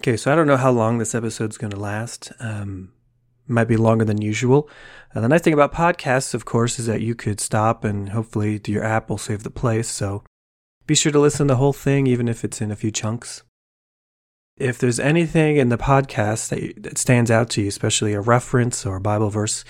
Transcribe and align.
Okay, 0.00 0.16
so 0.16 0.32
I 0.32 0.34
don't 0.34 0.46
know 0.46 0.56
how 0.56 0.70
long 0.70 0.96
this 0.96 1.14
episode's 1.14 1.58
going 1.58 1.72
to 1.72 1.76
last. 1.78 2.32
Um, 2.40 2.90
might 3.46 3.68
be 3.68 3.76
longer 3.76 4.02
than 4.02 4.22
usual. 4.22 4.66
Uh, 5.14 5.20
the 5.20 5.28
nice 5.28 5.42
thing 5.42 5.52
about 5.52 5.74
podcasts, 5.74 6.32
of 6.32 6.46
course, 6.46 6.78
is 6.78 6.86
that 6.86 7.02
you 7.02 7.14
could 7.14 7.38
stop 7.38 7.84
and 7.84 8.08
hopefully 8.08 8.58
your 8.66 8.82
app 8.82 9.10
will 9.10 9.18
save 9.18 9.42
the 9.42 9.50
place. 9.50 9.90
So 9.90 10.24
be 10.86 10.94
sure 10.94 11.12
to 11.12 11.20
listen 11.20 11.48
to 11.48 11.52
the 11.52 11.58
whole 11.58 11.74
thing, 11.74 12.06
even 12.06 12.28
if 12.28 12.44
it's 12.44 12.62
in 12.62 12.70
a 12.70 12.76
few 12.76 12.90
chunks. 12.90 13.42
If 14.56 14.78
there's 14.78 14.98
anything 14.98 15.58
in 15.58 15.68
the 15.68 15.76
podcast 15.76 16.48
that, 16.48 16.82
that 16.82 16.96
stands 16.96 17.30
out 17.30 17.50
to 17.50 17.60
you, 17.60 17.68
especially 17.68 18.14
a 18.14 18.22
reference 18.22 18.86
or 18.86 18.96
a 18.96 19.02
Bible 19.02 19.28
verse, 19.28 19.66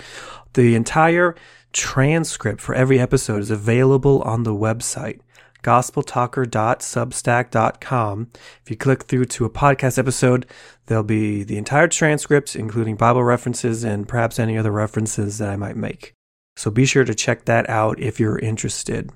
the 0.53 0.75
entire 0.75 1.35
transcript 1.73 2.61
for 2.61 2.73
every 2.73 3.01
episode 3.01 3.41
is 3.41 3.51
available 3.51 4.21
on 4.21 4.43
the 4.43 4.55
website 4.55 5.19
gospeltalker.substack.com. 5.63 8.27
If 8.63 8.69
you 8.69 8.77
click 8.77 9.03
through 9.03 9.25
to 9.25 9.45
a 9.45 9.49
podcast 9.49 9.97
episode, 9.97 10.45
there'll 10.87 11.03
be 11.03 11.43
the 11.43 11.57
entire 11.57 11.87
transcript, 11.87 12.55
including 12.55 12.95
Bible 12.95 13.23
references 13.23 13.83
and 13.83 14.07
perhaps 14.07 14.39
any 14.39 14.57
other 14.57 14.71
references 14.71 15.37
that 15.37 15.49
I 15.49 15.55
might 15.55 15.75
make. 15.75 16.13
So 16.55 16.71
be 16.71 16.85
sure 16.85 17.03
to 17.03 17.15
check 17.15 17.45
that 17.45 17.69
out 17.69 17.99
if 17.99 18.19
you're 18.19 18.39
interested. 18.39 19.11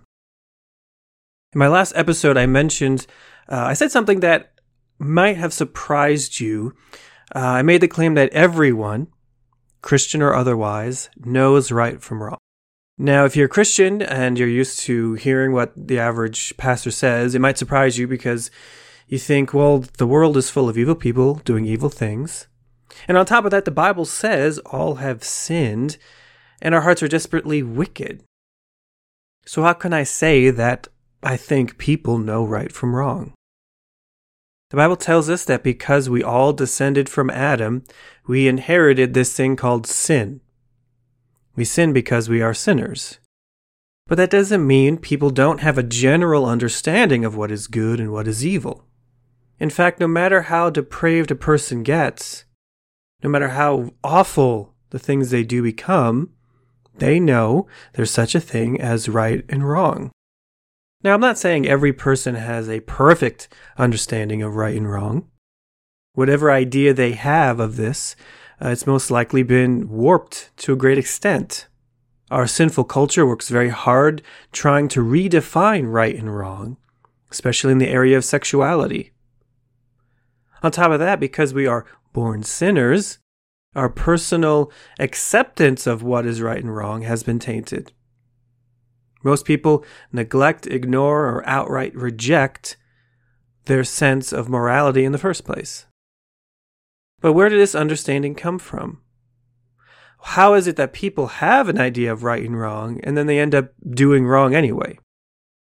In 1.53 1.59
my 1.59 1.67
last 1.67 1.93
episode, 1.95 2.37
I 2.37 2.45
mentioned, 2.45 3.07
uh, 3.49 3.65
I 3.65 3.73
said 3.73 3.91
something 3.91 4.19
that 4.21 4.53
might 4.99 5.37
have 5.37 5.53
surprised 5.53 6.39
you. 6.39 6.73
Uh, 7.35 7.39
I 7.39 7.61
made 7.61 7.81
the 7.81 7.87
claim 7.87 8.13
that 8.15 8.33
everyone, 8.33 9.07
Christian 9.81 10.21
or 10.21 10.33
otherwise, 10.33 11.09
knows 11.17 11.71
right 11.71 12.01
from 12.01 12.23
wrong. 12.23 12.37
Now, 12.97 13.25
if 13.25 13.35
you're 13.35 13.47
a 13.47 13.49
Christian 13.49 14.01
and 14.01 14.39
you're 14.39 14.47
used 14.47 14.79
to 14.81 15.15
hearing 15.15 15.51
what 15.51 15.73
the 15.75 15.99
average 15.99 16.55
pastor 16.55 16.91
says, 16.91 17.35
it 17.35 17.39
might 17.39 17.57
surprise 17.57 17.97
you 17.97 18.07
because 18.07 18.49
you 19.07 19.19
think, 19.19 19.53
well, 19.53 19.79
the 19.97 20.07
world 20.07 20.37
is 20.37 20.49
full 20.49 20.69
of 20.69 20.77
evil 20.77 20.95
people 20.95 21.35
doing 21.35 21.65
evil 21.65 21.89
things. 21.89 22.47
And 23.07 23.17
on 23.17 23.25
top 23.25 23.43
of 23.43 23.51
that, 23.51 23.65
the 23.65 23.71
Bible 23.71 24.05
says 24.05 24.59
all 24.59 24.95
have 24.95 25.23
sinned 25.23 25.97
and 26.61 26.73
our 26.73 26.81
hearts 26.81 27.03
are 27.03 27.09
desperately 27.09 27.61
wicked. 27.61 28.23
So, 29.45 29.63
how 29.63 29.73
can 29.73 29.93
I 29.93 30.03
say 30.03 30.49
that 30.49 30.87
I 31.21 31.35
think 31.37 31.77
people 31.77 32.17
know 32.17 32.45
right 32.45 32.71
from 32.71 32.95
wrong? 32.95 33.33
The 34.69 34.77
Bible 34.77 34.95
tells 34.95 35.29
us 35.29 35.45
that 35.45 35.63
because 35.63 36.09
we 36.09 36.23
all 36.23 36.53
descended 36.53 37.09
from 37.09 37.29
Adam, 37.29 37.83
we 38.25 38.47
inherited 38.47 39.13
this 39.13 39.35
thing 39.35 39.55
called 39.55 39.85
sin. 39.85 40.41
We 41.55 41.65
sin 41.65 41.93
because 41.93 42.29
we 42.29 42.41
are 42.41 42.53
sinners. 42.53 43.19
But 44.07 44.15
that 44.15 44.29
doesn't 44.29 44.65
mean 44.65 44.97
people 44.97 45.29
don't 45.29 45.61
have 45.61 45.77
a 45.77 45.83
general 45.83 46.45
understanding 46.45 47.25
of 47.25 47.35
what 47.35 47.51
is 47.51 47.67
good 47.67 47.99
and 47.99 48.11
what 48.11 48.27
is 48.27 48.45
evil. 48.45 48.85
In 49.59 49.69
fact, 49.69 49.99
no 49.99 50.07
matter 50.07 50.43
how 50.43 50.69
depraved 50.69 51.31
a 51.31 51.35
person 51.35 51.81
gets, 51.81 52.45
no 53.23 53.29
matter 53.29 53.49
how 53.49 53.91
awful 54.03 54.75
the 54.89 54.99
things 54.99 55.31
they 55.31 55.43
do 55.43 55.63
become, 55.63 56.29
they 56.97 57.19
know 57.19 57.67
there's 57.93 58.11
such 58.11 58.35
a 58.35 58.39
thing 58.39 58.79
as 58.79 59.09
right 59.09 59.43
and 59.49 59.67
wrong. 59.67 60.11
Now, 61.03 61.13
I'm 61.13 61.21
not 61.21 61.37
saying 61.37 61.67
every 61.67 61.93
person 61.93 62.35
has 62.35 62.69
a 62.69 62.79
perfect 62.81 63.47
understanding 63.77 64.41
of 64.41 64.55
right 64.55 64.75
and 64.75 64.89
wrong. 64.89 65.29
Whatever 66.13 66.51
idea 66.51 66.93
they 66.93 67.11
have 67.13 67.59
of 67.59 67.75
this 67.75 68.15
uh, 68.61 68.69
it's 68.69 68.87
most 68.87 69.11
likely 69.11 69.43
been 69.43 69.89
warped 69.89 70.51
to 70.57 70.73
a 70.73 70.77
great 70.77 70.97
extent. 70.97 71.67
Our 72.31 72.47
sinful 72.47 72.85
culture 72.85 73.25
works 73.25 73.49
very 73.49 73.69
hard 73.69 74.21
trying 74.51 74.87
to 74.89 75.03
redefine 75.03 75.91
right 75.91 76.15
and 76.15 76.35
wrong, 76.35 76.77
especially 77.31 77.71
in 77.71 77.77
the 77.77 77.89
area 77.89 78.17
of 78.17 78.25
sexuality. 78.25 79.11
On 80.63 80.71
top 80.71 80.91
of 80.91 80.99
that, 80.99 81.19
because 81.19 81.53
we 81.53 81.67
are 81.67 81.85
born 82.13 82.43
sinners, 82.43 83.19
our 83.75 83.89
personal 83.89 84.71
acceptance 84.99 85.85
of 85.85 86.01
what 86.01 86.25
is 86.25 86.41
right 86.41 86.63
and 86.63 86.75
wrong 86.75 87.01
has 87.03 87.23
been 87.23 87.39
tainted. 87.39 87.91
Most 89.21 89.45
people 89.45 89.83
neglect, 90.11 90.65
ignore, 90.65 91.25
or 91.25 91.47
outright 91.47 91.93
reject 91.95 92.77
their 93.65 93.83
sense 93.83 94.31
of 94.31 94.49
morality 94.49 95.03
in 95.03 95.11
the 95.11 95.17
first 95.17 95.43
place. 95.43 95.85
But 97.25 97.33
where 97.33 97.49
did 97.49 97.59
this 97.59 97.73
understanding 97.73 98.35
come 98.35 98.59
from? 98.59 99.01
How 100.21 100.53
is 100.53 100.67
it 100.67 100.75
that 100.75 100.93
people 100.93 101.25
have 101.25 101.67
an 101.67 101.79
idea 101.79 102.13
of 102.13 102.23
right 102.23 102.43
and 102.43 102.55
wrong 102.55 102.99
and 103.01 103.17
then 103.17 103.25
they 103.25 103.39
end 103.39 103.55
up 103.55 103.71
doing 103.89 104.27
wrong 104.27 104.53
anyway? 104.53 104.99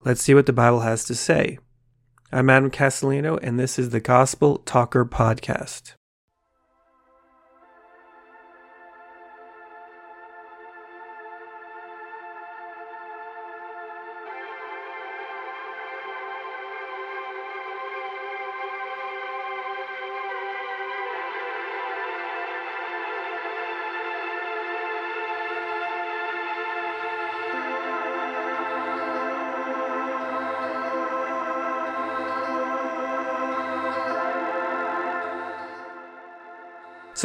Let's 0.04 0.20
see 0.20 0.34
what 0.34 0.46
the 0.46 0.52
Bible 0.52 0.80
has 0.80 1.04
to 1.04 1.14
say. 1.14 1.60
I'm 2.32 2.50
Adam 2.50 2.68
Castellino, 2.68 3.38
and 3.40 3.60
this 3.60 3.78
is 3.78 3.90
the 3.90 4.00
Gospel 4.00 4.58
Talker 4.58 5.04
Podcast. 5.04 5.94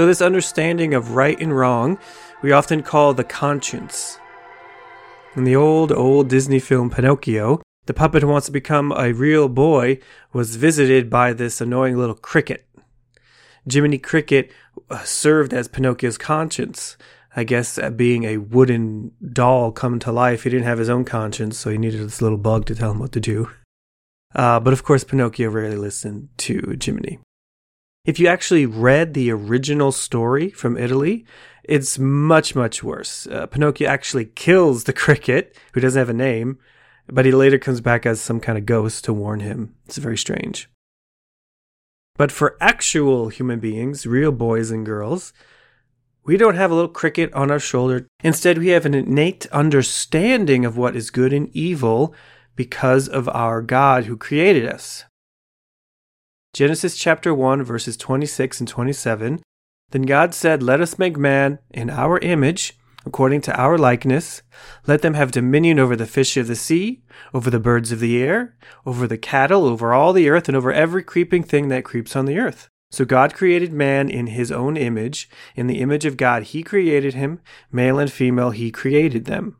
So, 0.01 0.07
this 0.07 0.19
understanding 0.19 0.95
of 0.95 1.11
right 1.11 1.39
and 1.39 1.55
wrong, 1.55 1.99
we 2.41 2.51
often 2.51 2.81
call 2.81 3.13
the 3.13 3.23
conscience. 3.23 4.17
In 5.35 5.43
the 5.43 5.55
old, 5.55 5.91
old 5.91 6.27
Disney 6.27 6.57
film 6.57 6.89
Pinocchio, 6.89 7.61
the 7.85 7.93
puppet 7.93 8.23
who 8.23 8.29
wants 8.29 8.47
to 8.47 8.51
become 8.51 8.91
a 8.93 9.13
real 9.13 9.47
boy 9.47 9.99
was 10.33 10.55
visited 10.55 11.07
by 11.07 11.33
this 11.33 11.61
annoying 11.61 11.97
little 11.97 12.15
cricket. 12.15 12.67
Jiminy 13.71 13.99
Cricket 13.99 14.51
uh, 14.89 15.03
served 15.03 15.53
as 15.53 15.67
Pinocchio's 15.67 16.17
conscience. 16.17 16.97
I 17.35 17.43
guess 17.43 17.77
being 17.95 18.23
a 18.23 18.37
wooden 18.37 19.11
doll 19.31 19.71
come 19.71 19.99
to 19.99 20.11
life, 20.11 20.41
he 20.41 20.49
didn't 20.49 20.65
have 20.65 20.79
his 20.79 20.89
own 20.89 21.05
conscience, 21.05 21.59
so 21.59 21.69
he 21.69 21.77
needed 21.77 22.01
this 22.01 22.23
little 22.23 22.39
bug 22.39 22.65
to 22.65 22.73
tell 22.73 22.89
him 22.89 22.97
what 22.97 23.11
to 23.11 23.19
do. 23.19 23.51
Uh, 24.33 24.59
but 24.59 24.73
of 24.73 24.83
course, 24.83 25.03
Pinocchio 25.03 25.51
rarely 25.51 25.77
listened 25.77 26.29
to 26.39 26.75
Jiminy. 26.83 27.19
If 28.03 28.19
you 28.19 28.27
actually 28.27 28.65
read 28.65 29.13
the 29.13 29.31
original 29.31 29.91
story 29.91 30.49
from 30.49 30.75
Italy, 30.75 31.23
it's 31.63 31.99
much, 31.99 32.55
much 32.55 32.83
worse. 32.83 33.27
Uh, 33.27 33.45
Pinocchio 33.45 33.87
actually 33.87 34.25
kills 34.25 34.85
the 34.85 34.93
cricket, 35.03 35.55
who 35.73 35.81
doesn't 35.81 35.99
have 35.99 36.09
a 36.09 36.13
name, 36.13 36.57
but 37.07 37.25
he 37.25 37.31
later 37.31 37.59
comes 37.59 37.79
back 37.79 38.05
as 38.05 38.19
some 38.19 38.39
kind 38.39 38.57
of 38.57 38.65
ghost 38.65 39.05
to 39.05 39.13
warn 39.13 39.39
him. 39.39 39.75
It's 39.85 39.97
very 39.97 40.17
strange. 40.17 40.67
But 42.17 42.31
for 42.31 42.57
actual 42.59 43.29
human 43.29 43.59
beings, 43.59 44.07
real 44.07 44.31
boys 44.31 44.71
and 44.71 44.85
girls, 44.85 45.31
we 46.23 46.37
don't 46.37 46.55
have 46.55 46.71
a 46.71 46.75
little 46.75 46.89
cricket 46.89 47.31
on 47.33 47.51
our 47.51 47.59
shoulder. 47.59 48.07
Instead, 48.23 48.57
we 48.57 48.69
have 48.69 48.85
an 48.85 48.93
innate 48.93 49.45
understanding 49.47 50.65
of 50.65 50.77
what 50.77 50.95
is 50.95 51.09
good 51.09 51.33
and 51.33 51.49
evil 51.55 52.15
because 52.55 53.07
of 53.07 53.29
our 53.29 53.61
God 53.61 54.05
who 54.05 54.17
created 54.17 54.67
us. 54.67 55.05
Genesis 56.53 56.97
chapter 56.97 57.33
1, 57.33 57.63
verses 57.63 57.95
26 57.95 58.59
and 58.59 58.67
27. 58.67 59.41
Then 59.91 60.01
God 60.01 60.33
said, 60.33 60.61
Let 60.61 60.81
us 60.81 60.99
make 60.99 61.17
man 61.17 61.59
in 61.69 61.89
our 61.89 62.17
image, 62.19 62.77
according 63.05 63.39
to 63.41 63.57
our 63.57 63.77
likeness. 63.77 64.41
Let 64.85 65.01
them 65.01 65.13
have 65.13 65.31
dominion 65.31 65.79
over 65.79 65.95
the 65.95 66.05
fish 66.05 66.35
of 66.35 66.47
the 66.47 66.57
sea, 66.57 67.03
over 67.33 67.49
the 67.49 67.59
birds 67.59 67.93
of 67.93 68.01
the 68.01 68.21
air, 68.21 68.57
over 68.85 69.07
the 69.07 69.17
cattle, 69.17 69.65
over 69.65 69.93
all 69.93 70.11
the 70.11 70.27
earth, 70.27 70.49
and 70.49 70.57
over 70.57 70.73
every 70.73 71.03
creeping 71.03 71.43
thing 71.43 71.69
that 71.69 71.85
creeps 71.85 72.17
on 72.17 72.25
the 72.25 72.37
earth. 72.37 72.67
So 72.91 73.05
God 73.05 73.33
created 73.33 73.71
man 73.71 74.09
in 74.09 74.27
his 74.27 74.51
own 74.51 74.75
image. 74.75 75.29
In 75.55 75.67
the 75.67 75.79
image 75.79 76.05
of 76.05 76.17
God, 76.17 76.43
he 76.43 76.63
created 76.63 77.13
him. 77.13 77.39
Male 77.71 77.97
and 77.97 78.11
female, 78.11 78.51
he 78.51 78.71
created 78.71 79.23
them. 79.23 79.55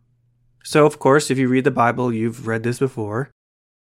So, 0.65 0.85
of 0.85 0.99
course, 0.99 1.31
if 1.31 1.37
you 1.37 1.47
read 1.47 1.63
the 1.63 1.71
Bible, 1.71 2.13
you've 2.13 2.47
read 2.47 2.63
this 2.63 2.79
before. 2.79 3.31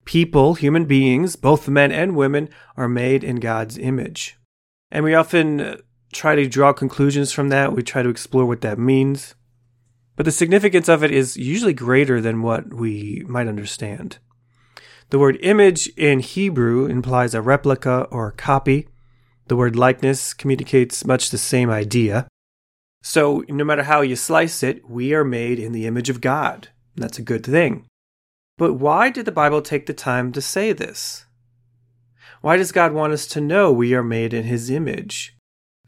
People, 0.07 0.53
human 0.53 0.85
beings, 0.85 1.35
both 1.35 1.67
men 1.67 1.91
and 1.91 2.15
women, 2.15 2.47
are 2.77 2.87
made 2.87 3.25
in 3.25 3.41
God's 3.41 3.77
image. 3.77 4.39
And 4.89 5.03
we 5.03 5.13
often 5.13 5.59
uh, 5.59 5.77
try 6.13 6.33
to 6.33 6.47
draw 6.47 6.71
conclusions 6.71 7.33
from 7.33 7.49
that. 7.49 7.73
We 7.73 7.83
try 7.83 8.03
to 8.03 8.09
explore 8.09 8.45
what 8.45 8.61
that 8.61 8.79
means. 8.79 9.35
But 10.15 10.23
the 10.23 10.31
significance 10.31 10.87
of 10.87 11.03
it 11.03 11.11
is 11.11 11.35
usually 11.35 11.73
greater 11.73 12.21
than 12.21 12.41
what 12.41 12.73
we 12.73 13.25
might 13.27 13.49
understand. 13.49 14.19
The 15.09 15.19
word 15.19 15.39
image 15.41 15.87
in 15.97 16.21
Hebrew 16.21 16.85
implies 16.85 17.35
a 17.35 17.41
replica 17.41 18.07
or 18.09 18.29
a 18.29 18.31
copy. 18.31 18.87
The 19.49 19.57
word 19.57 19.75
likeness 19.75 20.33
communicates 20.33 21.03
much 21.03 21.31
the 21.31 21.37
same 21.37 21.69
idea. 21.69 22.29
So, 23.03 23.43
no 23.49 23.65
matter 23.65 23.83
how 23.83 23.99
you 23.99 24.15
slice 24.15 24.63
it, 24.63 24.89
we 24.89 25.13
are 25.13 25.25
made 25.25 25.59
in 25.59 25.73
the 25.73 25.85
image 25.85 26.09
of 26.09 26.21
God. 26.21 26.69
That's 26.95 27.19
a 27.19 27.23
good 27.23 27.45
thing. 27.45 27.87
But 28.57 28.73
why 28.73 29.11
did 29.11 29.25
the 29.25 29.31
Bible 29.31 29.61
take 29.61 29.85
the 29.85 29.93
time 29.93 30.31
to 30.31 30.41
say 30.41 30.73
this? 30.73 31.25
Why 32.41 32.57
does 32.57 32.71
God 32.71 32.91
want 32.91 33.13
us 33.13 33.27
to 33.27 33.41
know 33.41 33.71
we 33.71 33.93
are 33.93 34.03
made 34.03 34.33
in 34.33 34.43
his 34.43 34.69
image? 34.69 35.35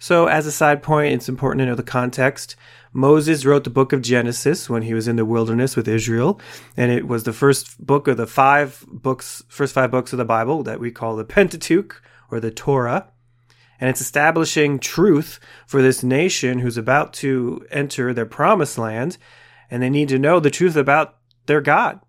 So, 0.02 0.28
as 0.28 0.46
a 0.46 0.52
side 0.52 0.82
point, 0.82 1.14
it's 1.14 1.28
important 1.28 1.60
to 1.60 1.66
know 1.66 1.76
the 1.76 1.84
context. 1.84 2.56
Moses 2.94 3.46
wrote 3.46 3.66
the 3.66 3.70
book 3.70 3.92
of 3.92 4.02
Genesis 4.02 4.70
when 4.70 4.84
he 4.84 4.94
was 4.94 5.08
in 5.08 5.18
the 5.18 5.26
wilderness 5.26 5.76
with 5.76 5.88
Israel, 5.88 6.40
and 6.78 6.92
it 6.92 7.06
was 7.08 7.24
the 7.24 7.34
first 7.34 7.86
book 7.86 8.08
of 8.08 8.18
the 8.18 8.26
five 8.26 8.86
books, 8.88 9.44
first 9.50 9.74
five 9.74 9.92
books 9.92 10.14
of 10.14 10.18
the 10.18 10.26
Bible 10.26 10.64
that 10.64 10.80
we 10.80 10.90
call 10.90 11.16
the 11.16 11.26
Pentateuch 11.26 12.02
or 12.32 12.40
the 12.40 12.50
Torah. 12.52 13.12
And 13.80 13.90
it's 13.90 14.02
establishing 14.02 14.80
truth 14.80 15.40
for 15.68 15.82
this 15.82 16.02
nation 16.02 16.60
who's 16.60 16.78
about 16.78 17.14
to 17.16 17.66
enter 17.70 18.14
their 18.14 18.26
promised 18.26 18.78
land, 18.78 19.18
and 19.70 19.84
they 19.84 19.90
need 19.90 20.10
to 20.10 20.20
know 20.20 20.40
the 20.40 20.50
truth 20.50 20.76
about 20.76 21.18
their 21.46 21.62
God. 21.62 22.00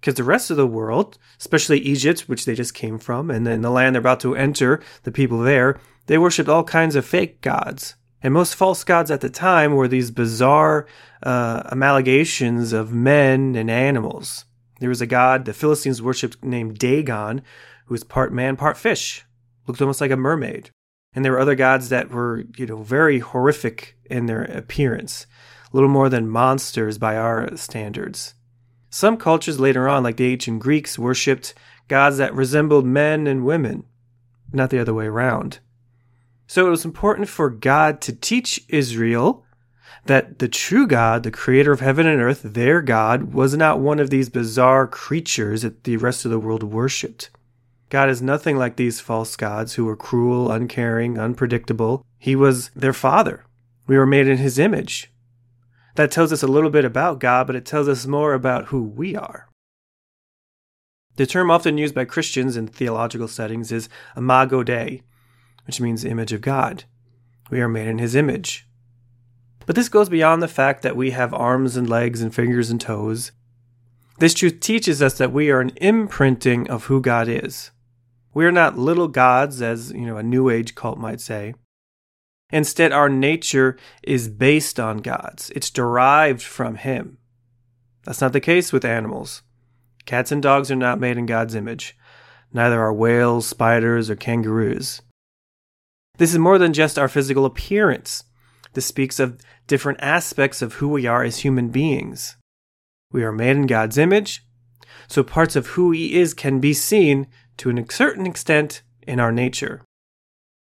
Because 0.00 0.14
the 0.14 0.24
rest 0.24 0.50
of 0.50 0.56
the 0.56 0.66
world, 0.66 1.18
especially 1.38 1.78
Egypt, 1.80 2.20
which 2.22 2.46
they 2.46 2.54
just 2.54 2.72
came 2.72 2.98
from, 2.98 3.30
and 3.30 3.46
then 3.46 3.60
the 3.60 3.70
land 3.70 3.94
they're 3.94 4.00
about 4.00 4.20
to 4.20 4.34
enter, 4.34 4.80
the 5.02 5.12
people 5.12 5.40
there, 5.40 5.78
they 6.06 6.16
worshipped 6.16 6.48
all 6.48 6.64
kinds 6.64 6.96
of 6.96 7.04
fake 7.04 7.40
gods. 7.42 7.96
And 8.22 8.34
most 8.34 8.54
false 8.54 8.82
gods 8.84 9.10
at 9.10 9.20
the 9.20 9.30
time 9.30 9.74
were 9.74 9.88
these 9.88 10.10
bizarre 10.10 10.86
uh, 11.22 11.62
amalgamations 11.74 12.72
of 12.72 12.92
men 12.92 13.54
and 13.54 13.70
animals. 13.70 14.44
There 14.80 14.88
was 14.88 15.00
a 15.00 15.06
god 15.06 15.44
the 15.44 15.52
Philistines 15.52 16.02
worshipped 16.02 16.42
named 16.42 16.78
Dagon, 16.78 17.42
who 17.86 17.94
was 17.94 18.04
part 18.04 18.32
man, 18.32 18.56
part 18.56 18.76
fish, 18.76 19.24
looked 19.66 19.80
almost 19.80 20.00
like 20.00 20.10
a 20.10 20.16
mermaid. 20.16 20.70
And 21.12 21.24
there 21.24 21.32
were 21.32 21.40
other 21.40 21.54
gods 21.54 21.88
that 21.88 22.10
were, 22.10 22.44
you 22.56 22.66
know, 22.66 22.82
very 22.82 23.18
horrific 23.18 23.96
in 24.04 24.26
their 24.26 24.44
appearance, 24.44 25.26
little 25.72 25.88
more 25.88 26.08
than 26.08 26.28
monsters 26.28 26.98
by 26.98 27.16
our 27.16 27.56
standards. 27.56 28.34
Some 28.90 29.16
cultures 29.16 29.60
later 29.60 29.88
on, 29.88 30.02
like 30.02 30.16
the 30.16 30.32
ancient 30.32 30.60
Greeks, 30.60 30.98
worshipped 30.98 31.54
gods 31.88 32.18
that 32.18 32.34
resembled 32.34 32.84
men 32.84 33.26
and 33.26 33.44
women, 33.44 33.84
not 34.52 34.70
the 34.70 34.80
other 34.80 34.92
way 34.92 35.06
around. 35.06 35.60
So 36.46 36.66
it 36.66 36.70
was 36.70 36.84
important 36.84 37.28
for 37.28 37.48
God 37.48 38.00
to 38.02 38.12
teach 38.12 38.60
Israel 38.68 39.44
that 40.06 40.40
the 40.40 40.48
true 40.48 40.86
God, 40.86 41.22
the 41.22 41.30
creator 41.30 41.72
of 41.72 41.80
heaven 41.80 42.06
and 42.06 42.20
earth, 42.20 42.42
their 42.42 42.80
God, 42.82 43.32
was 43.32 43.56
not 43.56 43.78
one 43.78 44.00
of 44.00 44.10
these 44.10 44.28
bizarre 44.28 44.86
creatures 44.86 45.62
that 45.62 45.84
the 45.84 45.96
rest 45.96 46.24
of 46.24 46.30
the 46.30 46.38
world 46.38 46.62
worshipped. 46.62 47.30
God 47.90 48.08
is 48.08 48.22
nothing 48.22 48.56
like 48.56 48.76
these 48.76 49.00
false 49.00 49.36
gods 49.36 49.74
who 49.74 49.84
were 49.84 49.96
cruel, 49.96 50.50
uncaring, 50.50 51.18
unpredictable. 51.18 52.04
He 52.18 52.34
was 52.34 52.70
their 52.70 52.92
father. 52.92 53.44
We 53.86 53.98
were 53.98 54.06
made 54.06 54.28
in 54.28 54.38
his 54.38 54.58
image. 54.58 55.09
That 55.96 56.10
tells 56.10 56.32
us 56.32 56.42
a 56.42 56.48
little 56.48 56.70
bit 56.70 56.84
about 56.84 57.20
God, 57.20 57.46
but 57.46 57.56
it 57.56 57.64
tells 57.64 57.88
us 57.88 58.06
more 58.06 58.34
about 58.34 58.66
who 58.66 58.82
we 58.82 59.16
are. 59.16 59.48
The 61.16 61.26
term 61.26 61.50
often 61.50 61.78
used 61.78 61.94
by 61.94 62.04
Christians 62.04 62.56
in 62.56 62.66
theological 62.66 63.28
settings 63.28 63.72
is 63.72 63.88
imago 64.16 64.62
Dei, 64.62 65.02
which 65.66 65.80
means 65.80 66.04
image 66.04 66.32
of 66.32 66.40
God. 66.40 66.84
We 67.50 67.60
are 67.60 67.68
made 67.68 67.88
in 67.88 67.98
his 67.98 68.14
image. 68.14 68.66
But 69.66 69.76
this 69.76 69.88
goes 69.88 70.08
beyond 70.08 70.42
the 70.42 70.48
fact 70.48 70.82
that 70.82 70.96
we 70.96 71.10
have 71.10 71.34
arms 71.34 71.76
and 71.76 71.88
legs 71.88 72.22
and 72.22 72.34
fingers 72.34 72.70
and 72.70 72.80
toes. 72.80 73.32
This 74.18 74.34
truth 74.34 74.60
teaches 74.60 75.02
us 75.02 75.18
that 75.18 75.32
we 75.32 75.50
are 75.50 75.60
an 75.60 75.72
imprinting 75.76 76.70
of 76.70 76.84
who 76.84 77.00
God 77.00 77.28
is. 77.28 77.70
We 78.32 78.46
are 78.46 78.52
not 78.52 78.78
little 78.78 79.08
gods, 79.08 79.60
as 79.60 79.92
you 79.92 80.06
know 80.06 80.16
a 80.16 80.22
New 80.22 80.50
Age 80.50 80.74
cult 80.74 80.98
might 80.98 81.20
say. 81.20 81.54
Instead, 82.52 82.92
our 82.92 83.08
nature 83.08 83.76
is 84.02 84.28
based 84.28 84.80
on 84.80 84.98
God's. 84.98 85.50
It's 85.50 85.70
derived 85.70 86.42
from 86.42 86.76
Him. 86.76 87.18
That's 88.04 88.20
not 88.20 88.32
the 88.32 88.40
case 88.40 88.72
with 88.72 88.84
animals. 88.84 89.42
Cats 90.06 90.32
and 90.32 90.42
dogs 90.42 90.70
are 90.70 90.76
not 90.76 91.00
made 91.00 91.16
in 91.16 91.26
God's 91.26 91.54
image. 91.54 91.96
Neither 92.52 92.80
are 92.80 92.92
whales, 92.92 93.46
spiders, 93.46 94.10
or 94.10 94.16
kangaroos. 94.16 95.02
This 96.18 96.32
is 96.32 96.38
more 96.38 96.58
than 96.58 96.72
just 96.72 96.98
our 96.98 97.08
physical 97.08 97.44
appearance. 97.44 98.24
This 98.72 98.86
speaks 98.86 99.20
of 99.20 99.40
different 99.66 100.00
aspects 100.02 100.62
of 100.62 100.74
who 100.74 100.88
we 100.88 101.06
are 101.06 101.22
as 101.22 101.38
human 101.38 101.68
beings. 101.68 102.36
We 103.12 103.22
are 103.24 103.32
made 103.32 103.56
in 103.56 103.66
God's 103.66 103.98
image, 103.98 104.42
so 105.08 105.22
parts 105.22 105.56
of 105.56 105.68
who 105.68 105.90
He 105.92 106.18
is 106.18 106.34
can 106.34 106.60
be 106.60 106.74
seen 106.74 107.26
to 107.58 107.70
a 107.70 107.92
certain 107.92 108.26
extent 108.26 108.82
in 109.06 109.20
our 109.20 109.32
nature. 109.32 109.82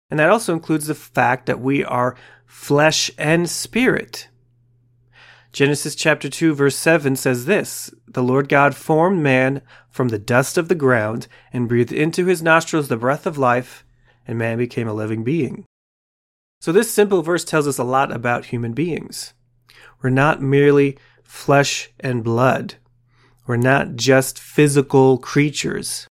And 0.10 0.20
that 0.20 0.30
also 0.30 0.54
includes 0.54 0.88
the 0.88 0.96
fact 0.96 1.46
that 1.46 1.60
we 1.60 1.84
are 1.84 2.16
flesh 2.46 3.12
and 3.18 3.50
spirit. 3.50 4.30
Genesis 5.52 5.96
chapter 5.96 6.30
2 6.30 6.54
verse 6.54 6.76
7 6.76 7.16
says 7.16 7.46
this, 7.46 7.92
The 8.08 8.24
Lord 8.24 8.48
God 8.48 8.76
formed 8.76 9.22
man 9.22 9.62
from 9.90 10.10
the 10.10 10.20
dust 10.20 10.58
of 10.58 10.68
the 10.68 10.76
ground 10.76 11.28
and 11.52 11.68
breathed 11.68 11.92
into 11.92 12.26
his 12.26 12.44
nostrils 12.44 12.88
the 12.88 12.98
breath 12.98 13.26
of 13.26 13.38
life, 13.38 13.84
and 14.28 14.38
man 14.38 14.58
became 14.58 14.88
a 14.88 14.94
living 14.94 15.24
being. 15.24 15.66
So 16.62 16.72
this 16.72 16.92
simple 16.92 17.22
verse 17.22 17.44
tells 17.44 17.68
us 17.68 17.78
a 17.78 17.84
lot 17.84 18.12
about 18.12 18.46
human 18.46 18.74
beings. 18.74 19.34
We're 20.02 20.10
not 20.10 20.42
merely 20.42 20.98
flesh 21.24 21.90
and 22.00 22.24
blood. 22.24 22.76
We're 23.46 23.58
not 23.58 23.96
just 23.96 24.40
physical 24.40 25.18
creatures. 25.18 26.08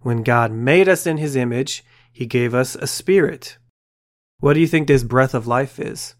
When 0.00 0.22
God 0.22 0.52
made 0.52 0.88
us 0.88 1.06
in 1.06 1.18
his 1.18 1.36
image, 1.36 1.84
he 2.12 2.26
gave 2.26 2.54
us 2.54 2.74
a 2.74 2.86
spirit. 2.86 3.58
What 4.40 4.54
do 4.54 4.60
you 4.60 4.66
think 4.66 4.88
this 4.88 5.02
breath 5.02 5.34
of 5.34 5.46
life 5.46 5.78
is? 5.78 6.14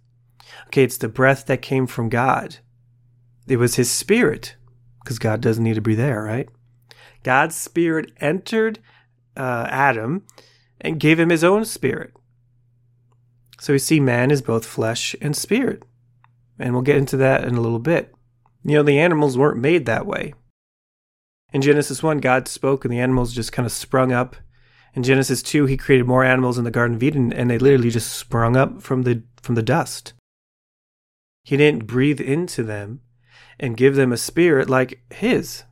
Okay, 0.66 0.82
it's 0.82 0.98
the 0.98 1.08
breath 1.08 1.46
that 1.46 1.62
came 1.62 1.86
from 1.86 2.08
God. 2.08 2.56
It 3.46 3.56
was 3.56 3.76
his 3.76 3.90
spirit, 3.90 4.56
because 5.02 5.18
God 5.18 5.40
doesn't 5.40 5.64
need 5.64 5.74
to 5.74 5.80
breathe 5.80 6.00
air, 6.00 6.22
right? 6.22 6.48
God's 7.22 7.56
spirit 7.56 8.12
entered 8.20 8.78
uh, 9.36 9.66
Adam 9.70 10.24
and 10.80 11.00
gave 11.00 11.18
him 11.18 11.30
his 11.30 11.44
own 11.44 11.64
spirit. 11.64 12.12
So 13.60 13.72
we 13.74 13.78
see 13.78 14.00
man 14.00 14.30
is 14.30 14.42
both 14.42 14.64
flesh 14.64 15.14
and 15.20 15.36
spirit. 15.36 15.82
And 16.58 16.72
we'll 16.72 16.82
get 16.82 16.96
into 16.96 17.16
that 17.18 17.44
in 17.44 17.54
a 17.54 17.60
little 17.60 17.78
bit. 17.78 18.14
You 18.64 18.76
know, 18.76 18.82
the 18.82 18.98
animals 18.98 19.36
weren't 19.36 19.58
made 19.58 19.86
that 19.86 20.06
way. 20.06 20.34
In 21.52 21.62
Genesis 21.62 22.02
1, 22.02 22.18
God 22.18 22.48
spoke 22.48 22.84
and 22.84 22.92
the 22.92 23.00
animals 23.00 23.34
just 23.34 23.52
kind 23.52 23.66
of 23.66 23.72
sprung 23.72 24.12
up. 24.12 24.36
In 24.94 25.02
Genesis 25.02 25.42
2, 25.42 25.66
he 25.66 25.76
created 25.76 26.06
more 26.06 26.24
animals 26.24 26.58
in 26.58 26.64
the 26.64 26.70
Garden 26.70 26.96
of 26.96 27.02
Eden 27.02 27.32
and 27.32 27.50
they 27.50 27.58
literally 27.58 27.90
just 27.90 28.12
sprung 28.12 28.56
up 28.56 28.82
from 28.82 29.02
the 29.02 29.22
from 29.40 29.54
the 29.54 29.62
dust. 29.62 30.12
He 31.44 31.56
didn't 31.56 31.86
breathe 31.86 32.20
into 32.20 32.62
them 32.62 33.00
and 33.58 33.76
give 33.76 33.96
them 33.96 34.12
a 34.12 34.16
spirit 34.16 34.68
like 34.68 35.02
his. 35.12 35.64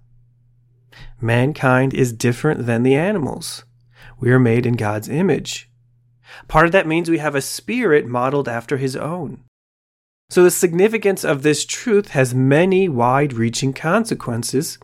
Mankind 1.20 1.92
is 1.94 2.12
different 2.12 2.66
than 2.66 2.82
the 2.82 2.94
animals. 2.94 3.64
We 4.18 4.30
are 4.30 4.38
made 4.38 4.66
in 4.66 4.74
God's 4.74 5.08
image. 5.08 5.70
Part 6.46 6.66
of 6.66 6.72
that 6.72 6.86
means 6.86 7.10
we 7.10 7.18
have 7.18 7.34
a 7.34 7.40
spirit 7.40 8.06
modeled 8.06 8.48
after 8.48 8.76
his 8.76 8.96
own. 8.96 9.44
So 10.30 10.42
the 10.42 10.50
significance 10.50 11.25
of 11.25 11.42
this 11.42 11.64
truth 11.64 12.08
has 12.08 12.34
many 12.34 12.88
wide 12.88 13.32
reaching 13.32 13.72
consequences 13.72 14.78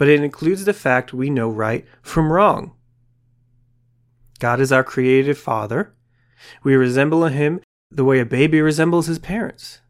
but 0.00 0.08
it 0.08 0.22
includes 0.22 0.64
the 0.64 0.72
fact 0.72 1.12
we 1.12 1.28
know 1.28 1.50
right 1.50 1.86
from 2.00 2.32
wrong. 2.32 2.72
God 4.40 4.60
is 4.60 4.72
our 4.72 4.82
creative 4.82 5.38
Father. 5.38 5.94
We 6.64 6.74
resemble 6.74 7.24
Him 7.26 7.60
the 7.90 8.04
way 8.04 8.20
a 8.20 8.24
baby 8.24 8.60
resembles 8.60 9.06
his 9.06 9.18
parents. 9.18 9.80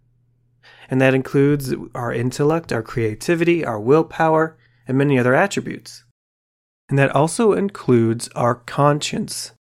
And 0.88 1.00
that 1.00 1.14
includes 1.14 1.74
our 1.94 2.12
intellect, 2.12 2.72
our 2.72 2.82
creativity, 2.82 3.64
our 3.64 3.78
willpower, 3.78 4.56
and 4.88 4.98
many 4.98 5.18
other 5.18 5.34
attributes. 5.34 6.04
And 6.88 6.98
that 6.98 7.14
also 7.14 7.52
includes 7.52 8.28
our 8.34 8.54
conscience. 8.54 9.52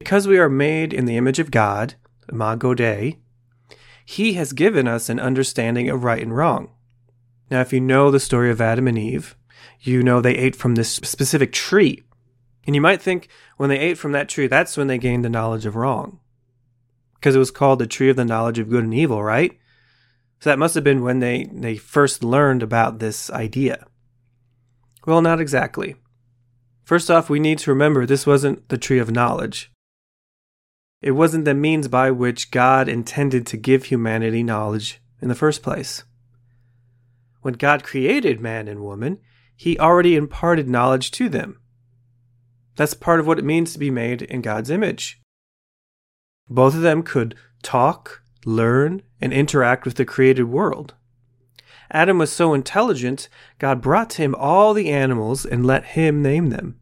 Because 0.00 0.26
we 0.26 0.38
are 0.38 0.48
made 0.48 0.92
in 0.92 1.04
the 1.04 1.16
image 1.16 1.38
of 1.38 1.50
God, 1.50 1.94
Imago 2.30 2.74
Dei, 2.74 3.18
He 4.04 4.32
has 4.34 4.52
given 4.52 4.88
us 4.88 5.08
an 5.08 5.20
understanding 5.20 5.88
of 5.88 6.02
right 6.02 6.22
and 6.22 6.36
wrong. 6.36 6.70
Now, 7.50 7.60
if 7.60 7.72
you 7.72 7.80
know 7.80 8.10
the 8.10 8.20
story 8.20 8.50
of 8.50 8.60
Adam 8.60 8.88
and 8.88 8.98
Eve, 8.98 9.36
you 9.80 10.02
know 10.02 10.20
they 10.20 10.34
ate 10.34 10.56
from 10.56 10.74
this 10.74 10.92
specific 10.92 11.52
tree. 11.52 12.02
And 12.68 12.74
you 12.74 12.82
might 12.82 13.00
think 13.00 13.28
when 13.56 13.70
they 13.70 13.78
ate 13.78 13.96
from 13.96 14.12
that 14.12 14.28
tree, 14.28 14.46
that's 14.46 14.76
when 14.76 14.88
they 14.88 14.98
gained 14.98 15.24
the 15.24 15.30
knowledge 15.30 15.64
of 15.64 15.74
wrong. 15.74 16.20
Because 17.14 17.34
it 17.34 17.38
was 17.38 17.50
called 17.50 17.78
the 17.78 17.86
tree 17.86 18.10
of 18.10 18.16
the 18.16 18.26
knowledge 18.26 18.58
of 18.58 18.68
good 18.68 18.84
and 18.84 18.92
evil, 18.92 19.24
right? 19.24 19.58
So 20.40 20.50
that 20.50 20.58
must 20.58 20.74
have 20.74 20.84
been 20.84 21.02
when 21.02 21.20
they, 21.20 21.48
they 21.50 21.76
first 21.76 22.22
learned 22.22 22.62
about 22.62 22.98
this 22.98 23.30
idea. 23.30 23.86
Well, 25.06 25.22
not 25.22 25.40
exactly. 25.40 25.96
First 26.84 27.10
off, 27.10 27.30
we 27.30 27.40
need 27.40 27.58
to 27.60 27.70
remember 27.70 28.04
this 28.04 28.26
wasn't 28.26 28.68
the 28.68 28.76
tree 28.76 28.98
of 28.98 29.10
knowledge. 29.10 29.72
It 31.00 31.12
wasn't 31.12 31.46
the 31.46 31.54
means 31.54 31.88
by 31.88 32.10
which 32.10 32.50
God 32.50 32.86
intended 32.86 33.46
to 33.46 33.56
give 33.56 33.84
humanity 33.84 34.42
knowledge 34.42 35.00
in 35.22 35.28
the 35.28 35.34
first 35.34 35.62
place. 35.62 36.04
When 37.40 37.54
God 37.54 37.82
created 37.82 38.42
man 38.42 38.68
and 38.68 38.84
woman, 38.84 39.20
he 39.56 39.78
already 39.78 40.16
imparted 40.16 40.68
knowledge 40.68 41.10
to 41.12 41.30
them. 41.30 41.62
That's 42.78 42.94
part 42.94 43.18
of 43.18 43.26
what 43.26 43.40
it 43.40 43.44
means 43.44 43.72
to 43.72 43.78
be 43.80 43.90
made 43.90 44.22
in 44.22 44.40
God's 44.40 44.70
image. 44.70 45.20
Both 46.48 46.76
of 46.76 46.82
them 46.82 47.02
could 47.02 47.34
talk, 47.60 48.22
learn, 48.46 49.02
and 49.20 49.32
interact 49.32 49.84
with 49.84 49.96
the 49.96 50.04
created 50.04 50.44
world. 50.44 50.94
Adam 51.90 52.18
was 52.18 52.30
so 52.30 52.54
intelligent, 52.54 53.28
God 53.58 53.82
brought 53.82 54.10
to 54.10 54.22
him 54.22 54.36
all 54.36 54.74
the 54.74 54.90
animals 54.90 55.44
and 55.44 55.66
let 55.66 55.96
him 55.96 56.22
name 56.22 56.50
them. 56.50 56.78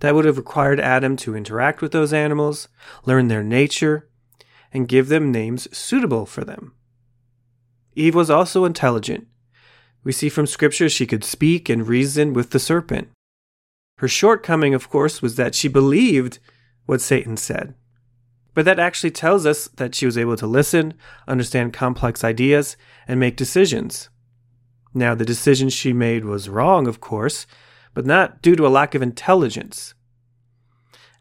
That 0.00 0.14
would 0.14 0.24
have 0.24 0.38
required 0.38 0.80
Adam 0.80 1.14
to 1.16 1.36
interact 1.36 1.82
with 1.82 1.92
those 1.92 2.14
animals, 2.14 2.68
learn 3.04 3.28
their 3.28 3.44
nature, 3.44 4.08
and 4.72 4.88
give 4.88 5.08
them 5.08 5.30
names 5.30 5.68
suitable 5.76 6.24
for 6.24 6.42
them. 6.42 6.72
Eve 7.94 8.14
was 8.14 8.30
also 8.30 8.64
intelligent. 8.64 9.26
We 10.02 10.12
see 10.12 10.30
from 10.30 10.46
Scripture 10.46 10.88
she 10.88 11.06
could 11.06 11.22
speak 11.22 11.68
and 11.68 11.86
reason 11.86 12.32
with 12.32 12.48
the 12.48 12.58
serpent. 12.58 13.08
Her 14.04 14.08
shortcoming, 14.08 14.74
of 14.74 14.90
course, 14.90 15.22
was 15.22 15.36
that 15.36 15.54
she 15.54 15.66
believed 15.66 16.38
what 16.84 17.00
Satan 17.00 17.38
said. 17.38 17.74
But 18.52 18.66
that 18.66 18.78
actually 18.78 19.12
tells 19.12 19.46
us 19.46 19.66
that 19.76 19.94
she 19.94 20.04
was 20.04 20.18
able 20.18 20.36
to 20.36 20.46
listen, 20.46 20.92
understand 21.26 21.72
complex 21.72 22.22
ideas, 22.22 22.76
and 23.08 23.18
make 23.18 23.34
decisions. 23.34 24.10
Now, 24.92 25.14
the 25.14 25.24
decision 25.24 25.70
she 25.70 25.94
made 25.94 26.26
was 26.26 26.50
wrong, 26.50 26.86
of 26.86 27.00
course, 27.00 27.46
but 27.94 28.04
not 28.04 28.42
due 28.42 28.54
to 28.56 28.66
a 28.66 28.68
lack 28.68 28.94
of 28.94 29.00
intelligence. 29.00 29.94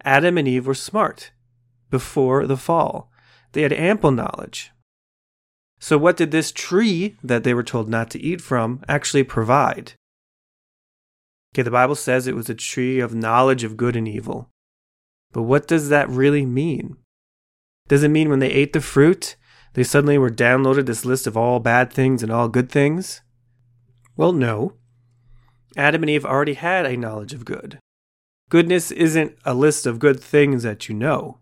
Adam 0.03 0.37
and 0.37 0.45
Eve 0.45 0.67
were 0.67 0.73
smart 0.73 1.31
before 1.89 2.45
the 2.45 2.57
fall. 2.57 3.09
They 3.53 3.61
had 3.61 3.71
ample 3.71 4.11
knowledge. 4.11 4.73
So, 5.79 5.97
what 5.97 6.17
did 6.17 6.31
this 6.31 6.51
tree 6.51 7.15
that 7.23 7.45
they 7.45 7.53
were 7.53 7.63
told 7.63 7.87
not 7.87 8.09
to 8.09 8.21
eat 8.21 8.41
from 8.41 8.83
actually 8.89 9.23
provide? 9.23 9.93
Okay, 11.53 11.61
the 11.61 11.69
Bible 11.69 11.95
says 11.95 12.25
it 12.25 12.35
was 12.35 12.49
a 12.49 12.55
tree 12.55 12.99
of 12.99 13.13
knowledge 13.13 13.63
of 13.63 13.77
good 13.77 13.95
and 13.95 14.07
evil. 14.07 14.49
But 15.31 15.43
what 15.43 15.67
does 15.67 15.89
that 15.89 16.09
really 16.09 16.47
mean? 16.47 16.97
Does 17.87 18.01
it 18.01 18.09
mean 18.09 18.29
when 18.29 18.39
they 18.39 18.49
ate 18.49 18.73
the 18.73 18.81
fruit, 18.81 19.35
they 19.73 19.83
suddenly 19.83 20.17
were 20.17 20.31
downloaded 20.31 20.87
this 20.87 21.05
list 21.05 21.27
of 21.27 21.37
all 21.37 21.59
bad 21.59 21.93
things 21.93 22.23
and 22.23 22.31
all 22.31 22.47
good 22.47 22.71
things? 22.71 23.21
Well, 24.15 24.31
no. 24.31 24.73
Adam 25.77 26.01
and 26.01 26.09
Eve 26.09 26.25
already 26.25 26.55
had 26.55 26.87
a 26.87 26.97
knowledge 26.97 27.33
of 27.33 27.45
good. 27.45 27.77
Goodness 28.49 28.91
isn't 28.91 29.37
a 29.45 29.53
list 29.53 29.85
of 29.85 29.99
good 29.99 30.19
things 30.19 30.63
that 30.63 30.89
you 30.89 30.95
know. 30.95 31.39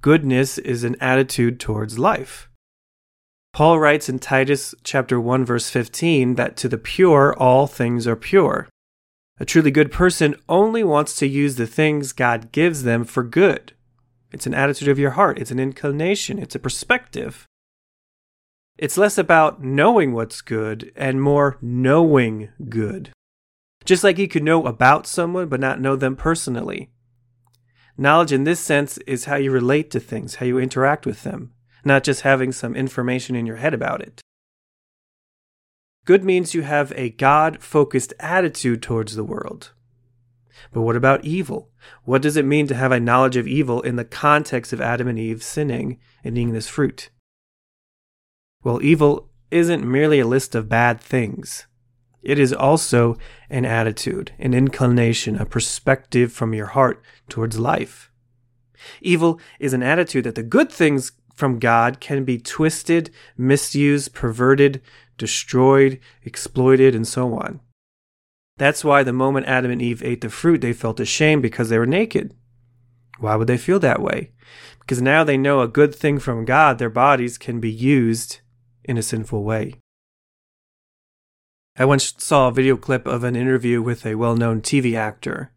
Goodness 0.00 0.58
is 0.58 0.84
an 0.84 0.96
attitude 1.00 1.58
towards 1.58 1.98
life. 1.98 2.48
Paul 3.54 3.78
writes 3.78 4.08
in 4.08 4.18
Titus 4.18 4.74
chapter 4.84 5.18
1 5.18 5.44
verse 5.44 5.70
15 5.70 6.34
that 6.34 6.56
to 6.58 6.68
the 6.68 6.78
pure 6.78 7.34
all 7.38 7.66
things 7.66 8.06
are 8.06 8.16
pure. 8.16 8.68
A 9.40 9.44
truly 9.44 9.70
good 9.70 9.92
person 9.92 10.34
only 10.48 10.82
wants 10.82 11.14
to 11.16 11.28
use 11.28 11.56
the 11.56 11.66
things 11.66 12.12
God 12.12 12.50
gives 12.50 12.82
them 12.82 13.04
for 13.04 13.22
good. 13.22 13.72
It's 14.32 14.46
an 14.46 14.54
attitude 14.54 14.88
of 14.88 14.98
your 14.98 15.12
heart, 15.12 15.38
it's 15.38 15.50
an 15.50 15.60
inclination, 15.60 16.38
it's 16.38 16.54
a 16.54 16.58
perspective. 16.58 17.46
It's 18.76 18.98
less 18.98 19.16
about 19.16 19.62
knowing 19.62 20.12
what's 20.12 20.40
good 20.40 20.92
and 20.94 21.22
more 21.22 21.56
knowing 21.60 22.50
good. 22.68 23.10
Just 23.84 24.04
like 24.04 24.18
you 24.18 24.28
could 24.28 24.42
know 24.42 24.64
about 24.66 25.06
someone 25.06 25.48
but 25.48 25.60
not 25.60 25.80
know 25.80 25.96
them 25.96 26.14
personally. 26.14 26.90
Knowledge 27.96 28.32
in 28.32 28.44
this 28.44 28.60
sense 28.60 28.98
is 28.98 29.24
how 29.24 29.36
you 29.36 29.50
relate 29.50 29.90
to 29.90 30.00
things, 30.00 30.36
how 30.36 30.46
you 30.46 30.58
interact 30.58 31.06
with 31.06 31.22
them, 31.22 31.52
not 31.84 32.04
just 32.04 32.20
having 32.20 32.52
some 32.52 32.76
information 32.76 33.34
in 33.34 33.46
your 33.46 33.56
head 33.56 33.74
about 33.74 34.00
it. 34.00 34.20
Good 36.08 36.24
means 36.24 36.54
you 36.54 36.62
have 36.62 36.90
a 36.96 37.10
God 37.10 37.62
focused 37.62 38.14
attitude 38.18 38.80
towards 38.80 39.14
the 39.14 39.22
world. 39.22 39.72
But 40.72 40.80
what 40.80 40.96
about 40.96 41.22
evil? 41.22 41.68
What 42.04 42.22
does 42.22 42.38
it 42.38 42.46
mean 42.46 42.66
to 42.68 42.74
have 42.74 42.92
a 42.92 42.98
knowledge 42.98 43.36
of 43.36 43.46
evil 43.46 43.82
in 43.82 43.96
the 43.96 44.06
context 44.06 44.72
of 44.72 44.80
Adam 44.80 45.06
and 45.06 45.18
Eve 45.18 45.42
sinning 45.42 45.98
and 46.24 46.38
eating 46.38 46.54
this 46.54 46.66
fruit? 46.66 47.10
Well, 48.64 48.82
evil 48.82 49.28
isn't 49.50 49.86
merely 49.86 50.18
a 50.18 50.26
list 50.26 50.54
of 50.54 50.66
bad 50.66 50.98
things. 50.98 51.66
It 52.22 52.38
is 52.38 52.54
also 52.54 53.18
an 53.50 53.66
attitude, 53.66 54.32
an 54.38 54.54
inclination, 54.54 55.36
a 55.36 55.44
perspective 55.44 56.32
from 56.32 56.54
your 56.54 56.68
heart 56.68 57.02
towards 57.28 57.58
life. 57.58 58.10
Evil 59.02 59.38
is 59.60 59.74
an 59.74 59.82
attitude 59.82 60.24
that 60.24 60.36
the 60.36 60.42
good 60.42 60.72
things 60.72 61.12
from 61.34 61.58
God 61.58 62.00
can 62.00 62.24
be 62.24 62.38
twisted, 62.38 63.10
misused, 63.36 64.14
perverted, 64.14 64.80
destroyed, 65.18 66.00
exploited, 66.22 66.94
and 66.94 67.06
so 67.06 67.34
on. 67.34 67.60
That's 68.56 68.84
why 68.84 69.02
the 69.02 69.12
moment 69.12 69.46
Adam 69.46 69.70
and 69.70 69.82
Eve 69.82 70.02
ate 70.02 70.20
the 70.20 70.28
fruit, 70.28 70.60
they 70.60 70.72
felt 70.72 70.98
ashamed 70.98 71.42
because 71.42 71.68
they 71.68 71.78
were 71.78 71.86
naked. 71.86 72.34
Why 73.18 73.36
would 73.36 73.46
they 73.46 73.58
feel 73.58 73.78
that 73.80 74.00
way? 74.00 74.32
Because 74.80 75.02
now 75.02 75.22
they 75.24 75.36
know 75.36 75.60
a 75.60 75.68
good 75.68 75.94
thing 75.94 76.18
from 76.18 76.44
God, 76.44 76.78
their 76.78 76.90
bodies 76.90 77.38
can 77.38 77.60
be 77.60 77.70
used 77.70 78.40
in 78.84 78.96
a 78.96 79.02
sinful 79.02 79.44
way. 79.44 79.74
I 81.76 81.84
once 81.84 82.14
saw 82.18 82.48
a 82.48 82.52
video 82.52 82.76
clip 82.76 83.06
of 83.06 83.22
an 83.22 83.36
interview 83.36 83.80
with 83.80 84.04
a 84.04 84.16
well 84.16 84.36
known 84.36 84.60
TV 84.60 84.96
actor. 84.96 85.52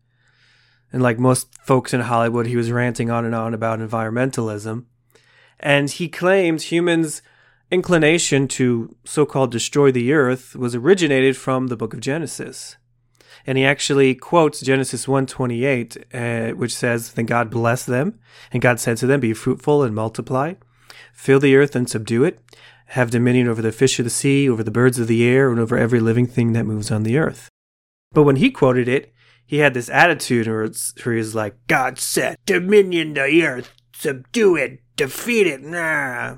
And 0.94 1.02
like 1.02 1.18
most 1.18 1.48
folks 1.64 1.94
in 1.94 2.02
Hollywood, 2.02 2.46
he 2.46 2.58
was 2.58 2.72
ranting 2.72 3.10
on 3.10 3.26
and 3.26 3.34
on 3.34 3.54
about 3.54 3.80
environmentalism. 3.80 4.86
And 5.60 5.90
he 5.90 6.10
claimed 6.10 6.64
humans' 6.64 7.22
inclination 7.72 8.48
to 8.50 8.96
so 9.06 9.26
called 9.26 9.52
destroy 9.52 9.92
the 9.92 10.12
earth 10.14 10.56
was 10.56 10.76
originated 10.76 11.38
from 11.38 11.68
the 11.68 11.78
book 11.78 11.94
of 11.94 12.02
Genesis. 12.02 12.76
And 13.48 13.58
he 13.58 13.66
actually 13.66 14.14
quotes 14.14 14.62
Genesis 14.62 15.08
1:28, 15.08 15.98
uh, 16.14 16.52
which 16.52 16.76
says, 16.76 17.14
"Then 17.14 17.26
God 17.26 17.50
blessed 17.50 17.88
them, 17.88 18.20
and 18.52 18.62
God 18.62 18.80
said 18.80 18.98
to 18.98 19.08
them, 19.08 19.22
Be 19.22 19.34
fruitful 19.34 19.84
and 19.84 19.96
multiply, 19.96 20.56
fill 21.14 21.40
the 21.40 21.56
earth 21.56 21.76
and 21.76 21.90
subdue 21.90 22.24
it, 22.24 22.40
have 22.88 23.10
dominion 23.10 23.48
over 23.48 23.62
the 23.62 23.72
fish 23.72 23.98
of 24.00 24.06
the 24.06 24.12
sea, 24.12 24.48
over 24.48 24.64
the 24.64 24.70
birds 24.70 25.00
of 25.00 25.08
the 25.08 25.24
air, 25.24 25.50
and 25.50 25.60
over 25.60 25.78
every 25.78 26.00
living 26.00 26.28
thing 26.28 26.54
that 26.54 26.66
moves 26.66 26.92
on 26.92 27.04
the 27.04 27.18
earth." 27.18 27.50
But 28.12 28.24
when 28.24 28.36
he 28.36 28.52
quoted 28.52 28.88
it, 28.88 29.14
he 29.46 29.58
had 29.58 29.74
this 29.74 29.90
attitude 29.90 30.48
where, 30.48 30.70
where 31.04 31.16
he's 31.16 31.34
like, 31.34 31.56
"God 31.68 31.98
said, 31.98 32.36
dominion 32.46 33.14
the 33.14 33.44
earth, 33.44 33.72
subdue 33.94 34.56
it, 34.58 34.82
defeat 34.98 35.48
it." 35.48 35.62
Nah 35.64 36.38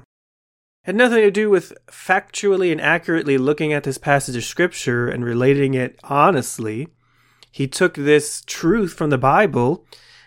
had 0.83 0.95
nothing 0.95 1.21
to 1.21 1.31
do 1.31 1.49
with 1.49 1.73
factually 1.87 2.71
and 2.71 2.81
accurately 2.81 3.37
looking 3.37 3.71
at 3.71 3.83
this 3.83 3.97
passage 3.97 4.35
of 4.35 4.43
scripture 4.43 5.07
and 5.07 5.23
relating 5.23 5.73
it 5.73 5.99
honestly. 6.03 6.87
He 7.51 7.67
took 7.67 7.95
this 7.95 8.43
truth 8.45 8.93
from 8.93 9.09
the 9.09 9.17
Bible 9.17 9.85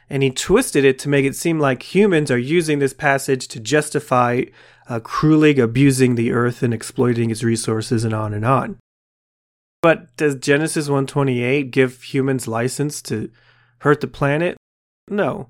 and 0.09 0.23
he 0.23 0.31
twisted 0.31 0.85
it 0.85 0.99
to 1.01 1.09
make 1.09 1.25
it 1.25 1.37
seem 1.37 1.59
like 1.59 1.95
humans 1.95 2.31
are 2.31 2.39
using 2.39 2.79
this 2.79 2.95
passage 2.95 3.49
to 3.49 3.61
justify 3.61 4.45
uh, 4.89 5.01
cruelly 5.01 5.59
abusing 5.59 6.15
the 6.15 6.33
earth 6.33 6.63
and 6.63 6.73
exploiting 6.73 7.31
its 7.31 7.43
resources 7.43 8.05
and 8.05 8.15
on 8.15 8.33
and 8.33 8.45
on. 8.45 8.79
But 9.83 10.17
does 10.17 10.37
Genesis 10.37 10.89
128 10.89 11.71
give 11.71 12.03
humans 12.03 12.49
license 12.49 13.03
to 13.03 13.31
hurt 13.81 14.01
the 14.01 14.07
planet? 14.07 14.57
No. 15.09 15.49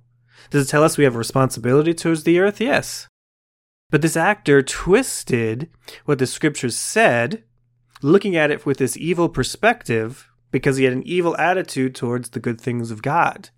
Does 0.50 0.66
it 0.66 0.70
tell 0.70 0.82
us 0.82 0.96
we 0.96 1.04
have 1.04 1.14
a 1.14 1.18
responsibility 1.18 1.94
towards 1.94 2.24
the 2.24 2.38
earth? 2.40 2.60
Yes. 2.60 3.08
But 3.90 4.02
this 4.02 4.16
actor 4.16 4.62
twisted 4.62 5.70
what 6.04 6.18
the 6.18 6.26
scriptures 6.26 6.76
said, 6.76 7.44
looking 8.02 8.36
at 8.36 8.50
it 8.50 8.66
with 8.66 8.78
this 8.78 8.96
evil 8.96 9.28
perspective 9.28 10.28
because 10.50 10.76
he 10.76 10.84
had 10.84 10.92
an 10.92 11.06
evil 11.06 11.36
attitude 11.36 11.94
towards 11.94 12.30
the 12.30 12.40
good 12.40 12.60
things 12.60 12.90
of 12.90 13.02
God. 13.02 13.50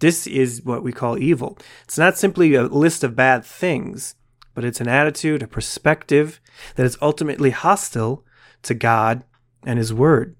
This 0.00 0.26
is 0.26 0.64
what 0.64 0.82
we 0.82 0.92
call 0.92 1.18
evil. 1.18 1.56
It's 1.84 1.98
not 1.98 2.18
simply 2.18 2.54
a 2.54 2.64
list 2.64 3.04
of 3.04 3.14
bad 3.14 3.44
things, 3.44 4.16
but 4.54 4.64
it's 4.64 4.80
an 4.80 4.88
attitude, 4.88 5.42
a 5.42 5.46
perspective 5.46 6.40
that 6.74 6.84
is 6.84 6.98
ultimately 7.00 7.50
hostile 7.50 8.24
to 8.62 8.74
God 8.74 9.24
and 9.64 9.78
His 9.78 9.94
Word. 9.94 10.36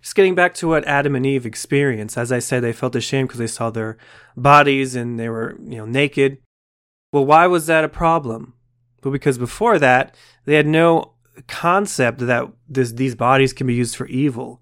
Just 0.00 0.16
getting 0.16 0.34
back 0.34 0.54
to 0.54 0.68
what 0.68 0.86
Adam 0.86 1.14
and 1.14 1.24
Eve 1.24 1.46
experienced, 1.46 2.18
as 2.18 2.32
I 2.32 2.38
said, 2.38 2.62
they 2.62 2.72
felt 2.72 2.96
ashamed 2.96 3.28
because 3.28 3.38
they 3.38 3.46
saw 3.46 3.70
their 3.70 3.96
bodies 4.36 4.94
and 4.94 5.18
they 5.18 5.28
were, 5.28 5.56
you 5.62 5.76
know, 5.76 5.86
naked. 5.86 6.38
Well, 7.14 7.24
why 7.24 7.46
was 7.46 7.66
that 7.66 7.84
a 7.84 7.88
problem? 7.88 8.54
Well, 9.04 9.12
because 9.12 9.38
before 9.38 9.78
that, 9.78 10.16
they 10.46 10.56
had 10.56 10.66
no 10.66 11.12
concept 11.46 12.18
that 12.26 12.48
this, 12.68 12.90
these 12.90 13.14
bodies 13.14 13.52
can 13.52 13.68
be 13.68 13.74
used 13.74 13.94
for 13.94 14.08
evil. 14.08 14.60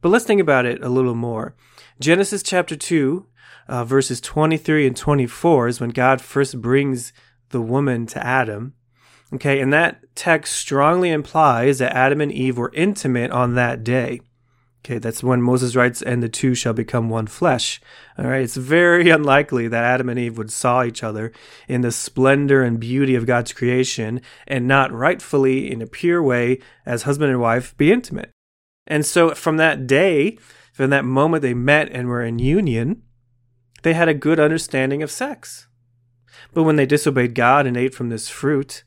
But 0.00 0.10
let's 0.10 0.24
think 0.24 0.40
about 0.40 0.64
it 0.64 0.80
a 0.84 0.88
little 0.88 1.16
more. 1.16 1.56
Genesis 1.98 2.44
chapter 2.44 2.76
2, 2.76 3.26
uh, 3.66 3.84
verses 3.84 4.20
23 4.20 4.86
and 4.86 4.96
24 4.96 5.66
is 5.66 5.80
when 5.80 5.90
God 5.90 6.20
first 6.20 6.62
brings 6.62 7.12
the 7.48 7.60
woman 7.60 8.06
to 8.06 8.24
Adam. 8.24 8.74
Okay, 9.34 9.60
and 9.60 9.72
that 9.72 10.02
text 10.14 10.56
strongly 10.56 11.10
implies 11.10 11.80
that 11.80 11.96
Adam 11.96 12.20
and 12.20 12.30
Eve 12.30 12.58
were 12.58 12.70
intimate 12.74 13.32
on 13.32 13.56
that 13.56 13.82
day. 13.82 14.20
Okay, 14.84 14.98
that's 14.98 15.22
when 15.22 15.40
Moses 15.40 15.76
writes, 15.76 16.02
and 16.02 16.20
the 16.20 16.28
two 16.28 16.56
shall 16.56 16.72
become 16.72 17.08
one 17.08 17.28
flesh. 17.28 17.80
All 18.18 18.26
right, 18.26 18.42
it's 18.42 18.56
very 18.56 19.10
unlikely 19.10 19.68
that 19.68 19.84
Adam 19.84 20.08
and 20.08 20.18
Eve 20.18 20.36
would 20.36 20.50
saw 20.50 20.82
each 20.82 21.04
other 21.04 21.30
in 21.68 21.82
the 21.82 21.92
splendor 21.92 22.64
and 22.64 22.80
beauty 22.80 23.14
of 23.14 23.26
God's 23.26 23.52
creation 23.52 24.20
and 24.48 24.66
not 24.66 24.90
rightfully, 24.90 25.70
in 25.70 25.80
a 25.82 25.86
pure 25.86 26.20
way, 26.20 26.58
as 26.84 27.04
husband 27.04 27.30
and 27.30 27.40
wife, 27.40 27.76
be 27.76 27.92
intimate. 27.92 28.30
And 28.88 29.06
so 29.06 29.34
from 29.34 29.56
that 29.58 29.86
day, 29.86 30.36
from 30.72 30.90
that 30.90 31.04
moment 31.04 31.42
they 31.42 31.54
met 31.54 31.88
and 31.92 32.08
were 32.08 32.24
in 32.24 32.40
union, 32.40 33.02
they 33.82 33.94
had 33.94 34.08
a 34.08 34.14
good 34.14 34.40
understanding 34.40 35.00
of 35.00 35.12
sex. 35.12 35.68
But 36.52 36.64
when 36.64 36.74
they 36.76 36.86
disobeyed 36.86 37.36
God 37.36 37.66
and 37.66 37.76
ate 37.76 37.94
from 37.94 38.08
this 38.08 38.28
fruit, 38.28 38.82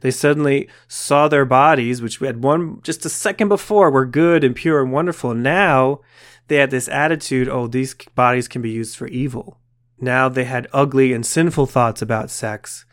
They 0.00 0.10
suddenly 0.10 0.68
saw 0.88 1.28
their 1.28 1.44
bodies, 1.44 2.02
which 2.02 2.20
we 2.20 2.26
had 2.26 2.42
one 2.42 2.80
just 2.82 3.04
a 3.06 3.08
second 3.08 3.48
before 3.48 3.90
were 3.90 4.06
good 4.06 4.44
and 4.44 4.54
pure 4.54 4.82
and 4.82 4.92
wonderful. 4.92 5.34
Now 5.34 6.00
they 6.48 6.56
had 6.56 6.70
this 6.70 6.88
attitude 6.88 7.48
oh, 7.48 7.66
these 7.66 7.94
bodies 8.14 8.48
can 8.48 8.62
be 8.62 8.70
used 8.70 8.96
for 8.96 9.08
evil. 9.08 9.60
Now 9.98 10.28
they 10.28 10.44
had 10.44 10.68
ugly 10.72 11.12
and 11.12 11.24
sinful 11.24 11.66
thoughts 11.66 12.02
about 12.02 12.30
sex, 12.30 12.84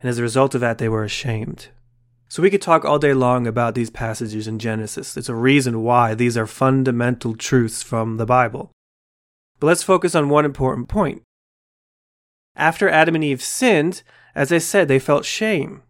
and 0.00 0.08
as 0.08 0.18
a 0.18 0.22
result 0.22 0.54
of 0.54 0.60
that, 0.60 0.78
they 0.78 0.88
were 0.88 1.04
ashamed. 1.04 1.68
So 2.28 2.42
we 2.42 2.50
could 2.50 2.62
talk 2.62 2.84
all 2.84 2.98
day 2.98 3.12
long 3.12 3.46
about 3.46 3.74
these 3.74 3.90
passages 3.90 4.48
in 4.48 4.58
Genesis. 4.58 5.16
It's 5.18 5.28
a 5.28 5.34
reason 5.34 5.82
why 5.82 6.14
these 6.14 6.36
are 6.36 6.46
fundamental 6.46 7.36
truths 7.36 7.82
from 7.82 8.16
the 8.16 8.24
Bible. 8.24 8.70
But 9.60 9.66
let's 9.66 9.82
focus 9.82 10.14
on 10.14 10.30
one 10.30 10.46
important 10.46 10.88
point. 10.88 11.22
After 12.56 12.88
Adam 12.88 13.14
and 13.16 13.24
Eve 13.24 13.42
sinned, 13.42 14.02
as 14.34 14.50
I 14.50 14.58
said, 14.58 14.88
they 14.88 14.98
felt 14.98 15.24
shame. 15.24 15.82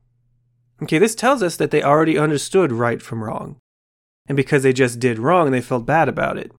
Okay, 0.83 0.99
this 0.99 1.15
tells 1.15 1.43
us 1.43 1.57
that 1.57 1.71
they 1.71 1.83
already 1.83 2.19
understood 2.19 2.73
right 2.73 3.01
from 3.01 3.23
wrong. 3.23 3.57
And 4.27 4.37
because 4.37 4.63
they 4.63 4.73
just 4.73 4.99
did 4.99 5.19
wrong, 5.19 5.51
they 5.51 5.61
felt 5.61 5.87
bad 5.87 6.09
about 6.09 6.39
it. 6.39 6.53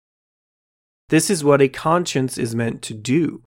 This 1.09 1.29
is 1.29 1.43
what 1.43 1.61
a 1.61 1.67
conscience 1.67 2.37
is 2.37 2.55
meant 2.55 2.81
to 2.83 2.93
do. 2.93 3.43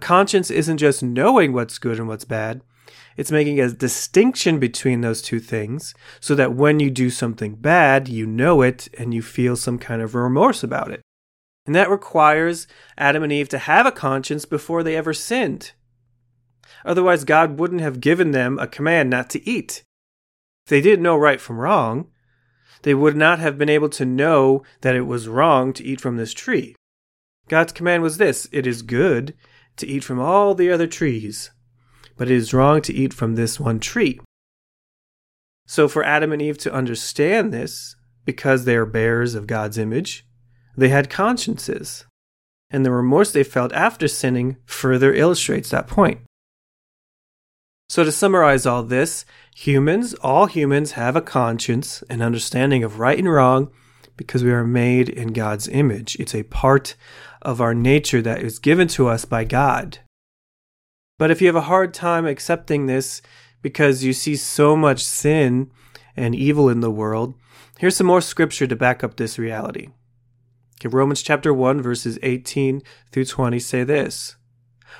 Conscience 0.00 0.50
isn't 0.50 0.78
just 0.78 1.02
knowing 1.02 1.52
what's 1.52 1.78
good 1.78 1.98
and 1.98 2.08
what's 2.08 2.24
bad, 2.24 2.62
it's 3.16 3.32
making 3.32 3.60
a 3.60 3.70
distinction 3.70 4.58
between 4.58 5.00
those 5.00 5.22
two 5.22 5.40
things 5.40 5.94
so 6.20 6.34
that 6.34 6.54
when 6.54 6.80
you 6.80 6.90
do 6.90 7.08
something 7.08 7.54
bad, 7.54 8.08
you 8.08 8.26
know 8.26 8.62
it 8.62 8.88
and 8.98 9.14
you 9.14 9.22
feel 9.22 9.56
some 9.56 9.78
kind 9.78 10.02
of 10.02 10.14
remorse 10.14 10.62
about 10.62 10.90
it. 10.90 11.00
And 11.64 11.74
that 11.74 11.90
requires 11.90 12.66
Adam 12.96 13.22
and 13.22 13.32
Eve 13.32 13.48
to 13.50 13.58
have 13.58 13.86
a 13.86 13.92
conscience 13.92 14.44
before 14.44 14.82
they 14.82 14.96
ever 14.96 15.14
sinned. 15.14 15.72
Otherwise, 16.84 17.24
God 17.24 17.58
wouldn't 17.58 17.80
have 17.80 18.00
given 18.00 18.30
them 18.30 18.58
a 18.58 18.66
command 18.66 19.10
not 19.10 19.30
to 19.30 19.48
eat. 19.48 19.82
If 20.64 20.70
they 20.70 20.80
didn't 20.80 21.02
know 21.02 21.16
right 21.16 21.40
from 21.40 21.58
wrong, 21.58 22.08
they 22.82 22.94
would 22.94 23.16
not 23.16 23.38
have 23.38 23.58
been 23.58 23.68
able 23.68 23.88
to 23.90 24.04
know 24.04 24.62
that 24.82 24.96
it 24.96 25.02
was 25.02 25.28
wrong 25.28 25.72
to 25.72 25.84
eat 25.84 26.00
from 26.00 26.16
this 26.16 26.32
tree. 26.32 26.74
God's 27.48 27.72
command 27.72 28.02
was 28.02 28.18
this 28.18 28.48
it 28.52 28.66
is 28.66 28.82
good 28.82 29.34
to 29.76 29.86
eat 29.86 30.04
from 30.04 30.18
all 30.18 30.54
the 30.54 30.70
other 30.70 30.86
trees, 30.86 31.50
but 32.16 32.30
it 32.30 32.34
is 32.34 32.54
wrong 32.54 32.82
to 32.82 32.94
eat 32.94 33.14
from 33.14 33.34
this 33.34 33.60
one 33.60 33.80
tree. 33.80 34.20
So, 35.66 35.88
for 35.88 36.04
Adam 36.04 36.32
and 36.32 36.40
Eve 36.40 36.58
to 36.58 36.72
understand 36.72 37.52
this, 37.52 37.96
because 38.24 38.64
they 38.64 38.76
are 38.76 38.86
bearers 38.86 39.34
of 39.34 39.46
God's 39.46 39.78
image, 39.78 40.26
they 40.76 40.88
had 40.88 41.10
consciences. 41.10 42.04
And 42.70 42.84
the 42.84 42.90
remorse 42.90 43.32
they 43.32 43.44
felt 43.44 43.72
after 43.72 44.08
sinning 44.08 44.56
further 44.66 45.14
illustrates 45.14 45.70
that 45.70 45.86
point. 45.86 46.20
So, 47.88 48.02
to 48.02 48.10
summarize 48.10 48.66
all 48.66 48.82
this, 48.82 49.24
humans, 49.54 50.14
all 50.14 50.46
humans, 50.46 50.92
have 50.92 51.14
a 51.14 51.20
conscience, 51.20 52.02
an 52.10 52.20
understanding 52.20 52.82
of 52.82 52.98
right 52.98 53.18
and 53.18 53.30
wrong, 53.30 53.70
because 54.16 54.42
we 54.42 54.50
are 54.50 54.64
made 54.64 55.08
in 55.08 55.32
God's 55.32 55.68
image. 55.68 56.16
It's 56.18 56.34
a 56.34 56.42
part 56.44 56.96
of 57.42 57.60
our 57.60 57.74
nature 57.74 58.22
that 58.22 58.42
is 58.42 58.58
given 58.58 58.88
to 58.88 59.06
us 59.08 59.24
by 59.24 59.44
God. 59.44 59.98
But 61.18 61.30
if 61.30 61.40
you 61.40 61.46
have 61.46 61.56
a 61.56 61.62
hard 61.62 61.94
time 61.94 62.26
accepting 62.26 62.86
this 62.86 63.22
because 63.62 64.04
you 64.04 64.12
see 64.12 64.36
so 64.36 64.76
much 64.76 65.04
sin 65.04 65.70
and 66.16 66.34
evil 66.34 66.68
in 66.68 66.80
the 66.80 66.90
world, 66.90 67.34
here's 67.78 67.96
some 67.96 68.06
more 68.06 68.20
scripture 68.20 68.66
to 68.66 68.76
back 68.76 69.04
up 69.04 69.16
this 69.16 69.38
reality. 69.38 69.88
Okay, 70.80 70.88
Romans 70.88 71.22
chapter 71.22 71.54
1, 71.54 71.80
verses 71.80 72.18
18 72.22 72.82
through 73.12 73.24
20 73.24 73.58
say 73.58 73.84
this. 73.84 74.36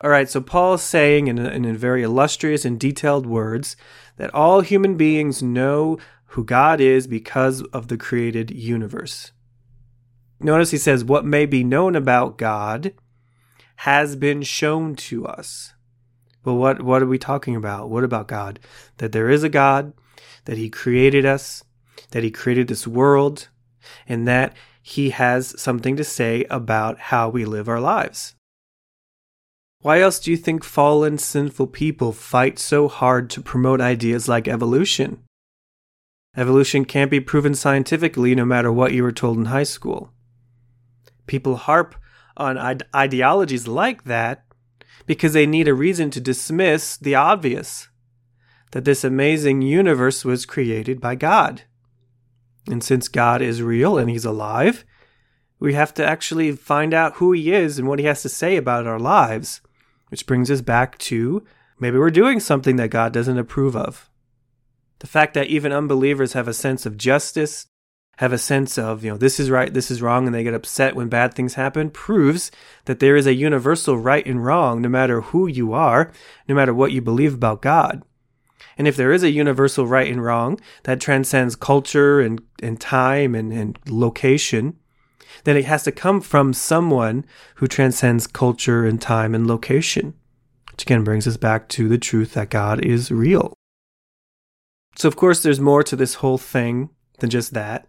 All 0.00 0.10
right, 0.10 0.28
so 0.28 0.40
Paul 0.40 0.74
is 0.74 0.82
saying 0.82 1.28
in, 1.28 1.38
in 1.38 1.76
very 1.76 2.02
illustrious 2.02 2.64
and 2.64 2.78
detailed 2.78 3.26
words 3.26 3.76
that 4.16 4.34
all 4.34 4.60
human 4.60 4.96
beings 4.96 5.42
know 5.42 5.98
who 6.26 6.44
God 6.44 6.80
is 6.80 7.06
because 7.06 7.62
of 7.72 7.88
the 7.88 7.96
created 7.96 8.50
universe. 8.50 9.32
Notice 10.40 10.72
he 10.72 10.78
says, 10.78 11.04
What 11.04 11.24
may 11.24 11.46
be 11.46 11.64
known 11.64 11.94
about 11.94 12.36
God 12.36 12.92
has 13.76 14.16
been 14.16 14.42
shown 14.42 14.94
to 14.96 15.26
us. 15.26 15.74
Well, 16.44 16.56
what, 16.56 16.82
what 16.82 17.02
are 17.02 17.06
we 17.06 17.18
talking 17.18 17.56
about? 17.56 17.90
What 17.90 18.04
about 18.04 18.28
God? 18.28 18.60
That 18.98 19.12
there 19.12 19.30
is 19.30 19.42
a 19.42 19.48
God, 19.48 19.92
that 20.44 20.58
He 20.58 20.68
created 20.68 21.24
us, 21.24 21.64
that 22.10 22.22
He 22.22 22.30
created 22.30 22.68
this 22.68 22.86
world, 22.86 23.48
and 24.06 24.28
that 24.28 24.54
He 24.82 25.10
has 25.10 25.58
something 25.60 25.96
to 25.96 26.04
say 26.04 26.44
about 26.50 26.98
how 26.98 27.28
we 27.28 27.44
live 27.44 27.68
our 27.68 27.80
lives. 27.80 28.33
Why 29.84 30.00
else 30.00 30.18
do 30.18 30.30
you 30.30 30.38
think 30.38 30.64
fallen, 30.64 31.18
sinful 31.18 31.66
people 31.66 32.12
fight 32.12 32.58
so 32.58 32.88
hard 32.88 33.28
to 33.28 33.42
promote 33.42 33.82
ideas 33.82 34.26
like 34.26 34.48
evolution? 34.48 35.22
Evolution 36.34 36.86
can't 36.86 37.10
be 37.10 37.20
proven 37.20 37.54
scientifically 37.54 38.34
no 38.34 38.46
matter 38.46 38.72
what 38.72 38.94
you 38.94 39.02
were 39.02 39.12
told 39.12 39.36
in 39.36 39.44
high 39.44 39.64
school. 39.64 40.10
People 41.26 41.56
harp 41.56 41.96
on 42.34 42.56
ide- 42.56 42.84
ideologies 42.96 43.68
like 43.68 44.04
that 44.04 44.46
because 45.04 45.34
they 45.34 45.44
need 45.44 45.68
a 45.68 45.74
reason 45.74 46.10
to 46.12 46.18
dismiss 46.18 46.96
the 46.96 47.14
obvious 47.14 47.88
that 48.70 48.86
this 48.86 49.04
amazing 49.04 49.60
universe 49.60 50.24
was 50.24 50.46
created 50.46 50.98
by 50.98 51.14
God. 51.14 51.64
And 52.70 52.82
since 52.82 53.06
God 53.06 53.42
is 53.42 53.60
real 53.60 53.98
and 53.98 54.08
He's 54.08 54.24
alive, 54.24 54.86
we 55.60 55.74
have 55.74 55.92
to 55.92 56.06
actually 56.06 56.52
find 56.52 56.94
out 56.94 57.16
who 57.16 57.32
He 57.32 57.52
is 57.52 57.78
and 57.78 57.86
what 57.86 57.98
He 57.98 58.06
has 58.06 58.22
to 58.22 58.30
say 58.30 58.56
about 58.56 58.86
our 58.86 58.98
lives 58.98 59.60
which 60.14 60.26
brings 60.26 60.48
us 60.48 60.60
back 60.60 60.96
to 60.96 61.44
maybe 61.80 61.98
we're 61.98 62.08
doing 62.08 62.38
something 62.38 62.76
that 62.76 62.86
God 62.86 63.12
doesn't 63.12 63.36
approve 63.36 63.74
of. 63.74 64.08
The 65.00 65.08
fact 65.08 65.34
that 65.34 65.48
even 65.48 65.72
unbelievers 65.72 66.34
have 66.34 66.46
a 66.46 66.54
sense 66.54 66.86
of 66.86 66.96
justice, 66.96 67.66
have 68.18 68.32
a 68.32 68.38
sense 68.38 68.78
of, 68.78 69.02
you 69.02 69.10
know, 69.10 69.16
this 69.16 69.40
is 69.40 69.50
right, 69.50 69.74
this 69.74 69.90
is 69.90 70.00
wrong, 70.00 70.26
and 70.26 70.32
they 70.32 70.44
get 70.44 70.54
upset 70.54 70.94
when 70.94 71.08
bad 71.08 71.34
things 71.34 71.54
happen 71.54 71.90
proves 71.90 72.52
that 72.84 73.00
there 73.00 73.16
is 73.16 73.26
a 73.26 73.34
universal 73.34 73.98
right 73.98 74.24
and 74.24 74.44
wrong 74.44 74.80
no 74.80 74.88
matter 74.88 75.20
who 75.20 75.48
you 75.48 75.72
are, 75.72 76.12
no 76.48 76.54
matter 76.54 76.72
what 76.72 76.92
you 76.92 77.02
believe 77.02 77.34
about 77.34 77.60
God. 77.60 78.04
And 78.78 78.86
if 78.86 78.94
there 78.94 79.10
is 79.10 79.24
a 79.24 79.32
universal 79.32 79.84
right 79.84 80.08
and 80.08 80.22
wrong 80.22 80.60
that 80.84 81.00
transcends 81.00 81.56
culture 81.56 82.20
and, 82.20 82.40
and 82.62 82.80
time 82.80 83.34
and, 83.34 83.52
and 83.52 83.80
location, 83.88 84.78
then 85.44 85.56
it 85.56 85.66
has 85.66 85.84
to 85.84 85.92
come 85.92 86.20
from 86.20 86.52
someone 86.52 87.24
who 87.56 87.66
transcends 87.66 88.26
culture 88.26 88.84
and 88.84 89.00
time 89.00 89.34
and 89.34 89.46
location. 89.46 90.14
Which 90.72 90.82
again 90.82 91.04
brings 91.04 91.26
us 91.26 91.36
back 91.36 91.68
to 91.70 91.88
the 91.88 91.98
truth 91.98 92.34
that 92.34 92.50
God 92.50 92.84
is 92.84 93.12
real. 93.12 93.54
So, 94.96 95.08
of 95.08 95.16
course, 95.16 95.42
there's 95.42 95.60
more 95.60 95.82
to 95.84 95.96
this 95.96 96.14
whole 96.14 96.38
thing 96.38 96.90
than 97.18 97.30
just 97.30 97.54
that. 97.54 97.88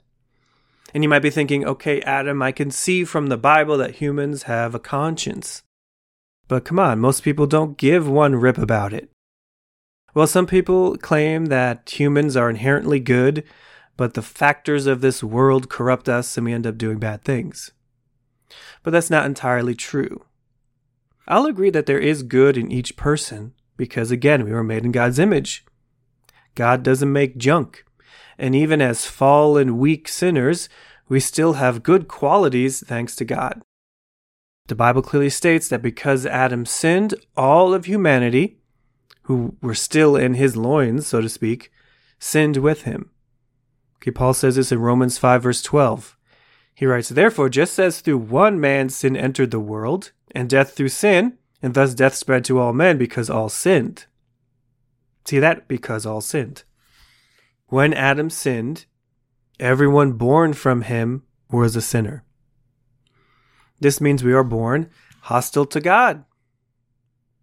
And 0.93 1.03
you 1.03 1.09
might 1.09 1.19
be 1.19 1.29
thinking, 1.29 1.65
okay, 1.65 2.01
Adam, 2.01 2.41
I 2.41 2.51
can 2.51 2.71
see 2.71 3.03
from 3.03 3.27
the 3.27 3.37
Bible 3.37 3.77
that 3.77 3.95
humans 3.95 4.43
have 4.43 4.73
a 4.73 4.79
conscience. 4.79 5.61
But 6.47 6.63
come 6.63 6.79
on, 6.79 6.99
most 6.99 7.23
people 7.23 7.47
don't 7.47 7.77
give 7.77 8.07
one 8.07 8.35
rip 8.35 8.57
about 8.57 8.93
it. 8.93 9.09
Well, 10.13 10.27
some 10.27 10.47
people 10.47 10.95
claim 10.97 11.47
that 11.47 11.99
humans 11.99 12.37
are 12.37 12.49
inherently 12.49 12.99
good 12.99 13.43
but 13.97 14.13
the 14.13 14.21
factors 14.21 14.88
of 14.88 15.01
this 15.01 15.23
world 15.23 15.69
corrupt 15.69 16.10
us 16.10 16.38
and 16.38 16.45
we 16.45 16.53
end 16.53 16.67
up 16.67 16.77
doing 16.77 16.99
bad 16.99 17.23
things. 17.23 17.71
But 18.84 18.91
that's 18.91 19.10
not 19.10 19.25
entirely 19.25 19.75
true. 19.75 20.25
I'll 21.27 21.45
agree 21.45 21.69
that 21.71 21.86
there 21.86 21.99
is 21.99 22.23
good 22.23 22.58
in 22.58 22.71
each 22.71 22.97
person 22.97 23.53
because, 23.77 24.12
again, 24.12 24.45
we 24.45 24.51
were 24.51 24.63
made 24.63 24.86
in 24.86 24.91
God's 24.91 25.19
image. 25.19 25.65
God 26.53 26.84
doesn't 26.84 27.12
make 27.12 27.38
junk. 27.38 27.84
And 28.38 28.55
even 28.55 28.81
as 28.81 29.05
fallen, 29.05 29.77
weak 29.77 30.08
sinners, 30.08 30.69
we 31.08 31.19
still 31.19 31.53
have 31.53 31.84
good 31.84 32.08
qualities 32.08 32.84
thanks 32.86 33.15
to 33.17 33.25
God. 33.25 33.62
The 34.67 34.75
Bible 34.75 35.01
clearly 35.01 35.29
states 35.29 35.67
that 35.69 35.81
because 35.81 36.25
Adam 36.25 36.65
sinned, 36.65 37.15
all 37.38 37.73
of 37.73 37.86
humanity, 37.86 38.60
who 39.23 39.55
were 39.62 39.75
still 39.75 40.15
in 40.15 40.36
his 40.36 40.58
loins, 40.58 41.08
so 41.08 41.21
to 41.21 41.29
speak, 41.29 41.71
sinned 42.19 42.58
with 42.58 42.84
him. 42.84 43.12
Okay, 44.05 44.11
Paul 44.11 44.35
says 44.35 44.55
this 44.55 44.71
in 44.71 44.77
Romans 44.77 45.17
5, 45.17 45.41
verse 45.41 45.63
12. 45.63 46.15
He 46.75 46.85
writes, 46.85 47.09
Therefore, 47.09 47.49
just 47.49 47.79
as 47.79 48.01
through 48.01 48.19
one 48.19 48.59
man 48.59 48.89
sin 48.89 49.17
entered 49.17 49.49
the 49.49 49.59
world, 49.59 50.11
and 50.29 50.47
death 50.47 50.73
through 50.73 50.89
sin, 50.89 51.39
and 51.59 51.73
thus 51.73 51.95
death 51.95 52.13
spread 52.13 52.45
to 52.45 52.59
all 52.59 52.71
men 52.71 52.99
because 52.99 53.31
all 53.31 53.49
sinned. 53.49 54.05
See 55.25 55.39
that? 55.39 55.67
Because 55.67 56.05
all 56.05 56.21
sinned. 56.21 56.65
When 57.65 57.95
Adam 57.95 58.29
sinned, 58.29 58.85
Everyone 59.59 60.11
born 60.11 60.53
from 60.53 60.83
him 60.83 61.23
was 61.49 61.75
a 61.75 61.81
sinner. 61.81 62.23
This 63.79 63.99
means 63.99 64.23
we 64.23 64.33
are 64.33 64.43
born 64.43 64.91
hostile 65.21 65.65
to 65.65 65.81
God. 65.81 66.25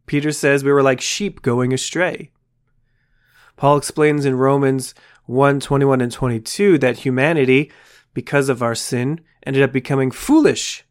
Peter 0.06 0.30
says 0.30 0.62
we 0.62 0.70
were 0.70 0.82
like 0.82 1.00
sheep 1.00 1.42
going 1.42 1.72
astray. 1.72 2.30
Paul 3.56 3.76
explains 3.76 4.24
in 4.24 4.36
Romans 4.36 4.94
1 5.26 5.60
21 5.60 6.00
and 6.00 6.12
22 6.12 6.78
that 6.78 6.98
humanity, 6.98 7.70
because 8.14 8.48
of 8.48 8.62
our 8.62 8.74
sin, 8.74 9.20
ended 9.44 9.62
up 9.62 9.72
becoming 9.72 10.10
foolish. 10.10 10.84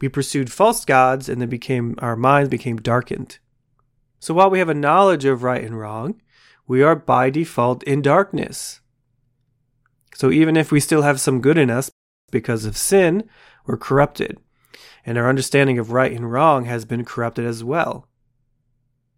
We 0.00 0.08
pursued 0.08 0.52
false 0.52 0.84
gods 0.84 1.28
and 1.28 1.40
then 1.40 1.48
became 1.48 1.94
our 1.98 2.16
minds 2.16 2.48
became 2.48 2.76
darkened. 2.76 3.38
So 4.18 4.34
while 4.34 4.50
we 4.50 4.58
have 4.58 4.68
a 4.68 4.74
knowledge 4.74 5.24
of 5.24 5.42
right 5.42 5.62
and 5.62 5.78
wrong, 5.78 6.20
we 6.66 6.82
are 6.82 6.96
by 6.96 7.30
default 7.30 7.82
in 7.82 8.02
darkness. 8.02 8.80
So 10.14 10.30
even 10.30 10.56
if 10.56 10.72
we 10.72 10.80
still 10.80 11.02
have 11.02 11.20
some 11.20 11.40
good 11.40 11.58
in 11.58 11.70
us 11.70 11.90
because 12.30 12.64
of 12.64 12.76
sin, 12.76 13.28
we're 13.66 13.76
corrupted. 13.76 14.38
And 15.04 15.18
our 15.18 15.28
understanding 15.28 15.78
of 15.78 15.92
right 15.92 16.12
and 16.12 16.30
wrong 16.30 16.64
has 16.64 16.84
been 16.84 17.04
corrupted 17.04 17.44
as 17.44 17.62
well. 17.62 18.08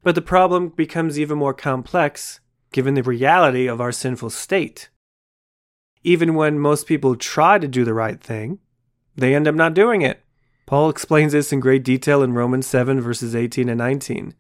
But 0.03 0.15
the 0.15 0.23
problem 0.23 0.71
becomes 0.71 1.19
even 1.19 1.39
more 1.39 1.55
complex 1.55 2.41
given 2.77 2.93
the 2.93 3.03
reality 3.03 3.67
of 3.67 3.81
our 3.81 3.91
sinful 3.91 4.29
state. 4.29 4.91
Even 6.05 6.35
when 6.35 6.59
most 6.59 6.87
people 6.87 7.17
try 7.17 7.59
to 7.59 7.67
do 7.67 7.87
the 7.87 7.95
right 7.95 8.21
thing, 8.21 8.59
they 9.17 9.35
end 9.35 9.49
up 9.49 9.55
not 9.55 9.73
doing 9.73 10.03
it. 10.03 10.21
Paul 10.67 10.91
explains 10.91 11.33
this 11.33 11.55
in 11.55 11.61
great 11.61 11.83
detail 11.83 12.23
in 12.23 12.35
Romans 12.35 12.67
7, 12.67 13.01
verses 13.01 13.35
18 13.35 13.71
and 13.71 13.79
19. 13.79 14.35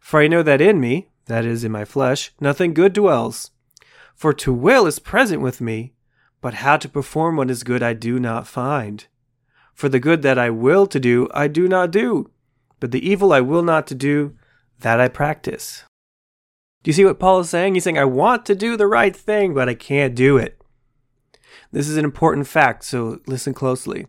For 0.00 0.22
I 0.22 0.26
know 0.26 0.42
that 0.42 0.62
in 0.62 0.80
me, 0.80 1.10
that 1.26 1.44
is, 1.44 1.64
in 1.64 1.70
my 1.70 1.84
flesh, 1.84 2.32
nothing 2.40 2.72
good 2.72 2.94
dwells. 2.94 3.50
For 4.14 4.32
to 4.32 4.54
will 4.54 4.86
is 4.86 4.98
present 4.98 5.42
with 5.42 5.60
me, 5.60 5.92
but 6.40 6.54
how 6.64 6.78
to 6.78 6.88
perform 6.88 7.36
what 7.36 7.50
is 7.50 7.62
good 7.62 7.82
I 7.82 7.92
do 7.92 8.18
not 8.18 8.46
find. 8.46 9.06
For 9.74 9.90
the 9.90 10.00
good 10.00 10.22
that 10.22 10.38
I 10.38 10.48
will 10.48 10.86
to 10.86 10.98
do, 10.98 11.28
I 11.34 11.46
do 11.46 11.68
not 11.68 11.90
do, 11.90 12.30
but 12.80 12.90
the 12.90 13.06
evil 13.06 13.34
I 13.34 13.42
will 13.42 13.62
not 13.62 13.86
to 13.88 13.94
do, 13.94 14.34
that 14.80 14.98
I 14.98 15.08
practice. 15.08 15.84
Do 16.82 16.88
you 16.88 16.92
see 16.92 17.04
what 17.04 17.18
Paul 17.18 17.40
is 17.40 17.50
saying? 17.50 17.74
He's 17.74 17.84
saying, 17.84 17.98
I 17.98 18.04
want 18.04 18.44
to 18.46 18.54
do 18.54 18.76
the 18.76 18.86
right 18.86 19.14
thing, 19.14 19.54
but 19.54 19.68
I 19.68 19.74
can't 19.74 20.14
do 20.14 20.36
it. 20.36 20.60
This 21.70 21.88
is 21.88 21.96
an 21.96 22.04
important 22.04 22.46
fact, 22.46 22.84
so 22.84 23.20
listen 23.26 23.54
closely. 23.54 24.06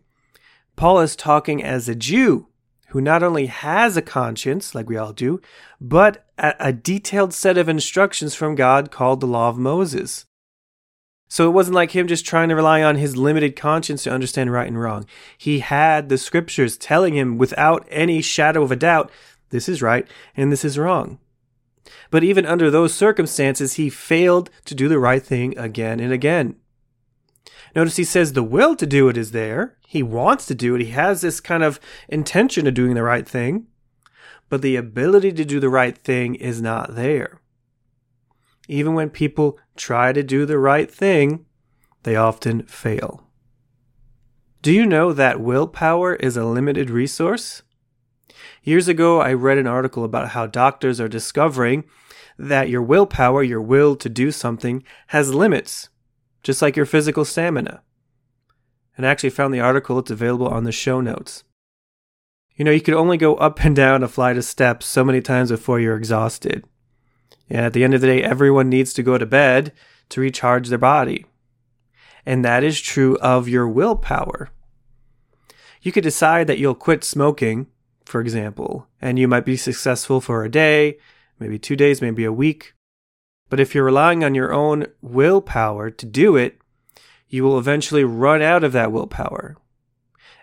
Paul 0.75 0.99
is 0.99 1.15
talking 1.15 1.63
as 1.63 1.87
a 1.87 1.95
Jew 1.95 2.47
who 2.89 3.01
not 3.01 3.23
only 3.23 3.47
has 3.47 3.97
a 3.97 4.01
conscience, 4.01 4.75
like 4.75 4.87
we 4.87 4.97
all 4.97 5.13
do, 5.13 5.41
but 5.79 6.27
a, 6.37 6.71
detailed 6.71 7.33
set 7.33 7.57
of 7.57 7.67
instructions 7.67 8.35
from 8.35 8.53
God 8.53 8.91
called 8.91 9.19
the 9.19 9.27
Law 9.27 9.49
of 9.49 9.57
Moses. 9.57 10.25
So 11.27 11.47
it 11.47 11.53
wasn't 11.53 11.73
like 11.73 11.91
him 11.91 12.07
just 12.07 12.25
trying 12.25 12.49
to 12.49 12.55
rely 12.55 12.83
on 12.83 12.97
his 12.97 13.17
limited 13.17 13.55
conscience 13.55 14.03
to 14.03 14.11
understand 14.11 14.51
right 14.51 14.67
and 14.67 14.79
wrong. 14.79 15.07
He 15.35 15.59
had 15.59 16.09
the 16.09 16.19
scriptures 16.19 16.77
telling 16.77 17.15
him 17.15 17.39
without 17.39 17.87
any 17.89 18.21
shadow 18.21 18.61
of 18.61 18.71
a 18.71 18.75
doubt, 18.75 19.09
this 19.49 19.67
is 19.67 19.81
right 19.81 20.07
and 20.37 20.51
this 20.51 20.63
is 20.63 20.77
wrong. 20.77 21.17
But 22.09 22.23
even 22.23 22.45
under 22.45 22.69
those 22.69 22.93
circumstances, 22.93 23.73
he 23.73 23.89
failed 23.89 24.49
to 24.65 24.75
do 24.75 24.87
the 24.87 24.99
right 24.99 25.23
thing 25.23 25.57
again 25.57 25.99
and 25.99 26.11
again. 26.11 26.55
Notice 27.75 27.95
he 27.95 28.03
says 28.03 28.33
the 28.33 28.43
will 28.43 28.75
to 28.75 28.85
do 28.85 29.09
it 29.09 29.17
is 29.17 29.31
there. 29.31 29.77
He 29.87 30.03
wants 30.03 30.45
to 30.47 30.55
do 30.55 30.75
it. 30.75 30.81
He 30.81 30.91
has 30.91 31.21
this 31.21 31.39
kind 31.39 31.63
of 31.63 31.79
intention 32.07 32.67
of 32.67 32.73
doing 32.73 32.93
the 32.93 33.03
right 33.03 33.27
thing. 33.27 33.67
But 34.49 34.61
the 34.61 34.75
ability 34.75 35.31
to 35.33 35.45
do 35.45 35.59
the 35.59 35.69
right 35.69 35.97
thing 35.97 36.35
is 36.35 36.61
not 36.61 36.95
there. 36.95 37.41
Even 38.67 38.93
when 38.93 39.09
people 39.09 39.57
try 39.75 40.13
to 40.13 40.23
do 40.23 40.45
the 40.45 40.59
right 40.59 40.89
thing, 40.89 41.45
they 42.03 42.15
often 42.15 42.63
fail. 42.63 43.27
Do 44.61 44.71
you 44.71 44.85
know 44.85 45.11
that 45.11 45.41
willpower 45.41 46.15
is 46.15 46.37
a 46.37 46.45
limited 46.45 46.89
resource? 46.89 47.63
Years 48.63 48.87
ago, 48.87 49.21
I 49.21 49.33
read 49.33 49.57
an 49.57 49.67
article 49.67 50.03
about 50.03 50.29
how 50.29 50.47
doctors 50.47 50.99
are 50.99 51.07
discovering 51.07 51.83
that 52.37 52.69
your 52.69 52.81
willpower, 52.81 53.43
your 53.43 53.61
will 53.61 53.95
to 53.97 54.09
do 54.09 54.31
something, 54.31 54.83
has 55.07 55.33
limits, 55.33 55.89
just 56.41 56.61
like 56.61 56.75
your 56.75 56.85
physical 56.85 57.25
stamina. 57.25 57.81
And 58.95 59.05
I 59.05 59.09
actually 59.09 59.31
found 59.31 59.53
the 59.53 59.59
article, 59.59 59.99
it's 59.99 60.11
available 60.11 60.47
on 60.47 60.63
the 60.63 60.71
show 60.71 61.01
notes. 61.01 61.43
You 62.55 62.65
know, 62.65 62.71
you 62.71 62.81
could 62.81 62.93
only 62.93 63.17
go 63.17 63.35
up 63.35 63.63
and 63.63 63.75
down 63.75 64.03
a 64.03 64.07
flight 64.07 64.37
of 64.37 64.45
steps 64.45 64.85
so 64.85 65.03
many 65.03 65.21
times 65.21 65.49
before 65.49 65.79
you're 65.79 65.97
exhausted. 65.97 66.65
And 67.49 67.65
at 67.65 67.73
the 67.73 67.83
end 67.83 67.93
of 67.93 68.01
the 68.01 68.07
day, 68.07 68.23
everyone 68.23 68.69
needs 68.69 68.93
to 68.93 69.03
go 69.03 69.17
to 69.17 69.25
bed 69.25 69.73
to 70.09 70.21
recharge 70.21 70.69
their 70.69 70.77
body. 70.77 71.25
And 72.25 72.45
that 72.45 72.63
is 72.63 72.79
true 72.79 73.17
of 73.17 73.49
your 73.49 73.67
willpower. 73.67 74.49
You 75.81 75.91
could 75.91 76.03
decide 76.03 76.47
that 76.47 76.59
you'll 76.59 76.75
quit 76.75 77.03
smoking, 77.03 77.67
for 78.13 78.21
example, 78.21 78.87
and 79.01 79.17
you 79.17 79.27
might 79.27 79.43
be 79.43 79.57
successful 79.57 80.21
for 80.21 80.43
a 80.43 80.51
day, 80.51 80.99
maybe 81.39 81.57
two 81.57 81.75
days, 81.75 81.99
maybe 81.99 82.23
a 82.23 82.31
week. 82.31 82.75
But 83.49 83.59
if 83.59 83.73
you're 83.73 83.83
relying 83.83 84.23
on 84.23 84.35
your 84.35 84.53
own 84.53 84.85
willpower 85.01 85.89
to 85.89 86.05
do 86.05 86.35
it, 86.35 86.61
you 87.27 87.43
will 87.43 87.57
eventually 87.57 88.03
run 88.03 88.39
out 88.43 88.63
of 88.63 88.71
that 88.73 88.91
willpower. 88.91 89.57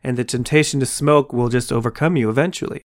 And 0.03 0.17
the 0.17 0.25
temptation 0.25 0.81
to 0.81 0.87
smoke 0.87 1.33
will 1.33 1.49
just 1.49 1.71
overcome 1.71 2.17
you 2.17 2.29
eventually. 2.29 2.83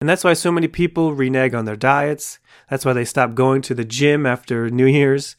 And 0.00 0.08
that's 0.08 0.22
why 0.22 0.34
so 0.34 0.52
many 0.52 0.68
people 0.68 1.12
renege 1.12 1.52
on 1.52 1.64
their 1.64 1.74
diets. 1.74 2.38
That's 2.68 2.84
why 2.84 2.92
they 2.92 3.04
stop 3.04 3.34
going 3.34 3.62
to 3.62 3.74
the 3.74 3.84
gym 3.84 4.26
after 4.26 4.70
New 4.70 4.86
Year's 4.86 5.34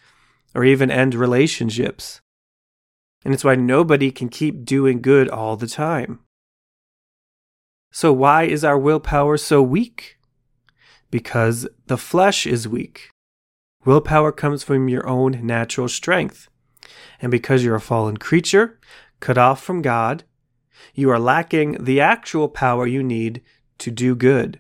or 0.54 0.66
even 0.66 0.92
end 0.92 1.16
relationships. 1.16 2.20
And 3.24 3.34
it's 3.34 3.46
why 3.46 3.56
nobody 3.56 4.12
can 4.12 4.28
keep 4.28 4.66
doing 4.66 5.02
good 5.02 5.30
all 5.30 5.56
the 5.56 5.66
time. 5.66 6.20
So, 7.92 8.14
why 8.14 8.44
is 8.44 8.64
our 8.64 8.78
willpower 8.78 9.36
so 9.36 9.62
weak? 9.62 10.18
Because 11.10 11.68
the 11.88 11.98
flesh 11.98 12.48
is 12.48 12.68
weak. 12.68 13.10
Willpower 13.84 14.32
comes 14.32 14.64
from 14.64 14.88
your 14.88 15.06
own 15.08 15.46
natural 15.46 15.90
strength. 15.90 16.48
And 17.22 17.30
because 17.30 17.64
you're 17.64 17.76
a 17.76 17.82
fallen 17.82 18.16
creature, 18.16 18.80
cut 19.20 19.38
off 19.38 19.62
from 19.62 19.82
God, 19.82 20.24
you 20.96 21.10
are 21.10 21.20
lacking 21.20 21.84
the 21.84 22.00
actual 22.00 22.48
power 22.48 22.88
you 22.88 23.04
need 23.04 23.42
to 23.80 23.92
do 23.92 24.16
good, 24.16 24.60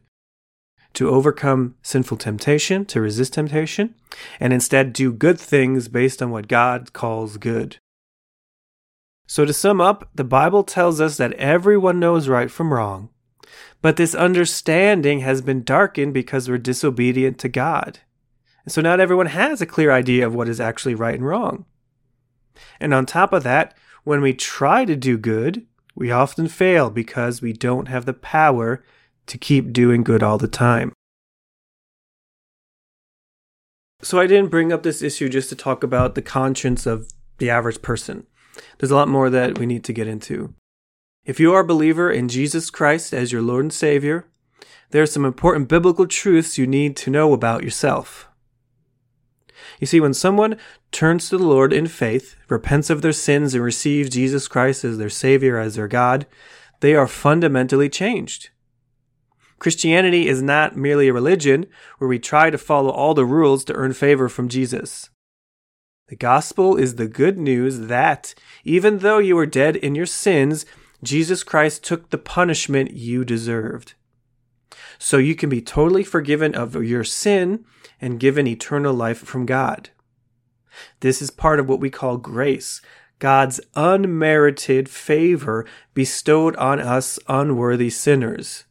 to 0.94 1.10
overcome 1.10 1.76
sinful 1.82 2.18
temptation, 2.18 2.86
to 2.86 3.00
resist 3.00 3.34
temptation, 3.34 3.96
and 4.40 4.52
instead 4.52 4.92
do 4.92 5.14
good 5.14 5.40
things 5.40 5.88
based 5.88 6.22
on 6.22 6.32
what 6.32 6.50
God 6.50 6.92
calls 6.92 7.38
good. 7.38 7.78
So, 9.26 9.46
to 9.46 9.54
sum 9.54 9.80
up, 9.80 10.10
the 10.14 10.26
Bible 10.26 10.64
tells 10.64 11.00
us 11.00 11.16
that 11.16 11.34
everyone 11.34 12.00
knows 12.00 12.28
right 12.28 12.52
from 12.52 12.74
wrong, 12.74 13.10
but 13.82 13.98
this 13.98 14.14
understanding 14.14 15.20
has 15.22 15.42
been 15.42 15.64
darkened 15.64 16.14
because 16.14 16.48
we're 16.50 16.58
disobedient 16.58 17.38
to 17.40 17.50
God. 17.50 18.00
So, 18.68 18.82
not 18.82 19.00
everyone 19.00 19.28
has 19.28 19.62
a 19.62 19.66
clear 19.66 19.92
idea 19.92 20.26
of 20.26 20.36
what 20.36 20.48
is 20.48 20.60
actually 20.60 20.94
right 20.94 21.16
and 21.16 21.26
wrong. 21.26 21.66
And 22.80 22.94
on 22.94 23.06
top 23.06 23.34
of 23.34 23.44
that, 23.44 23.76
when 24.04 24.22
we 24.22 24.34
try 24.34 24.86
to 24.86 24.96
do 24.96 25.18
good, 25.18 25.66
we 25.96 26.12
often 26.12 26.48
fail 26.48 26.90
because 26.90 27.42
we 27.42 27.54
don't 27.54 27.88
have 27.88 28.06
the 28.06 28.14
power 28.14 28.84
to 29.28 29.38
keep 29.38 29.74
doing 29.74 30.04
good 30.04 30.22
all 30.22 30.38
the 30.38 30.48
time. 30.48 30.94
So 34.04 34.20
I 34.20 34.28
didn't 34.28 34.50
bring 34.50 34.72
up 34.72 34.84
this 34.84 35.02
issue 35.02 35.30
just 35.30 35.50
to 35.50 35.56
talk 35.56 35.84
about 35.84 36.16
the 36.16 36.22
conscience 36.22 36.86
of 36.86 37.12
the 37.38 37.50
average 37.50 37.82
person. 37.82 38.26
There's 38.78 38.92
a 38.92 38.96
lot 38.96 39.08
more 39.08 39.30
that 39.30 39.60
we 39.60 39.66
need 39.66 39.84
to 39.86 39.94
get 39.94 40.08
into. 40.08 40.54
If 41.24 41.40
you 41.40 41.54
are 41.54 41.60
a 41.60 41.66
believer 41.66 42.12
in 42.12 42.30
Jesus 42.30 42.72
Christ 42.72 43.14
as 43.14 43.32
your 43.32 43.44
Lord 43.44 43.66
and 43.66 43.74
Savior, 43.74 44.26
there 44.90 45.04
are 45.04 45.08
some 45.08 45.24
important 45.24 45.70
biblical 45.70 46.08
truths 46.08 46.58
you 46.58 46.66
need 46.66 46.96
to 46.98 47.12
know 47.12 47.32
about 47.32 47.64
yourself. 47.64 48.28
You 49.80 49.86
see, 49.86 50.00
when 50.00 50.16
someone 50.16 50.58
turns 50.92 51.30
to 51.30 51.38
the 51.38 51.44
Lord 51.44 51.74
in 51.74 51.86
faith, 51.86 52.36
repents 52.50 52.90
of 52.90 53.04
their 53.04 53.14
sins, 53.14 53.54
and 53.54 53.64
receives 53.64 54.10
Jesus 54.10 54.48
Christ 54.48 54.84
as 54.84 54.98
their 54.98 55.10
Savior, 55.10 55.60
as 55.60 55.76
their 55.76 55.88
God, 55.88 56.26
they 56.80 56.96
are 56.96 57.08
fundamentally 57.08 57.88
changed. 57.88 58.50
Christianity 59.60 60.28
is 60.28 60.42
not 60.42 60.76
merely 60.76 61.08
a 61.08 61.14
religion 61.14 61.68
where 62.00 62.08
we 62.08 62.18
try 62.18 62.50
to 62.50 62.58
follow 62.58 62.90
all 62.90 63.14
the 63.14 63.26
rules 63.26 63.64
to 63.66 63.74
earn 63.74 63.94
favor 63.94 64.28
from 64.28 64.50
Jesus. 64.50 65.12
The 66.08 66.16
gospel 66.16 66.76
is 66.76 66.96
the 66.96 67.08
good 67.08 67.38
news 67.38 67.82
that, 67.82 68.34
even 68.64 68.98
though 68.98 69.20
you 69.20 69.36
were 69.36 69.46
dead 69.46 69.76
in 69.76 69.94
your 69.94 70.08
sins, 70.08 70.66
Jesus 71.04 71.44
Christ 71.44 71.84
took 71.84 72.10
the 72.10 72.18
punishment 72.18 72.92
you 72.92 73.26
deserved. 73.26 73.94
So 75.00 75.18
you 75.18 75.36
can 75.36 75.50
be 75.50 75.62
totally 75.62 76.04
forgiven 76.04 76.54
of 76.56 76.76
your 76.76 77.04
sin 77.04 77.66
and 78.00 78.20
given 78.20 78.48
eternal 78.48 78.94
life 78.94 79.20
from 79.20 79.46
God. 79.46 79.90
This 81.00 81.22
is 81.22 81.32
part 81.32 81.60
of 81.60 81.68
what 81.68 81.80
we 81.80 81.90
call 81.90 82.18
grace, 82.18 82.82
God's 83.20 83.60
unmerited 83.76 84.88
favor 84.90 85.66
bestowed 85.94 86.56
on 86.56 86.80
us 86.80 87.20
unworthy 87.28 87.90
sinners 87.90 88.66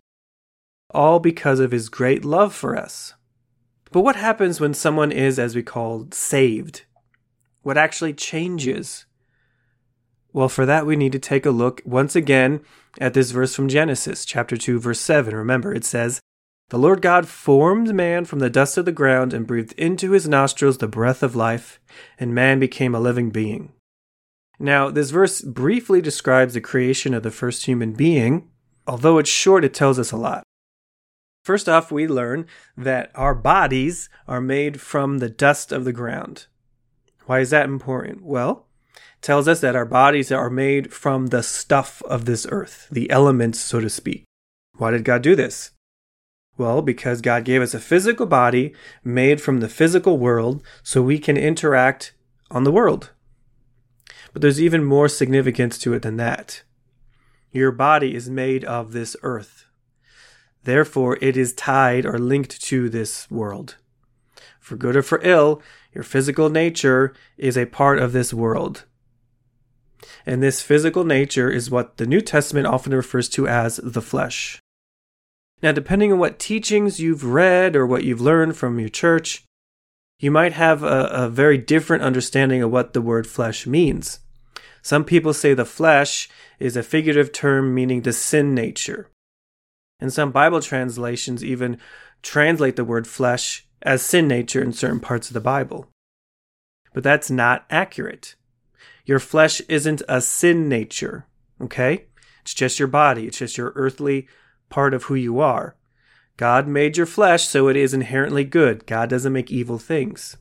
all 0.92 1.20
because 1.20 1.60
of 1.60 1.70
his 1.70 1.88
great 1.88 2.24
love 2.24 2.54
for 2.54 2.76
us. 2.76 3.14
But 3.92 4.02
what 4.02 4.16
happens 4.16 4.60
when 4.60 4.74
someone 4.74 5.12
is, 5.12 5.38
as 5.38 5.54
we 5.54 5.62
call, 5.62 6.08
saved? 6.12 6.82
What 7.62 7.76
actually 7.76 8.14
changes 8.14 9.06
Well, 10.32 10.48
for 10.48 10.64
that, 10.64 10.86
we 10.86 10.96
need 10.96 11.12
to 11.12 11.18
take 11.18 11.44
a 11.44 11.50
look 11.50 11.82
once 11.84 12.14
again 12.14 12.60
at 13.00 13.14
this 13.14 13.32
verse 13.32 13.54
from 13.54 13.68
Genesis, 13.68 14.24
chapter 14.24 14.56
2, 14.56 14.78
verse 14.78 15.00
7. 15.00 15.34
Remember, 15.34 15.74
it 15.74 15.84
says, 15.84 16.20
The 16.68 16.78
Lord 16.78 17.02
God 17.02 17.26
formed 17.26 17.94
man 17.94 18.24
from 18.24 18.38
the 18.38 18.50
dust 18.50 18.78
of 18.78 18.84
the 18.84 18.92
ground 18.92 19.34
and 19.34 19.46
breathed 19.46 19.72
into 19.72 20.12
his 20.12 20.28
nostrils 20.28 20.78
the 20.78 20.86
breath 20.86 21.22
of 21.22 21.34
life, 21.34 21.80
and 22.18 22.34
man 22.34 22.60
became 22.60 22.94
a 22.94 23.00
living 23.00 23.30
being. 23.30 23.72
Now, 24.58 24.90
this 24.90 25.10
verse 25.10 25.40
briefly 25.40 26.00
describes 26.00 26.54
the 26.54 26.60
creation 26.60 27.14
of 27.14 27.22
the 27.22 27.30
first 27.30 27.64
human 27.64 27.92
being. 27.94 28.50
Although 28.86 29.18
it's 29.18 29.30
short, 29.30 29.64
it 29.64 29.74
tells 29.74 29.98
us 29.98 30.12
a 30.12 30.16
lot. 30.16 30.44
First 31.42 31.68
off, 31.68 31.90
we 31.90 32.06
learn 32.06 32.46
that 32.76 33.10
our 33.14 33.34
bodies 33.34 34.08
are 34.28 34.40
made 34.40 34.80
from 34.80 35.18
the 35.18 35.30
dust 35.30 35.72
of 35.72 35.84
the 35.84 35.92
ground. 35.92 36.46
Why 37.24 37.40
is 37.40 37.50
that 37.50 37.64
important? 37.64 38.22
Well, 38.22 38.66
tells 39.22 39.46
us 39.46 39.60
that 39.60 39.76
our 39.76 39.84
bodies 39.84 40.32
are 40.32 40.50
made 40.50 40.92
from 40.92 41.28
the 41.28 41.42
stuff 41.42 42.02
of 42.02 42.24
this 42.24 42.46
earth, 42.50 42.88
the 42.90 43.10
elements, 43.10 43.58
so 43.60 43.80
to 43.80 43.90
speak. 43.90 44.24
Why 44.76 44.90
did 44.90 45.04
God 45.04 45.22
do 45.22 45.36
this? 45.36 45.72
Well, 46.56 46.82
because 46.82 47.20
God 47.20 47.44
gave 47.44 47.62
us 47.62 47.74
a 47.74 47.80
physical 47.80 48.26
body 48.26 48.74
made 49.04 49.40
from 49.40 49.60
the 49.60 49.68
physical 49.68 50.18
world 50.18 50.62
so 50.82 51.00
we 51.00 51.18
can 51.18 51.36
interact 51.36 52.12
on 52.50 52.64
the 52.64 52.72
world. 52.72 53.10
But 54.32 54.42
there's 54.42 54.60
even 54.60 54.84
more 54.84 55.08
significance 55.08 55.78
to 55.78 55.94
it 55.94 56.02
than 56.02 56.16
that. 56.16 56.62
Your 57.52 57.72
body 57.72 58.14
is 58.14 58.30
made 58.30 58.64
of 58.64 58.92
this 58.92 59.16
earth. 59.22 59.64
Therefore, 60.64 61.18
it 61.20 61.36
is 61.36 61.52
tied 61.52 62.04
or 62.04 62.18
linked 62.18 62.60
to 62.62 62.88
this 62.88 63.30
world. 63.30 63.76
For 64.58 64.76
good 64.76 64.96
or 64.96 65.02
for 65.02 65.20
ill, 65.22 65.62
your 65.92 66.04
physical 66.04 66.48
nature 66.48 67.14
is 67.36 67.56
a 67.56 67.66
part 67.66 67.98
of 67.98 68.12
this 68.12 68.32
world. 68.32 68.84
And 70.26 70.42
this 70.42 70.62
physical 70.62 71.04
nature 71.04 71.50
is 71.50 71.70
what 71.70 71.96
the 71.96 72.06
New 72.06 72.20
Testament 72.20 72.66
often 72.66 72.94
refers 72.94 73.28
to 73.30 73.46
as 73.46 73.76
the 73.82 74.02
flesh. 74.02 74.60
Now, 75.62 75.72
depending 75.72 76.12
on 76.12 76.18
what 76.18 76.38
teachings 76.38 77.00
you've 77.00 77.24
read 77.24 77.76
or 77.76 77.86
what 77.86 78.04
you've 78.04 78.20
learned 78.20 78.56
from 78.56 78.78
your 78.78 78.88
church, 78.88 79.44
you 80.18 80.30
might 80.30 80.52
have 80.52 80.82
a, 80.82 81.08
a, 81.12 81.28
very 81.28 81.58
different 81.58 82.02
understanding 82.02 82.62
of 82.62 82.70
what 82.70 82.92
the 82.92 83.02
word 83.02 83.26
flesh 83.26 83.66
means. 83.66 84.20
Some 84.82 85.04
people 85.04 85.32
say 85.32 85.54
the 85.54 85.64
flesh 85.64 86.28
is 86.58 86.76
a 86.76 86.82
figurative 86.82 87.32
term 87.32 87.74
meaning 87.74 88.02
the 88.02 88.12
sin 88.12 88.54
nature. 88.54 89.08
And 89.98 90.12
some 90.12 90.30
Bible 90.30 90.60
translations 90.60 91.44
even 91.44 91.78
translate 92.22 92.76
the 92.76 92.84
word 92.84 93.06
flesh 93.06 93.66
as 93.82 94.02
sin 94.02 94.28
nature 94.28 94.62
in 94.62 94.72
certain 94.72 95.00
parts 95.00 95.28
of 95.28 95.34
the 95.34 95.40
Bible. 95.40 95.88
But 96.92 97.02
that's 97.02 97.30
not 97.30 97.64
accurate. 97.70 98.34
Your 99.10 99.18
flesh 99.18 99.60
isn't 99.62 100.02
a 100.08 100.20
sin 100.20 100.68
nature, 100.68 101.26
okay? 101.60 102.04
It's 102.42 102.54
just 102.54 102.78
your 102.78 102.86
body, 102.86 103.26
it's 103.26 103.38
just 103.38 103.58
your 103.58 103.72
earthly 103.74 104.28
part 104.68 104.94
of 104.94 105.02
who 105.02 105.16
you 105.16 105.40
are. 105.40 105.74
God 106.36 106.68
made 106.68 106.96
your 106.96 107.06
flesh 107.06 107.48
so 107.48 107.66
it 107.66 107.74
is 107.74 107.92
inherently 107.92 108.44
good. 108.44 108.86
God 108.86 109.10
doesn't 109.10 109.32
make 109.32 109.50
evil 109.50 109.78
things. 109.78 110.36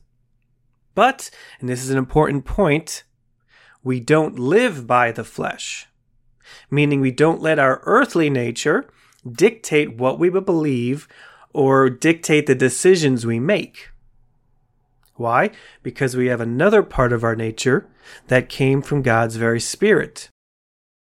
But, 0.94 1.30
and 1.58 1.68
this 1.68 1.82
is 1.82 1.90
an 1.90 1.98
important 1.98 2.44
point, 2.44 3.02
we 3.82 3.98
don't 3.98 4.38
live 4.38 4.86
by 4.86 5.10
the 5.10 5.24
flesh, 5.24 5.88
meaning 6.70 7.00
we 7.00 7.10
don't 7.10 7.42
let 7.42 7.58
our 7.58 7.82
earthly 7.82 8.30
nature 8.30 8.88
dictate 9.28 9.96
what 9.96 10.20
we 10.20 10.30
believe 10.30 11.08
or 11.52 11.90
dictate 11.90 12.46
the 12.46 12.54
decisions 12.54 13.26
we 13.26 13.40
make. 13.40 13.89
Why? 15.20 15.50
Because 15.82 16.16
we 16.16 16.28
have 16.28 16.40
another 16.40 16.82
part 16.82 17.12
of 17.12 17.22
our 17.22 17.36
nature 17.36 17.86
that 18.28 18.48
came 18.48 18.80
from 18.80 19.02
God's 19.02 19.36
very 19.36 19.60
spirit. 19.60 20.30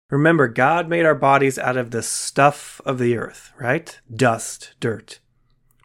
Remember, 0.08 0.46
God 0.46 0.88
made 0.88 1.04
our 1.04 1.16
bodies 1.16 1.58
out 1.58 1.76
of 1.76 1.90
the 1.90 2.00
stuff 2.00 2.80
of 2.86 2.98
the 2.98 3.16
earth, 3.16 3.52
right? 3.58 3.98
Dust, 4.14 4.74
dirt. 4.78 5.18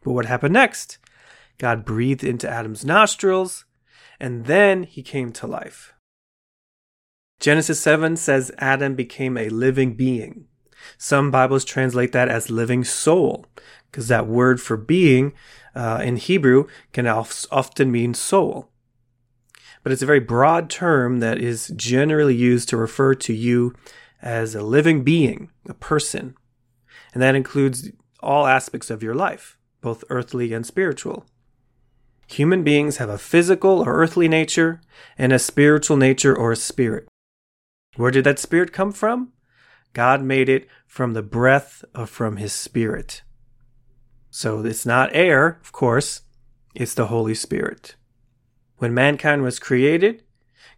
But 0.03 0.11
what 0.11 0.27
happened 0.27 0.53
next? 0.53 0.99
God 1.57 1.83
breathed 1.83 2.23
into 2.23 2.47
Adam's 2.47 2.85
nostrils, 2.85 3.65
and 4.19 4.45
then 4.45 4.83
he 4.83 5.01
came 5.01 5.31
to 5.31 5.47
life. 5.47 5.93
Genesis 7.39 7.79
7 7.79 8.15
says 8.15 8.51
Adam 8.59 8.93
became 8.93 9.37
a 9.37 9.49
living 9.49 9.95
being. 9.95 10.45
Some 10.99 11.31
Bibles 11.31 11.65
translate 11.65 12.11
that 12.11 12.29
as 12.29 12.51
living 12.51 12.83
soul, 12.83 13.47
because 13.89 14.07
that 14.07 14.27
word 14.27 14.61
for 14.61 14.77
being 14.77 15.33
uh, 15.79 16.01
in 16.03 16.17
Hebrew 16.17 16.67
can 16.91 17.07
often 17.07 17.89
mean 17.89 18.13
soul. 18.13 18.69
But 19.81 19.93
it's 19.93 20.01
a 20.01 20.05
very 20.05 20.19
broad 20.19 20.69
term 20.69 21.21
that 21.21 21.37
is 21.37 21.71
generally 21.73 22.35
used 22.35 22.67
to 22.69 22.77
refer 22.77 23.15
to 23.15 23.33
you 23.33 23.73
as 24.21 24.53
a 24.53 24.61
living 24.61 25.05
being, 25.05 25.51
a 25.69 25.73
person. 25.73 26.35
And 27.13 27.23
that 27.23 27.33
includes 27.33 27.91
all 28.19 28.45
aspects 28.45 28.89
of 28.89 29.01
your 29.01 29.15
life, 29.15 29.57
both 29.79 30.03
earthly 30.09 30.51
and 30.51 30.65
spiritual. 30.65 31.25
Human 32.27 32.61
beings 32.61 32.97
have 32.97 33.09
a 33.09 33.17
physical 33.17 33.79
or 33.79 33.93
earthly 33.93 34.27
nature 34.27 34.81
and 35.17 35.31
a 35.31 35.39
spiritual 35.39 35.95
nature 35.95 36.37
or 36.37 36.51
a 36.51 36.57
spirit. 36.57 37.07
Where 37.95 38.11
did 38.11 38.25
that 38.25 38.37
spirit 38.37 38.73
come 38.73 38.91
from? 38.91 39.31
God 39.93 40.21
made 40.21 40.49
it 40.49 40.67
from 40.85 41.13
the 41.13 41.23
breath 41.23 41.85
of 41.95 42.09
from 42.09 42.35
his 42.35 42.51
spirit. 42.51 43.23
So 44.29 44.63
it's 44.65 44.85
not 44.85 45.15
air, 45.15 45.59
of 45.61 45.71
course, 45.71 46.21
it's 46.75 46.93
the 46.93 47.07
Holy 47.07 47.33
Spirit. 47.33 47.95
When 48.77 48.93
mankind 48.93 49.43
was 49.43 49.59
created, 49.59 50.23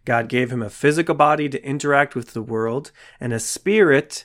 God 0.04 0.28
gave 0.28 0.50
him 0.50 0.62
a 0.62 0.70
physical 0.70 1.14
body 1.14 1.48
to 1.48 1.64
interact 1.64 2.14
with 2.14 2.32
the 2.32 2.42
world 2.42 2.90
and 3.20 3.32
a 3.32 3.38
spirit 3.38 4.24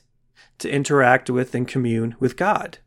to 0.60 0.70
interact 0.70 1.30
with 1.30 1.54
and 1.54 1.68
commune 1.68 2.16
with 2.20 2.36
God. 2.38 2.80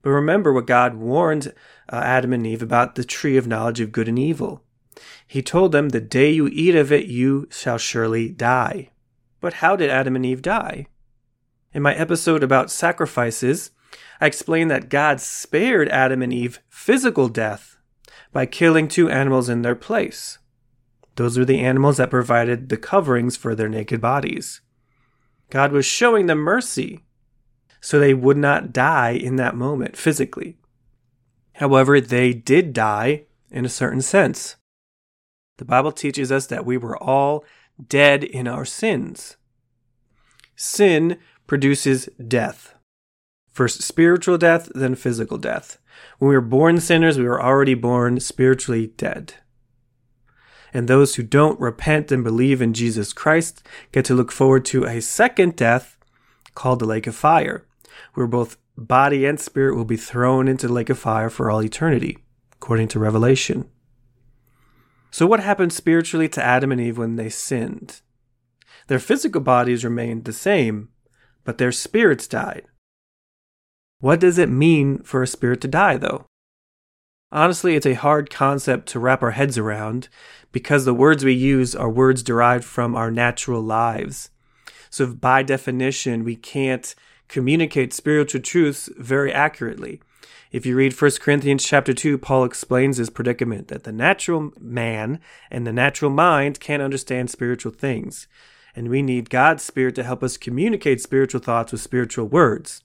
But 0.00 0.10
remember 0.10 0.52
what 0.52 0.66
God 0.66 0.94
warned 0.94 1.52
uh, 1.92 1.96
Adam 1.96 2.32
and 2.32 2.46
Eve 2.46 2.62
about 2.62 2.96
the 2.96 3.04
tree 3.04 3.36
of 3.36 3.46
knowledge 3.46 3.80
of 3.80 3.92
good 3.92 4.08
and 4.08 4.18
evil. 4.18 4.64
He 5.26 5.42
told 5.42 5.72
them, 5.72 5.90
The 5.90 6.00
day 6.00 6.30
you 6.30 6.48
eat 6.48 6.74
of 6.74 6.90
it, 6.90 7.06
you 7.06 7.46
shall 7.50 7.78
surely 7.78 8.30
die. 8.30 8.90
But 9.40 9.54
how 9.54 9.76
did 9.76 9.90
Adam 9.90 10.16
and 10.16 10.26
Eve 10.26 10.42
die? 10.42 10.86
In 11.72 11.82
my 11.82 11.94
episode 11.94 12.42
about 12.42 12.70
sacrifices, 12.70 13.70
I 14.22 14.68
that 14.68 14.88
God 14.88 15.20
spared 15.20 15.88
Adam 15.88 16.22
and 16.22 16.32
Eve 16.32 16.60
physical 16.68 17.28
death 17.28 17.76
by 18.32 18.46
killing 18.46 18.86
two 18.86 19.10
animals 19.10 19.48
in 19.48 19.62
their 19.62 19.74
place. 19.74 20.38
Those 21.16 21.38
were 21.38 21.44
the 21.44 21.58
animals 21.58 21.96
that 21.96 22.10
provided 22.10 22.68
the 22.68 22.76
coverings 22.76 23.36
for 23.36 23.54
their 23.54 23.68
naked 23.68 24.00
bodies. 24.00 24.60
God 25.50 25.72
was 25.72 25.84
showing 25.84 26.26
them 26.26 26.38
mercy 26.38 27.00
so 27.80 27.98
they 27.98 28.14
would 28.14 28.36
not 28.36 28.72
die 28.72 29.10
in 29.10 29.36
that 29.36 29.56
moment 29.56 29.96
physically. 29.96 30.56
However, 31.54 32.00
they 32.00 32.32
did 32.32 32.72
die 32.72 33.24
in 33.50 33.64
a 33.64 33.68
certain 33.68 34.02
sense. 34.02 34.56
The 35.58 35.64
Bible 35.64 35.92
teaches 35.92 36.30
us 36.30 36.46
that 36.46 36.64
we 36.64 36.76
were 36.76 36.96
all 36.96 37.44
dead 37.88 38.22
in 38.22 38.46
our 38.46 38.64
sins. 38.64 39.36
Sin 40.54 41.18
produces 41.46 42.08
death. 42.26 42.74
First 43.52 43.82
spiritual 43.82 44.38
death, 44.38 44.70
then 44.74 44.94
physical 44.94 45.36
death. 45.38 45.78
When 46.18 46.30
we 46.30 46.34
were 46.34 46.40
born 46.40 46.80
sinners, 46.80 47.18
we 47.18 47.24
were 47.24 47.42
already 47.42 47.74
born 47.74 48.18
spiritually 48.18 48.88
dead. 48.96 49.34
And 50.72 50.88
those 50.88 51.16
who 51.16 51.22
don't 51.22 51.60
repent 51.60 52.10
and 52.10 52.24
believe 52.24 52.62
in 52.62 52.72
Jesus 52.72 53.12
Christ 53.12 53.62
get 53.92 54.06
to 54.06 54.14
look 54.14 54.32
forward 54.32 54.64
to 54.66 54.84
a 54.84 55.02
second 55.02 55.54
death 55.54 55.98
called 56.54 56.78
the 56.78 56.86
lake 56.86 57.06
of 57.06 57.14
fire, 57.14 57.66
where 58.14 58.26
both 58.26 58.56
body 58.76 59.26
and 59.26 59.38
spirit 59.38 59.76
will 59.76 59.84
be 59.84 59.98
thrown 59.98 60.48
into 60.48 60.66
the 60.66 60.72
lake 60.72 60.88
of 60.88 60.98
fire 60.98 61.28
for 61.28 61.50
all 61.50 61.62
eternity, 61.62 62.18
according 62.54 62.88
to 62.88 62.98
Revelation. 62.98 63.68
So, 65.10 65.26
what 65.26 65.40
happened 65.40 65.74
spiritually 65.74 66.28
to 66.30 66.42
Adam 66.42 66.72
and 66.72 66.80
Eve 66.80 66.96
when 66.96 67.16
they 67.16 67.28
sinned? 67.28 68.00
Their 68.86 68.98
physical 68.98 69.42
bodies 69.42 69.84
remained 69.84 70.24
the 70.24 70.32
same, 70.32 70.88
but 71.44 71.58
their 71.58 71.72
spirits 71.72 72.26
died. 72.26 72.64
What 74.02 74.18
does 74.18 74.36
it 74.36 74.48
mean 74.48 74.98
for 75.04 75.22
a 75.22 75.28
spirit 75.28 75.60
to 75.60 75.68
die, 75.68 75.96
though? 75.96 76.26
Honestly, 77.30 77.76
it's 77.76 77.86
a 77.86 77.94
hard 77.94 78.30
concept 78.30 78.88
to 78.88 78.98
wrap 78.98 79.22
our 79.22 79.30
heads 79.30 79.56
around 79.56 80.08
because 80.50 80.84
the 80.84 80.92
words 80.92 81.24
we 81.24 81.34
use 81.34 81.76
are 81.76 81.88
words 81.88 82.24
derived 82.24 82.64
from 82.64 82.96
our 82.96 83.12
natural 83.12 83.62
lives. 83.62 84.30
So, 84.90 85.06
by 85.06 85.44
definition, 85.44 86.24
we 86.24 86.34
can't 86.34 86.96
communicate 87.28 87.92
spiritual 87.92 88.40
truths 88.40 88.90
very 88.98 89.32
accurately. 89.32 90.00
If 90.50 90.66
you 90.66 90.74
read 90.74 91.00
1 91.00 91.10
Corinthians 91.20 91.62
chapter 91.62 91.94
2, 91.94 92.18
Paul 92.18 92.42
explains 92.42 92.96
his 92.96 93.08
predicament 93.08 93.68
that 93.68 93.84
the 93.84 93.92
natural 93.92 94.50
man 94.58 95.20
and 95.48 95.64
the 95.64 95.72
natural 95.72 96.10
mind 96.10 96.58
can't 96.58 96.82
understand 96.82 97.30
spiritual 97.30 97.70
things. 97.70 98.26
And 98.74 98.88
we 98.88 99.00
need 99.00 99.30
God's 99.30 99.62
spirit 99.62 99.94
to 99.94 100.02
help 100.02 100.24
us 100.24 100.36
communicate 100.36 101.00
spiritual 101.00 101.40
thoughts 101.40 101.70
with 101.70 101.80
spiritual 101.80 102.26
words 102.26 102.82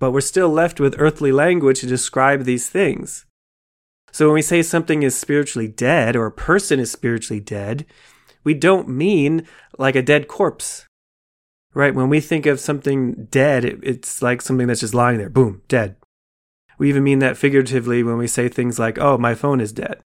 but 0.00 0.10
we're 0.10 0.20
still 0.20 0.48
left 0.48 0.80
with 0.80 0.96
earthly 0.98 1.30
language 1.30 1.80
to 1.80 1.86
describe 1.86 2.42
these 2.42 2.68
things. 2.68 3.26
So 4.10 4.26
when 4.26 4.34
we 4.34 4.42
say 4.42 4.62
something 4.62 5.04
is 5.04 5.14
spiritually 5.14 5.68
dead 5.68 6.16
or 6.16 6.26
a 6.26 6.32
person 6.32 6.80
is 6.80 6.90
spiritually 6.90 7.38
dead, 7.38 7.86
we 8.42 8.54
don't 8.54 8.88
mean 8.88 9.46
like 9.78 9.94
a 9.94 10.02
dead 10.02 10.26
corpse. 10.26 10.86
Right? 11.72 11.94
When 11.94 12.08
we 12.08 12.18
think 12.18 12.46
of 12.46 12.58
something 12.58 13.28
dead, 13.30 13.64
it's 13.64 14.22
like 14.22 14.42
something 14.42 14.66
that's 14.66 14.80
just 14.80 14.94
lying 14.94 15.18
there. 15.18 15.30
Boom, 15.30 15.62
dead. 15.68 15.94
We 16.78 16.88
even 16.88 17.04
mean 17.04 17.20
that 17.20 17.36
figuratively 17.36 18.02
when 18.02 18.16
we 18.16 18.26
say 18.26 18.48
things 18.48 18.78
like, 18.78 18.98
oh, 18.98 19.18
my 19.18 19.34
phone 19.34 19.60
is 19.60 19.70
dead. 19.70 20.00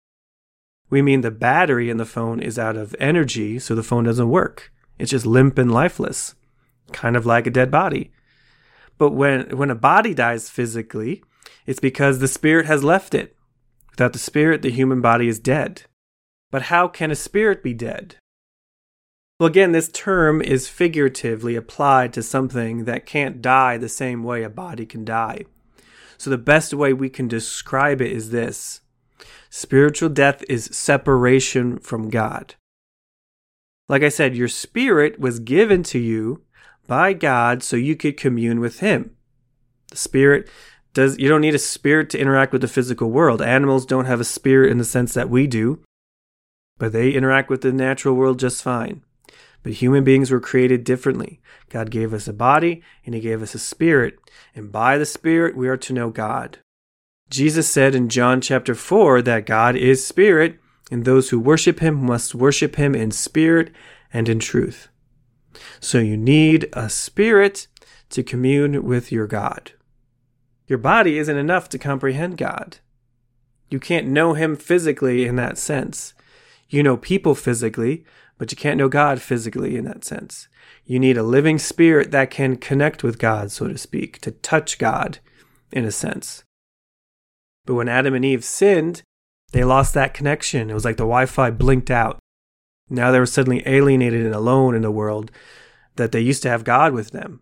We 0.90 1.00
mean 1.00 1.22
the 1.22 1.30
battery 1.30 1.88
in 1.88 1.96
the 1.96 2.04
phone 2.04 2.40
is 2.40 2.59
out 2.59 2.76
of 2.76 2.94
energy, 2.98 3.59
so 3.59 3.74
the 3.74 3.83
phone 3.83 4.04
doesn't 4.04 4.28
work. 4.28 4.72
It's 4.98 5.12
just 5.12 5.24
limp 5.24 5.57
and 5.57 5.72
lifeless, 5.72 6.35
kind 6.92 7.16
of 7.16 7.24
like 7.24 7.46
a 7.46 7.50
dead 7.50 7.70
body. 7.70 8.12
But 8.98 9.11
when, 9.11 9.57
when 9.57 9.70
a 9.70 9.74
body 9.74 10.14
dies 10.14 10.50
physically, 10.50 11.22
it's 11.66 11.80
because 11.80 12.18
the 12.18 12.28
spirit 12.28 12.66
has 12.66 12.85
left 12.85 13.14
it. 13.14 13.37
Without 13.90 14.12
the 14.12 14.18
spirit, 14.18 14.62
the 14.62 14.70
human 14.70 15.00
body 15.00 15.28
is 15.28 15.38
dead. 15.38 15.83
But 16.50 16.62
how 16.62 16.88
can 16.88 17.11
a 17.11 17.16
spirit 17.16 17.62
be 17.62 17.74
dead? 17.74 18.16
Well, 19.40 19.48
again, 19.48 19.72
this 19.72 19.88
term 19.88 20.40
is 20.40 20.68
figuratively 20.68 21.57
applied 21.57 22.12
to 22.12 22.22
something 22.22 22.85
that 22.85 23.07
can't 23.07 23.42
die 23.42 23.76
the 23.76 23.88
same 23.88 24.22
way 24.22 24.44
a 24.44 24.48
body 24.48 24.87
can 24.87 25.04
die. 25.04 25.44
So 26.16 26.30
the 26.30 26.38
best 26.38 26.72
way 26.72 26.92
we 26.92 27.11
can 27.11 27.26
describe 27.26 28.00
it 28.00 28.12
is 28.12 28.30
this 28.30 28.80
spiritual 29.50 30.09
death 30.09 30.44
is 30.48 30.66
separation 30.66 31.78
from 31.78 32.11
God. 32.11 32.54
Like 33.88 34.02
I 34.02 34.09
said, 34.09 34.37
your 34.37 34.48
spirit 34.48 35.18
was 35.18 35.40
given 35.40 35.83
to 35.85 35.98
you 35.98 36.43
by 36.87 37.12
God 37.12 37.62
so 37.62 37.77
you 37.77 37.97
could 37.97 38.16
commune 38.16 38.61
with 38.61 38.81
Him. 38.81 39.16
The 39.90 39.97
spirit 39.97 40.49
does, 40.92 41.18
you 41.18 41.29
don't 41.29 41.40
need 41.40 41.55
a 41.55 41.59
spirit 41.59 42.11
to 42.11 42.18
interact 42.18 42.53
with 42.53 42.62
the 42.62 42.68
physical 42.68 43.11
world. 43.11 43.42
Animals 43.42 43.85
don't 43.85 44.07
have 44.07 44.20
a 44.20 44.25
spirit 44.25 44.70
in 44.70 44.79
the 44.79 44.85
sense 44.85 45.14
that 45.14 45.31
we 45.31 45.47
do, 45.47 45.81
but 46.79 46.92
they 46.92 47.11
interact 47.11 47.51
with 47.51 47.62
the 47.62 47.73
natural 47.73 48.14
world 48.14 48.38
just 48.38 48.62
fine. 48.62 49.03
But 49.62 49.75
human 49.75 50.05
beings 50.05 50.31
were 50.31 50.40
created 50.40 50.85
differently. 50.85 51.40
God 51.70 51.90
gave 51.90 52.12
us 52.12 52.29
a 52.29 52.33
body 52.33 52.83
and 53.05 53.14
He 53.14 53.20
gave 53.20 53.42
us 53.42 53.55
a 53.55 53.59
spirit, 53.59 54.18
and 54.55 54.70
by 54.70 54.99
the 54.99 55.07
Spirit 55.07 55.57
we 55.57 55.68
are 55.68 55.77
to 55.79 55.92
know 55.92 56.11
God. 56.11 56.59
Jesus 57.31 57.68
said 57.68 57.94
in 57.94 58.09
John 58.09 58.40
chapter 58.40 58.75
4 58.75 59.23
that 59.23 59.47
God 59.47 59.75
is 59.75 60.07
spirit, 60.07 60.61
and 60.90 61.05
those 61.05 61.31
who 61.31 61.40
worship 61.40 61.81
Him 61.81 62.05
must 62.05 62.35
worship 62.35 62.77
Him 62.77 62.94
in 62.94 63.11
spirit 63.11 63.73
and 64.12 64.29
in 64.29 64.38
truth. 64.38 64.88
So 65.80 65.98
you 65.98 66.16
need 66.16 66.68
a 66.72 66.88
spirit 66.88 67.66
to 68.10 68.22
commune 68.22 68.84
with 68.84 69.10
your 69.10 69.26
God. 69.26 69.72
Your 70.66 70.78
body 70.78 71.18
isn't 71.18 71.36
enough 71.36 71.68
to 71.70 71.78
comprehend 71.78 72.38
God. 72.38 72.78
You 73.68 73.80
can't 73.80 74.06
know 74.06 74.34
Him 74.34 74.56
physically 74.56 75.26
in 75.26 75.36
that 75.36 75.58
sense. 75.58 76.14
You 76.68 76.82
know 76.82 76.96
people 76.96 77.34
physically, 77.34 78.04
but 78.38 78.50
you 78.50 78.56
can't 78.56 78.78
know 78.78 78.88
God 78.88 79.20
physically 79.20 79.76
in 79.76 79.84
that 79.84 80.04
sense. 80.04 80.48
You 80.84 80.98
need 80.98 81.16
a 81.16 81.22
living 81.22 81.58
spirit 81.58 82.10
that 82.10 82.30
can 82.30 82.56
connect 82.56 83.02
with 83.02 83.18
God, 83.18 83.50
so 83.50 83.68
to 83.68 83.78
speak, 83.78 84.20
to 84.20 84.30
touch 84.30 84.78
God 84.78 85.18
in 85.72 85.84
a 85.84 85.90
sense. 85.90 86.44
But 87.66 87.74
when 87.74 87.88
Adam 87.88 88.14
and 88.14 88.24
Eve 88.24 88.44
sinned, 88.44 89.02
they 89.52 89.64
lost 89.64 89.94
that 89.94 90.14
connection. 90.14 90.70
It 90.70 90.74
was 90.74 90.84
like 90.84 90.96
the 90.96 91.04
Wi 91.04 91.26
Fi 91.26 91.50
blinked 91.50 91.90
out. 91.90 92.18
Now 92.88 93.11
they 93.11 93.18
were 93.18 93.27
suddenly 93.27 93.62
alienated 93.66 94.25
and 94.25 94.35
alone 94.35 94.75
in 94.75 94.83
the 94.83 94.90
world 94.90 95.31
that 95.97 96.12
they 96.12 96.20
used 96.20 96.42
to 96.42 96.51
have 96.51 96.64
God 96.64 96.92
with 96.92 97.11
them. 97.11 97.40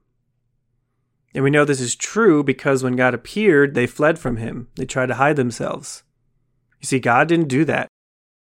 And 1.34 1.42
we 1.42 1.50
know 1.50 1.64
this 1.64 1.80
is 1.80 1.96
true 1.96 2.44
because 2.44 2.82
when 2.82 2.96
God 2.96 3.14
appeared, 3.14 3.74
they 3.74 3.86
fled 3.86 4.18
from 4.18 4.36
him. 4.36 4.68
They 4.76 4.84
tried 4.84 5.06
to 5.06 5.14
hide 5.14 5.36
themselves. 5.36 6.02
You 6.80 6.86
see, 6.86 7.00
God 7.00 7.28
didn't 7.28 7.48
do 7.48 7.64
that. 7.64 7.88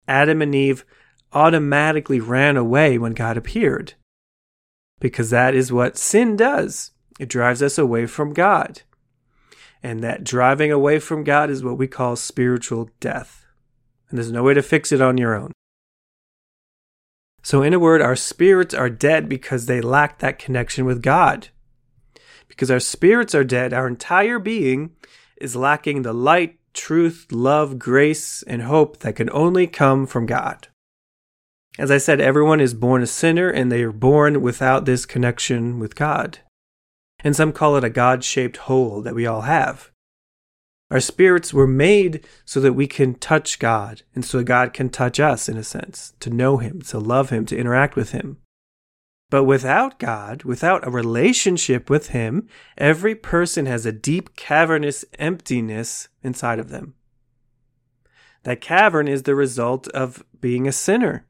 Adam 0.06 0.40
and 0.40 0.54
Eve 0.54 0.84
automatically 1.32 2.20
ran 2.20 2.56
away 2.56 2.96
when 2.96 3.12
God 3.12 3.36
appeared. 3.36 3.94
Because 5.00 5.30
that 5.30 5.54
is 5.54 5.72
what 5.72 5.98
sin 5.98 6.36
does. 6.36 6.92
It 7.18 7.28
drives 7.28 7.62
us 7.62 7.76
away 7.76 8.06
from 8.06 8.32
God. 8.32 8.82
And 9.82 10.02
that 10.02 10.24
driving 10.24 10.70
away 10.70 10.98
from 10.98 11.24
God 11.24 11.50
is 11.50 11.64
what 11.64 11.78
we 11.78 11.86
call 11.86 12.16
spiritual 12.16 12.90
death. 13.00 13.44
And 14.08 14.18
there's 14.18 14.32
no 14.32 14.42
way 14.42 14.54
to 14.54 14.62
fix 14.62 14.92
it 14.92 15.00
on 15.00 15.18
your 15.18 15.34
own. 15.34 15.52
So, 17.46 17.62
in 17.62 17.72
a 17.72 17.78
word, 17.78 18.02
our 18.02 18.16
spirits 18.16 18.74
are 18.74 18.90
dead 18.90 19.28
because 19.28 19.66
they 19.66 19.80
lack 19.80 20.18
that 20.18 20.36
connection 20.36 20.84
with 20.84 21.00
God. 21.00 21.50
Because 22.48 22.72
our 22.72 22.80
spirits 22.80 23.36
are 23.36 23.44
dead, 23.44 23.72
our 23.72 23.86
entire 23.86 24.40
being 24.40 24.96
is 25.40 25.54
lacking 25.54 26.02
the 26.02 26.12
light, 26.12 26.58
truth, 26.74 27.28
love, 27.30 27.78
grace, 27.78 28.42
and 28.48 28.62
hope 28.62 28.98
that 28.98 29.14
can 29.14 29.30
only 29.30 29.68
come 29.68 30.08
from 30.08 30.26
God. 30.26 30.66
As 31.78 31.88
I 31.88 31.98
said, 31.98 32.20
everyone 32.20 32.58
is 32.58 32.74
born 32.74 33.00
a 33.00 33.06
sinner 33.06 33.48
and 33.48 33.70
they 33.70 33.84
are 33.84 33.92
born 33.92 34.42
without 34.42 34.84
this 34.84 35.06
connection 35.06 35.78
with 35.78 35.94
God. 35.94 36.40
And 37.20 37.36
some 37.36 37.52
call 37.52 37.76
it 37.76 37.84
a 37.84 37.90
God 37.90 38.24
shaped 38.24 38.56
hole 38.56 39.02
that 39.02 39.14
we 39.14 39.24
all 39.24 39.42
have. 39.42 39.92
Our 40.90 41.00
spirits 41.00 41.52
were 41.52 41.66
made 41.66 42.24
so 42.44 42.60
that 42.60 42.74
we 42.74 42.86
can 42.86 43.14
touch 43.14 43.58
God 43.58 44.02
and 44.14 44.24
so 44.24 44.44
God 44.44 44.72
can 44.72 44.88
touch 44.88 45.18
us 45.18 45.48
in 45.48 45.56
a 45.56 45.64
sense, 45.64 46.14
to 46.20 46.30
know 46.30 46.58
Him, 46.58 46.80
to 46.82 46.98
love 46.98 47.30
Him, 47.30 47.44
to 47.46 47.56
interact 47.56 47.96
with 47.96 48.12
Him. 48.12 48.38
But 49.28 49.44
without 49.44 49.98
God, 49.98 50.44
without 50.44 50.86
a 50.86 50.90
relationship 50.90 51.90
with 51.90 52.08
Him, 52.08 52.48
every 52.78 53.16
person 53.16 53.66
has 53.66 53.84
a 53.84 53.90
deep 53.90 54.36
cavernous 54.36 55.04
emptiness 55.18 56.08
inside 56.22 56.60
of 56.60 56.68
them. 56.68 56.94
That 58.44 58.60
cavern 58.60 59.08
is 59.08 59.24
the 59.24 59.34
result 59.34 59.88
of 59.88 60.24
being 60.40 60.68
a 60.68 60.72
sinner. 60.72 61.26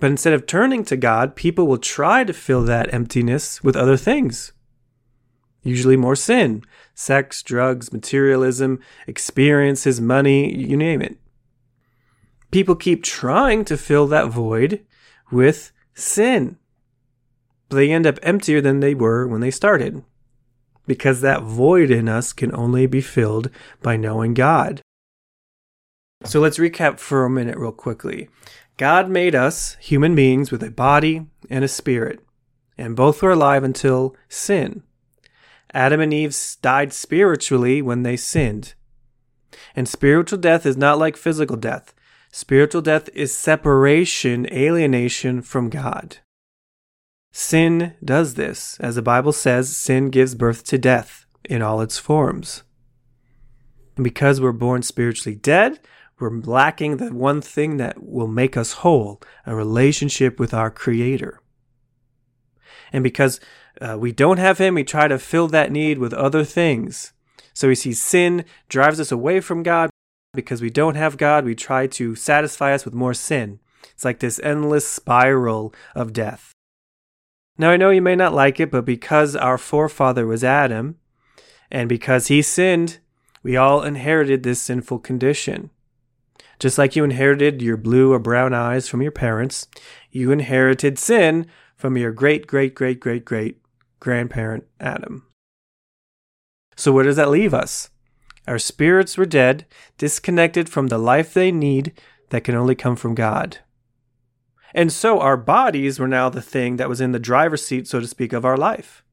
But 0.00 0.10
instead 0.10 0.32
of 0.32 0.46
turning 0.46 0.84
to 0.86 0.96
God, 0.96 1.36
people 1.36 1.66
will 1.66 1.76
try 1.76 2.24
to 2.24 2.32
fill 2.32 2.62
that 2.64 2.92
emptiness 2.94 3.62
with 3.62 3.76
other 3.76 3.98
things. 3.98 4.52
Usually 5.62 5.96
more 5.96 6.16
sin, 6.16 6.62
sex, 6.94 7.42
drugs, 7.42 7.92
materialism, 7.92 8.80
experiences, 9.06 10.00
money, 10.00 10.54
you 10.54 10.76
name 10.76 11.00
it. 11.00 11.18
People 12.50 12.74
keep 12.74 13.02
trying 13.02 13.64
to 13.66 13.76
fill 13.76 14.06
that 14.08 14.28
void 14.28 14.84
with 15.30 15.72
sin. 15.94 16.58
But 17.68 17.76
they 17.76 17.90
end 17.90 18.06
up 18.06 18.18
emptier 18.22 18.60
than 18.60 18.80
they 18.80 18.94
were 18.94 19.26
when 19.26 19.40
they 19.40 19.50
started. 19.50 20.04
Because 20.86 21.20
that 21.20 21.42
void 21.42 21.90
in 21.90 22.08
us 22.08 22.32
can 22.32 22.54
only 22.54 22.86
be 22.86 23.00
filled 23.00 23.48
by 23.82 23.96
knowing 23.96 24.34
God. 24.34 24.82
So 26.24 26.40
let's 26.40 26.58
recap 26.58 26.98
for 26.98 27.24
a 27.24 27.30
minute, 27.30 27.56
real 27.56 27.72
quickly. 27.72 28.28
God 28.76 29.08
made 29.08 29.34
us 29.34 29.76
human 29.80 30.14
beings 30.14 30.50
with 30.50 30.62
a 30.62 30.70
body 30.70 31.26
and 31.48 31.64
a 31.64 31.68
spirit, 31.68 32.20
and 32.76 32.96
both 32.96 33.22
were 33.22 33.30
alive 33.30 33.64
until 33.64 34.16
sin. 34.28 34.82
Adam 35.74 36.00
and 36.00 36.12
Eve 36.12 36.36
died 36.60 36.92
spiritually 36.92 37.80
when 37.80 38.02
they 38.02 38.16
sinned. 38.16 38.74
And 39.74 39.88
spiritual 39.88 40.38
death 40.38 40.66
is 40.66 40.76
not 40.76 40.98
like 40.98 41.16
physical 41.16 41.56
death. 41.56 41.94
Spiritual 42.30 42.82
death 42.82 43.08
is 43.14 43.36
separation, 43.36 44.50
alienation 44.52 45.42
from 45.42 45.68
God. 45.68 46.18
Sin 47.30 47.94
does 48.04 48.34
this. 48.34 48.78
As 48.80 48.94
the 48.94 49.02
Bible 49.02 49.32
says, 49.32 49.74
sin 49.74 50.10
gives 50.10 50.34
birth 50.34 50.64
to 50.64 50.78
death 50.78 51.26
in 51.44 51.62
all 51.62 51.80
its 51.80 51.98
forms. 51.98 52.62
And 53.96 54.04
because 54.04 54.40
we're 54.40 54.52
born 54.52 54.82
spiritually 54.82 55.36
dead, 55.36 55.80
we're 56.18 56.38
lacking 56.40 56.98
the 56.98 57.12
one 57.12 57.40
thing 57.40 57.78
that 57.78 58.02
will 58.02 58.28
make 58.28 58.56
us 58.56 58.72
whole 58.74 59.20
a 59.44 59.54
relationship 59.54 60.38
with 60.38 60.54
our 60.54 60.70
Creator. 60.70 61.40
And 62.92 63.02
because 63.02 63.40
uh, 63.82 63.98
we 63.98 64.12
don't 64.12 64.38
have 64.38 64.58
Him, 64.58 64.74
we 64.74 64.84
try 64.84 65.08
to 65.08 65.18
fill 65.18 65.48
that 65.48 65.72
need 65.72 65.98
with 65.98 66.14
other 66.14 66.44
things. 66.44 67.12
So 67.52 67.68
we 67.68 67.74
see 67.74 67.92
sin 67.92 68.44
drives 68.68 69.00
us 69.00 69.12
away 69.12 69.40
from 69.40 69.62
God. 69.62 69.90
Because 70.34 70.62
we 70.62 70.70
don't 70.70 70.94
have 70.94 71.18
God, 71.18 71.44
we 71.44 71.54
try 71.54 71.86
to 71.88 72.14
satisfy 72.14 72.72
us 72.72 72.86
with 72.86 72.94
more 72.94 73.12
sin. 73.12 73.58
It's 73.90 74.04
like 74.04 74.20
this 74.20 74.40
endless 74.42 74.88
spiral 74.88 75.74
of 75.94 76.14
death. 76.14 76.52
Now, 77.58 77.70
I 77.70 77.76
know 77.76 77.90
you 77.90 78.00
may 78.00 78.16
not 78.16 78.32
like 78.32 78.58
it, 78.58 78.70
but 78.70 78.86
because 78.86 79.36
our 79.36 79.58
forefather 79.58 80.26
was 80.26 80.42
Adam, 80.42 80.96
and 81.70 81.86
because 81.86 82.28
he 82.28 82.40
sinned, 82.40 82.98
we 83.42 83.58
all 83.58 83.82
inherited 83.82 84.42
this 84.42 84.62
sinful 84.62 85.00
condition. 85.00 85.68
Just 86.58 86.78
like 86.78 86.96
you 86.96 87.04
inherited 87.04 87.60
your 87.60 87.76
blue 87.76 88.12
or 88.12 88.18
brown 88.18 88.54
eyes 88.54 88.88
from 88.88 89.02
your 89.02 89.12
parents, 89.12 89.66
you 90.10 90.30
inherited 90.30 90.98
sin 90.98 91.46
from 91.76 91.98
your 91.98 92.12
great, 92.12 92.46
great, 92.46 92.74
great, 92.74 93.00
great, 93.00 93.26
great 93.26 93.61
grandparent 94.02 94.64
Adam. 94.80 95.24
So, 96.76 96.90
where 96.90 97.04
does 97.04 97.16
that 97.16 97.30
leave 97.30 97.54
us? 97.54 97.88
Our 98.48 98.58
spirits 98.58 99.16
were 99.16 99.24
dead, 99.26 99.64
disconnected 99.96 100.68
from 100.68 100.88
the 100.88 100.98
life 100.98 101.32
they 101.32 101.52
need 101.52 101.92
that 102.30 102.42
can 102.42 102.56
only 102.56 102.74
come 102.74 102.96
from 102.96 103.14
God. 103.14 103.58
And 104.74 104.92
so 104.92 105.20
our 105.20 105.36
bodies 105.36 106.00
were 106.00 106.08
now 106.08 106.28
the 106.28 106.42
thing 106.42 106.76
that 106.76 106.88
was 106.88 107.00
in 107.00 107.12
the 107.12 107.20
driver's 107.20 107.64
seat, 107.64 107.86
so 107.86 108.00
to 108.00 108.06
speak, 108.08 108.32
of 108.32 108.44
our 108.44 108.56
life. 108.56 109.04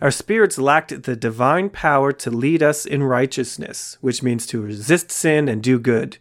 Our 0.00 0.10
spirits 0.10 0.58
lacked 0.58 1.04
the 1.04 1.14
divine 1.14 1.70
power 1.70 2.10
to 2.12 2.30
lead 2.30 2.62
us 2.62 2.84
in 2.84 3.04
righteousness, 3.04 3.98
which 4.00 4.22
means 4.22 4.46
to 4.46 4.60
resist 4.60 5.12
sin 5.12 5.48
and 5.48 5.62
do 5.62 5.78
good. 5.78 6.18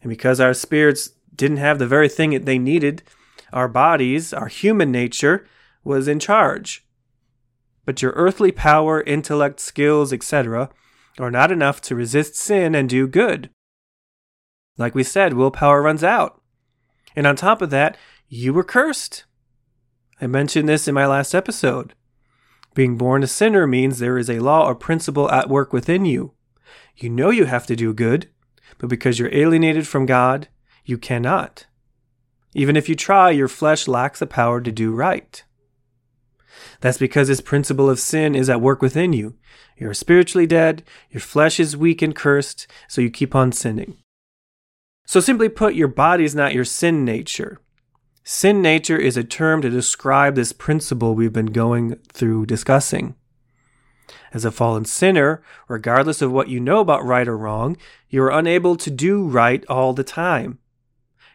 And 0.00 0.08
because 0.08 0.40
our 0.40 0.54
spirits 0.54 1.10
didn't 1.34 1.58
have 1.58 1.78
the 1.78 1.86
very 1.86 2.08
thing 2.08 2.30
that 2.30 2.46
they 2.46 2.58
needed. 2.58 3.02
Our 3.52 3.68
bodies, 3.68 4.32
our 4.32 4.48
human 4.48 4.90
nature, 4.90 5.46
was 5.88 6.06
in 6.06 6.20
charge. 6.20 6.86
But 7.84 8.02
your 8.02 8.12
earthly 8.12 8.52
power, 8.52 9.00
intellect, 9.00 9.58
skills, 9.58 10.12
etc., 10.12 10.70
are 11.18 11.30
not 11.30 11.50
enough 11.50 11.80
to 11.80 11.96
resist 11.96 12.36
sin 12.36 12.74
and 12.74 12.88
do 12.88 13.08
good. 13.08 13.50
Like 14.76 14.94
we 14.94 15.02
said, 15.02 15.32
willpower 15.32 15.82
runs 15.82 16.04
out. 16.04 16.40
And 17.16 17.26
on 17.26 17.34
top 17.34 17.60
of 17.62 17.70
that, 17.70 17.96
you 18.28 18.52
were 18.52 18.62
cursed. 18.62 19.24
I 20.20 20.26
mentioned 20.26 20.68
this 20.68 20.86
in 20.86 20.94
my 20.94 21.06
last 21.06 21.34
episode. 21.34 21.94
Being 22.74 22.96
born 22.96 23.22
a 23.24 23.26
sinner 23.26 23.66
means 23.66 23.98
there 23.98 24.18
is 24.18 24.30
a 24.30 24.38
law 24.38 24.66
or 24.66 24.74
principle 24.74 25.28
at 25.30 25.48
work 25.48 25.72
within 25.72 26.04
you. 26.04 26.34
You 26.96 27.08
know 27.10 27.30
you 27.30 27.46
have 27.46 27.66
to 27.66 27.74
do 27.74 27.94
good, 27.94 28.28
but 28.76 28.88
because 28.88 29.18
you're 29.18 29.34
alienated 29.34 29.88
from 29.88 30.06
God, 30.06 30.48
you 30.84 30.98
cannot. 30.98 31.66
Even 32.54 32.76
if 32.76 32.88
you 32.88 32.94
try, 32.94 33.30
your 33.30 33.48
flesh 33.48 33.88
lacks 33.88 34.20
the 34.20 34.26
power 34.26 34.60
to 34.60 34.70
do 34.70 34.92
right. 34.92 35.42
That's 36.80 36.98
because 36.98 37.28
this 37.28 37.40
principle 37.40 37.90
of 37.90 37.98
sin 37.98 38.34
is 38.34 38.48
at 38.48 38.60
work 38.60 38.82
within 38.82 39.12
you. 39.12 39.34
You're 39.76 39.94
spiritually 39.94 40.46
dead, 40.46 40.84
your 41.10 41.20
flesh 41.20 41.58
is 41.58 41.76
weak 41.76 42.02
and 42.02 42.14
cursed, 42.14 42.66
so 42.86 43.00
you 43.00 43.10
keep 43.10 43.34
on 43.34 43.52
sinning. 43.52 43.96
So 45.06 45.20
simply 45.20 45.48
put, 45.48 45.74
your 45.74 45.88
body 45.88 46.24
is 46.24 46.34
not 46.34 46.54
your 46.54 46.64
sin 46.64 47.04
nature. 47.04 47.60
Sin 48.22 48.60
nature 48.60 48.98
is 48.98 49.16
a 49.16 49.24
term 49.24 49.62
to 49.62 49.70
describe 49.70 50.34
this 50.34 50.52
principle 50.52 51.14
we've 51.14 51.32
been 51.32 51.46
going 51.46 51.96
through 52.12 52.46
discussing. 52.46 53.14
As 54.34 54.44
a 54.44 54.52
fallen 54.52 54.84
sinner, 54.84 55.42
regardless 55.66 56.20
of 56.20 56.30
what 56.30 56.48
you 56.48 56.60
know 56.60 56.80
about 56.80 57.04
right 57.04 57.26
or 57.26 57.38
wrong, 57.38 57.78
you 58.10 58.22
are 58.22 58.30
unable 58.30 58.76
to 58.76 58.90
do 58.90 59.26
right 59.26 59.64
all 59.66 59.94
the 59.94 60.04
time. 60.04 60.58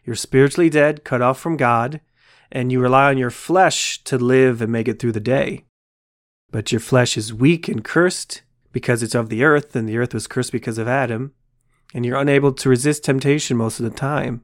You're 0.06 0.16
spiritually 0.16 0.70
dead, 0.70 1.04
cut 1.04 1.22
off 1.22 1.40
from 1.40 1.58
God, 1.58 2.00
and 2.54 2.72
you 2.72 2.80
rely 2.80 3.10
on 3.10 3.18
your 3.18 3.32
flesh 3.32 4.02
to 4.04 4.18
live 4.18 4.62
and 4.62 4.72
make 4.72 4.88
it 4.88 5.00
through 5.00 5.12
the 5.12 5.20
day. 5.20 5.66
But 6.52 6.72
your 6.72 6.80
flesh 6.80 7.18
is 7.18 7.34
weak 7.34 7.68
and 7.68 7.84
cursed 7.84 8.44
because 8.72 9.02
it's 9.02 9.16
of 9.16 9.30
the 9.30 9.44
earth, 9.44 9.76
and 9.76 9.90
the 9.90 9.98
earth 9.98 10.14
was 10.14 10.28
cursed 10.28 10.52
because 10.52 10.78
of 10.78 10.88
Adam, 10.88 11.34
and 11.94 12.06
you're 12.06 12.18
unable 12.18 12.54
to 12.54 12.70
resist 12.70 13.04
temptation 13.04 13.58
most 13.58 13.80
of 13.80 13.84
the 13.84 13.98
time. 13.98 14.44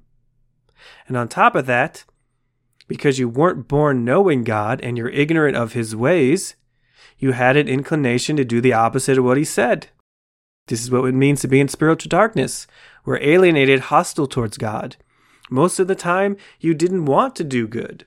And 1.08 1.16
on 1.16 1.28
top 1.28 1.56
of 1.56 1.68
that, 1.68 2.04
because 2.88 3.20
you 3.20 3.30
weren't 3.30 3.68
born 3.68 4.04
knowing 4.04 4.44
God 4.44 4.82
and 4.82 4.98
you're 4.98 5.10
ignorant 5.10 5.56
of 5.56 5.74
his 5.74 5.96
ways, 5.96 6.56
you 7.20 7.34
had 7.34 7.58
an 7.58 7.68
inclination 7.68 8.36
to 8.38 8.44
do 8.44 8.60
the 8.60 8.74
opposite 8.74 9.20
of 9.20 9.24
what 9.24 9.38
he 9.38 9.44
said. 9.44 9.90
This 10.68 10.82
is 10.82 10.90
what 10.90 11.06
it 11.06 11.14
means 11.14 11.42
to 11.42 11.48
be 11.48 11.60
in 11.60 11.68
spiritual 11.68 12.10
darkness. 12.10 12.66
We're 13.06 13.22
alienated, 13.22 13.82
hostile 13.82 14.28
towards 14.28 14.58
God. 14.58 14.96
Most 15.50 15.80
of 15.80 15.88
the 15.88 15.96
time, 15.96 16.38
you 16.60 16.74
didn't 16.74 17.06
want 17.06 17.36
to 17.38 17.44
do 17.44 17.68
good. 17.68 18.06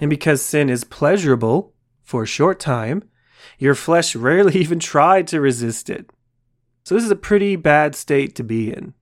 And 0.00 0.08
because 0.08 0.42
sin 0.42 0.70
is 0.70 0.84
pleasurable 0.84 1.74
for 2.02 2.22
a 2.22 2.26
short 2.26 2.58
time, 2.58 3.04
your 3.58 3.74
flesh 3.74 4.16
rarely 4.16 4.56
even 4.56 4.78
tried 4.78 5.26
to 5.28 5.40
resist 5.40 5.90
it. 5.90 6.10
So, 6.84 6.94
this 6.94 7.04
is 7.04 7.10
a 7.10 7.16
pretty 7.16 7.56
bad 7.56 7.94
state 7.94 8.34
to 8.36 8.44
be 8.44 8.72
in. 8.72 8.94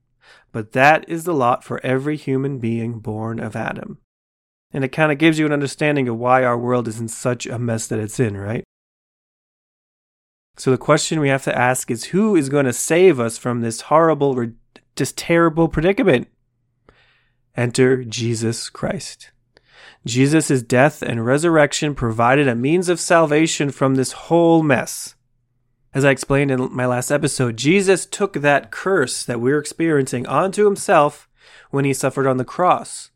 But 0.51 0.71
that 0.71 1.07
is 1.09 1.25
the 1.25 1.33
lot 1.33 1.63
for 1.63 1.85
every 1.85 2.15
human 2.15 2.59
being 2.59 2.99
born 2.99 3.39
of 3.39 3.55
Adam. 3.55 3.99
And 4.71 4.83
it 4.83 4.89
kind 4.89 5.11
of 5.11 5.17
gives 5.17 5.37
you 5.37 5.45
an 5.45 5.51
understanding 5.51 6.07
of 6.07 6.17
why 6.17 6.43
our 6.43 6.57
world 6.57 6.87
is 6.87 6.99
in 6.99 7.07
such 7.07 7.45
a 7.45 7.59
mess 7.59 7.87
that 7.87 7.99
it's 7.99 8.19
in, 8.19 8.37
right? 8.37 8.63
So 10.57 10.71
the 10.71 10.77
question 10.77 11.19
we 11.19 11.29
have 11.29 11.43
to 11.43 11.57
ask 11.57 11.91
is 11.91 12.05
who 12.05 12.35
is 12.35 12.49
going 12.49 12.65
to 12.65 12.73
save 12.73 13.19
us 13.19 13.37
from 13.37 13.61
this 13.61 13.81
horrible, 13.81 14.51
just 14.95 15.17
terrible 15.17 15.67
predicament? 15.67 16.29
Enter 17.57 18.03
Jesus 18.03 18.69
Christ. 18.69 19.31
Jesus' 20.05 20.61
death 20.61 21.01
and 21.01 21.25
resurrection 21.25 21.95
provided 21.95 22.47
a 22.47 22.55
means 22.55 22.89
of 22.89 22.99
salvation 22.99 23.71
from 23.71 23.95
this 23.95 24.11
whole 24.11 24.61
mess. 24.61 25.15
As 25.93 26.03
I 26.03 26.11
explained 26.11 26.51
in 26.51 26.75
my 26.75 26.85
last 26.85 27.09
episode, 27.09 27.57
Jesus 27.57 28.05
took 28.05 28.33
that 28.33 28.69
curse 28.69 29.23
that 29.23 29.39
we're 29.39 29.57
experiencing 29.57 30.27
onto 30.27 30.65
himself 30.65 31.29
when 31.71 31.85
he 31.85 31.93
suffered 31.93 32.27
on 32.27 32.37
the 32.37 32.45
cross. 32.45 33.11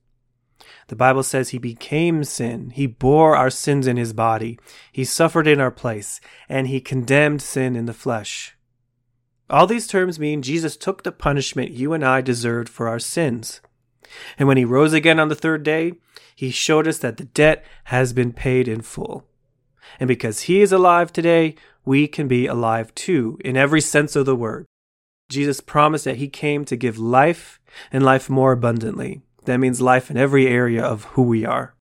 The 0.88 0.96
Bible 0.96 1.22
says 1.22 1.50
he 1.50 1.60
became 1.60 2.24
sin. 2.24 2.72
He 2.72 2.88
bore 2.88 3.36
our 3.36 3.52
sins 3.52 3.86
in 3.86 3.98
his 3.98 4.14
body. 4.14 4.58
He 4.92 5.04
suffered 5.04 5.46
in 5.46 5.60
our 5.60 5.72
place, 5.72 6.20
and 6.48 6.68
he 6.68 6.82
condemned 6.82 7.42
sin 7.42 7.76
in 7.76 7.86
the 7.86 7.94
flesh. 7.94 8.58
All 9.50 9.68
these 9.68 9.86
terms 9.86 10.18
mean 10.18 10.42
Jesus 10.42 10.76
took 10.76 11.04
the 11.04 11.12
punishment 11.12 11.72
you 11.72 11.94
and 11.94 12.04
I 12.04 12.22
deserved 12.22 12.70
for 12.70 12.88
our 12.88 13.00
sins. 13.00 13.62
And 14.38 14.48
when 14.48 14.58
he 14.58 14.66
rose 14.66 14.94
again 14.94 15.20
on 15.20 15.30
the 15.30 15.36
third 15.36 15.64
day, 15.64 15.94
he 16.36 16.52
showed 16.52 16.88
us 16.88 17.00
that 17.00 17.18
the 17.18 17.26
debt 17.26 17.66
has 17.86 18.14
been 18.14 18.32
paid 18.32 18.68
in 18.68 18.82
full. 18.82 19.26
And 20.00 20.08
because 20.08 20.42
he 20.42 20.62
is 20.62 20.72
alive 20.72 21.12
today, 21.12 21.56
we 21.86 22.08
can 22.08 22.28
be 22.28 22.46
alive 22.46 22.94
too, 22.96 23.38
in 23.44 23.58
every 23.58 23.82
sense 23.82 24.16
of 24.16 24.26
the 24.26 24.36
word. 24.36 24.66
Jesus 25.30 25.62
promised 25.62 26.06
that 26.06 26.18
he 26.18 26.28
came 26.28 26.66
to 26.66 26.76
give 26.76 26.98
life 26.98 27.60
and 27.92 28.04
life 28.04 28.30
more 28.30 28.52
abundantly. 28.52 29.22
That 29.46 29.60
means 29.60 29.82
life 29.82 30.10
in 30.10 30.18
every 30.18 30.48
area 30.48 30.84
of 30.84 31.06
who 31.06 31.22
we 31.22 31.46
are. 31.46 31.76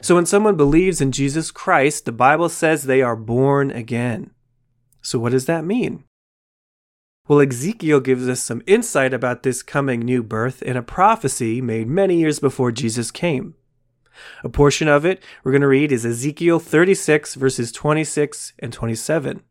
So 0.00 0.14
when 0.14 0.26
someone 0.26 0.56
believes 0.56 1.00
in 1.00 1.12
Jesus 1.12 1.50
Christ, 1.50 2.04
the 2.04 2.12
Bible 2.12 2.48
says 2.48 2.82
they 2.82 3.02
are 3.02 3.16
born 3.16 3.70
again. 3.70 4.30
So 5.02 5.18
what 5.18 5.32
does 5.32 5.46
that 5.46 5.64
mean? 5.64 6.04
Well, 7.28 7.42
Ezekiel 7.42 8.00
gives 8.00 8.26
us 8.26 8.40
some 8.40 8.62
insight 8.66 9.12
about 9.12 9.42
this 9.42 9.62
coming 9.62 10.00
new 10.00 10.22
birth 10.22 10.62
in 10.62 10.78
a 10.78 10.82
prophecy 10.82 11.60
made 11.60 11.86
many 11.86 12.16
years 12.16 12.38
before 12.38 12.72
Jesus 12.72 13.10
came. 13.10 13.54
A 14.42 14.48
portion 14.48 14.88
of 14.88 15.04
it 15.04 15.22
we're 15.44 15.52
going 15.52 15.60
to 15.60 15.68
read 15.68 15.92
is 15.92 16.06
Ezekiel 16.06 16.58
36, 16.58 17.34
verses 17.34 17.70
26 17.70 18.54
and 18.60 18.72
27. 18.72 19.42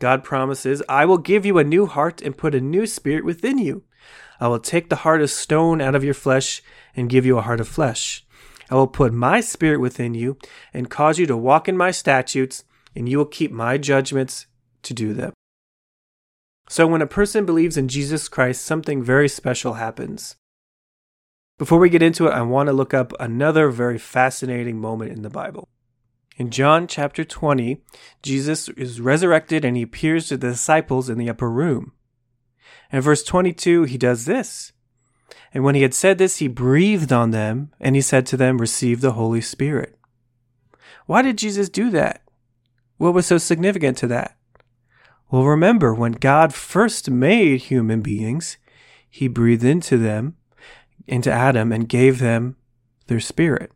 God 0.00 0.24
promises, 0.24 0.82
I 0.88 1.04
will 1.04 1.18
give 1.18 1.44
you 1.44 1.58
a 1.58 1.64
new 1.64 1.84
heart 1.84 2.22
and 2.22 2.38
put 2.38 2.54
a 2.54 2.60
new 2.60 2.86
spirit 2.86 3.24
within 3.26 3.58
you. 3.58 3.84
I 4.40 4.48
will 4.48 4.58
take 4.58 4.88
the 4.88 4.96
heart 4.96 5.20
of 5.20 5.28
stone 5.28 5.82
out 5.82 5.94
of 5.94 6.04
your 6.04 6.14
flesh 6.14 6.62
and 6.96 7.10
give 7.10 7.26
you 7.26 7.36
a 7.36 7.42
heart 7.42 7.60
of 7.60 7.68
flesh. 7.68 8.24
I 8.70 8.76
will 8.76 8.86
put 8.86 9.12
my 9.12 9.40
spirit 9.40 9.80
within 9.80 10.14
you 10.14 10.38
and 10.72 10.88
cause 10.88 11.18
you 11.18 11.26
to 11.26 11.36
walk 11.36 11.68
in 11.68 11.76
my 11.76 11.90
statutes, 11.90 12.64
and 12.96 13.06
you 13.10 13.18
will 13.18 13.26
keep 13.26 13.50
my 13.52 13.76
judgments 13.76 14.46
to 14.84 14.94
do 14.94 15.12
them. 15.12 15.34
So, 16.68 16.86
when 16.86 17.02
a 17.02 17.06
person 17.06 17.46
believes 17.46 17.76
in 17.76 17.88
Jesus 17.88 18.28
Christ, 18.28 18.62
something 18.62 19.02
very 19.02 19.28
special 19.28 19.74
happens. 19.74 20.36
Before 21.58 21.78
we 21.78 21.88
get 21.88 22.02
into 22.02 22.26
it, 22.26 22.32
I 22.32 22.42
want 22.42 22.68
to 22.68 22.72
look 22.72 22.94
up 22.94 23.12
another 23.18 23.70
very 23.70 23.98
fascinating 23.98 24.78
moment 24.78 25.12
in 25.12 25.22
the 25.22 25.30
Bible. 25.30 25.68
In 26.36 26.50
John 26.50 26.86
chapter 26.86 27.24
20, 27.24 27.82
Jesus 28.22 28.68
is 28.68 29.00
resurrected 29.00 29.64
and 29.64 29.76
he 29.76 29.82
appears 29.82 30.28
to 30.28 30.36
the 30.36 30.50
disciples 30.50 31.10
in 31.10 31.18
the 31.18 31.28
upper 31.28 31.50
room. 31.50 31.92
In 32.92 33.00
verse 33.00 33.24
22, 33.24 33.84
he 33.84 33.98
does 33.98 34.24
this. 34.24 34.72
And 35.52 35.64
when 35.64 35.74
he 35.74 35.82
had 35.82 35.94
said 35.94 36.18
this, 36.18 36.36
he 36.36 36.46
breathed 36.46 37.12
on 37.12 37.32
them, 37.32 37.72
and 37.80 37.96
he 37.96 38.02
said 38.02 38.24
to 38.26 38.36
them, 38.36 38.58
Receive 38.58 39.00
the 39.00 39.12
Holy 39.12 39.40
Spirit. 39.40 39.98
Why 41.06 41.22
did 41.22 41.38
Jesus 41.38 41.68
do 41.68 41.90
that? 41.90 42.22
What 42.98 43.14
was 43.14 43.26
so 43.26 43.38
significant 43.38 43.98
to 43.98 44.06
that? 44.08 44.37
Well, 45.30 45.44
remember, 45.44 45.92
when 45.92 46.12
God 46.12 46.54
first 46.54 47.10
made 47.10 47.62
human 47.62 48.00
beings, 48.00 48.56
he 49.10 49.28
breathed 49.28 49.64
into 49.64 49.98
them, 49.98 50.36
into 51.06 51.30
Adam, 51.30 51.70
and 51.72 51.88
gave 51.88 52.18
them 52.18 52.56
their 53.08 53.20
spirit. 53.20 53.72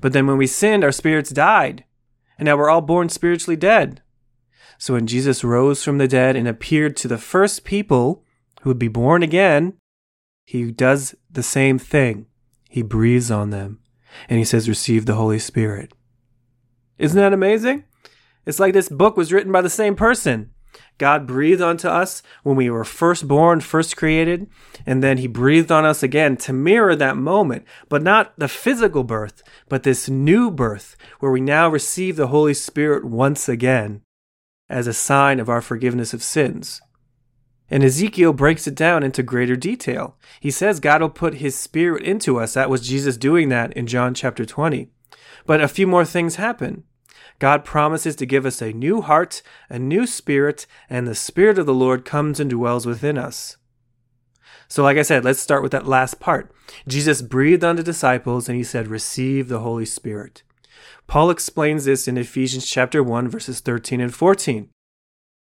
But 0.00 0.12
then 0.12 0.26
when 0.26 0.38
we 0.38 0.46
sinned, 0.46 0.82
our 0.82 0.92
spirits 0.92 1.30
died, 1.30 1.84
and 2.38 2.46
now 2.46 2.56
we're 2.56 2.70
all 2.70 2.80
born 2.80 3.08
spiritually 3.08 3.56
dead. 3.56 4.02
So 4.78 4.94
when 4.94 5.06
Jesus 5.06 5.44
rose 5.44 5.84
from 5.84 5.98
the 5.98 6.08
dead 6.08 6.36
and 6.36 6.48
appeared 6.48 6.96
to 6.96 7.08
the 7.08 7.18
first 7.18 7.64
people 7.64 8.24
who 8.62 8.70
would 8.70 8.78
be 8.78 8.88
born 8.88 9.22
again, 9.22 9.74
he 10.44 10.72
does 10.72 11.14
the 11.30 11.42
same 11.42 11.78
thing. 11.78 12.26
He 12.68 12.82
breathes 12.82 13.30
on 13.30 13.50
them 13.50 13.80
and 14.28 14.38
he 14.38 14.44
says, 14.44 14.68
Receive 14.68 15.06
the 15.06 15.14
Holy 15.14 15.38
Spirit. 15.38 15.92
Isn't 16.98 17.18
that 17.18 17.32
amazing? 17.32 17.84
It's 18.44 18.58
like 18.58 18.72
this 18.72 18.88
book 18.88 19.16
was 19.16 19.32
written 19.32 19.52
by 19.52 19.60
the 19.60 19.70
same 19.70 19.94
person. 19.94 20.50
God 21.02 21.26
breathed 21.26 21.60
onto 21.60 21.88
us 21.88 22.22
when 22.44 22.54
we 22.54 22.70
were 22.70 22.84
first 22.84 23.26
born, 23.26 23.58
first 23.58 23.96
created, 23.96 24.48
and 24.86 25.02
then 25.02 25.18
He 25.18 25.26
breathed 25.26 25.72
on 25.72 25.84
us 25.84 26.00
again 26.00 26.36
to 26.36 26.52
mirror 26.52 26.94
that 26.94 27.16
moment, 27.16 27.64
but 27.88 28.04
not 28.04 28.32
the 28.38 28.46
physical 28.46 29.02
birth, 29.02 29.42
but 29.68 29.82
this 29.82 30.08
new 30.08 30.48
birth 30.48 30.96
where 31.18 31.32
we 31.32 31.40
now 31.40 31.68
receive 31.68 32.14
the 32.14 32.28
Holy 32.28 32.54
Spirit 32.54 33.04
once 33.04 33.48
again 33.48 34.02
as 34.68 34.86
a 34.86 34.92
sign 34.92 35.40
of 35.40 35.48
our 35.48 35.60
forgiveness 35.60 36.14
of 36.14 36.22
sins. 36.22 36.80
And 37.68 37.82
Ezekiel 37.82 38.32
breaks 38.32 38.68
it 38.68 38.76
down 38.76 39.02
into 39.02 39.24
greater 39.24 39.56
detail. 39.56 40.16
He 40.38 40.52
says 40.52 40.78
God 40.78 41.00
will 41.00 41.10
put 41.10 41.42
his 41.42 41.58
spirit 41.58 42.04
into 42.04 42.38
us. 42.38 42.54
That 42.54 42.70
was 42.70 42.86
Jesus 42.86 43.16
doing 43.16 43.48
that 43.48 43.72
in 43.72 43.88
John 43.88 44.14
chapter 44.14 44.44
20. 44.44 44.88
But 45.46 45.60
a 45.60 45.66
few 45.66 45.88
more 45.88 46.04
things 46.04 46.36
happen. 46.36 46.84
God 47.42 47.64
promises 47.64 48.14
to 48.14 48.24
give 48.24 48.46
us 48.46 48.62
a 48.62 48.72
new 48.72 49.00
heart, 49.00 49.42
a 49.68 49.76
new 49.76 50.06
spirit, 50.06 50.64
and 50.88 51.08
the 51.08 51.14
Spirit 51.16 51.58
of 51.58 51.66
the 51.66 51.74
Lord 51.74 52.04
comes 52.04 52.38
and 52.38 52.48
dwells 52.48 52.86
within 52.86 53.18
us. 53.18 53.56
So, 54.68 54.84
like 54.84 54.96
I 54.96 55.02
said, 55.02 55.24
let's 55.24 55.40
start 55.40 55.60
with 55.60 55.72
that 55.72 55.84
last 55.84 56.20
part. 56.20 56.54
Jesus 56.86 57.20
breathed 57.20 57.64
on 57.64 57.74
the 57.74 57.82
disciples 57.82 58.48
and 58.48 58.56
he 58.56 58.62
said, 58.62 58.86
Receive 58.86 59.48
the 59.48 59.58
Holy 59.58 59.84
Spirit. 59.84 60.44
Paul 61.08 61.30
explains 61.30 61.84
this 61.84 62.06
in 62.06 62.16
Ephesians 62.16 62.64
chapter 62.64 63.02
1, 63.02 63.28
verses 63.28 63.58
13 63.58 64.00
and 64.00 64.14
14. 64.14 64.68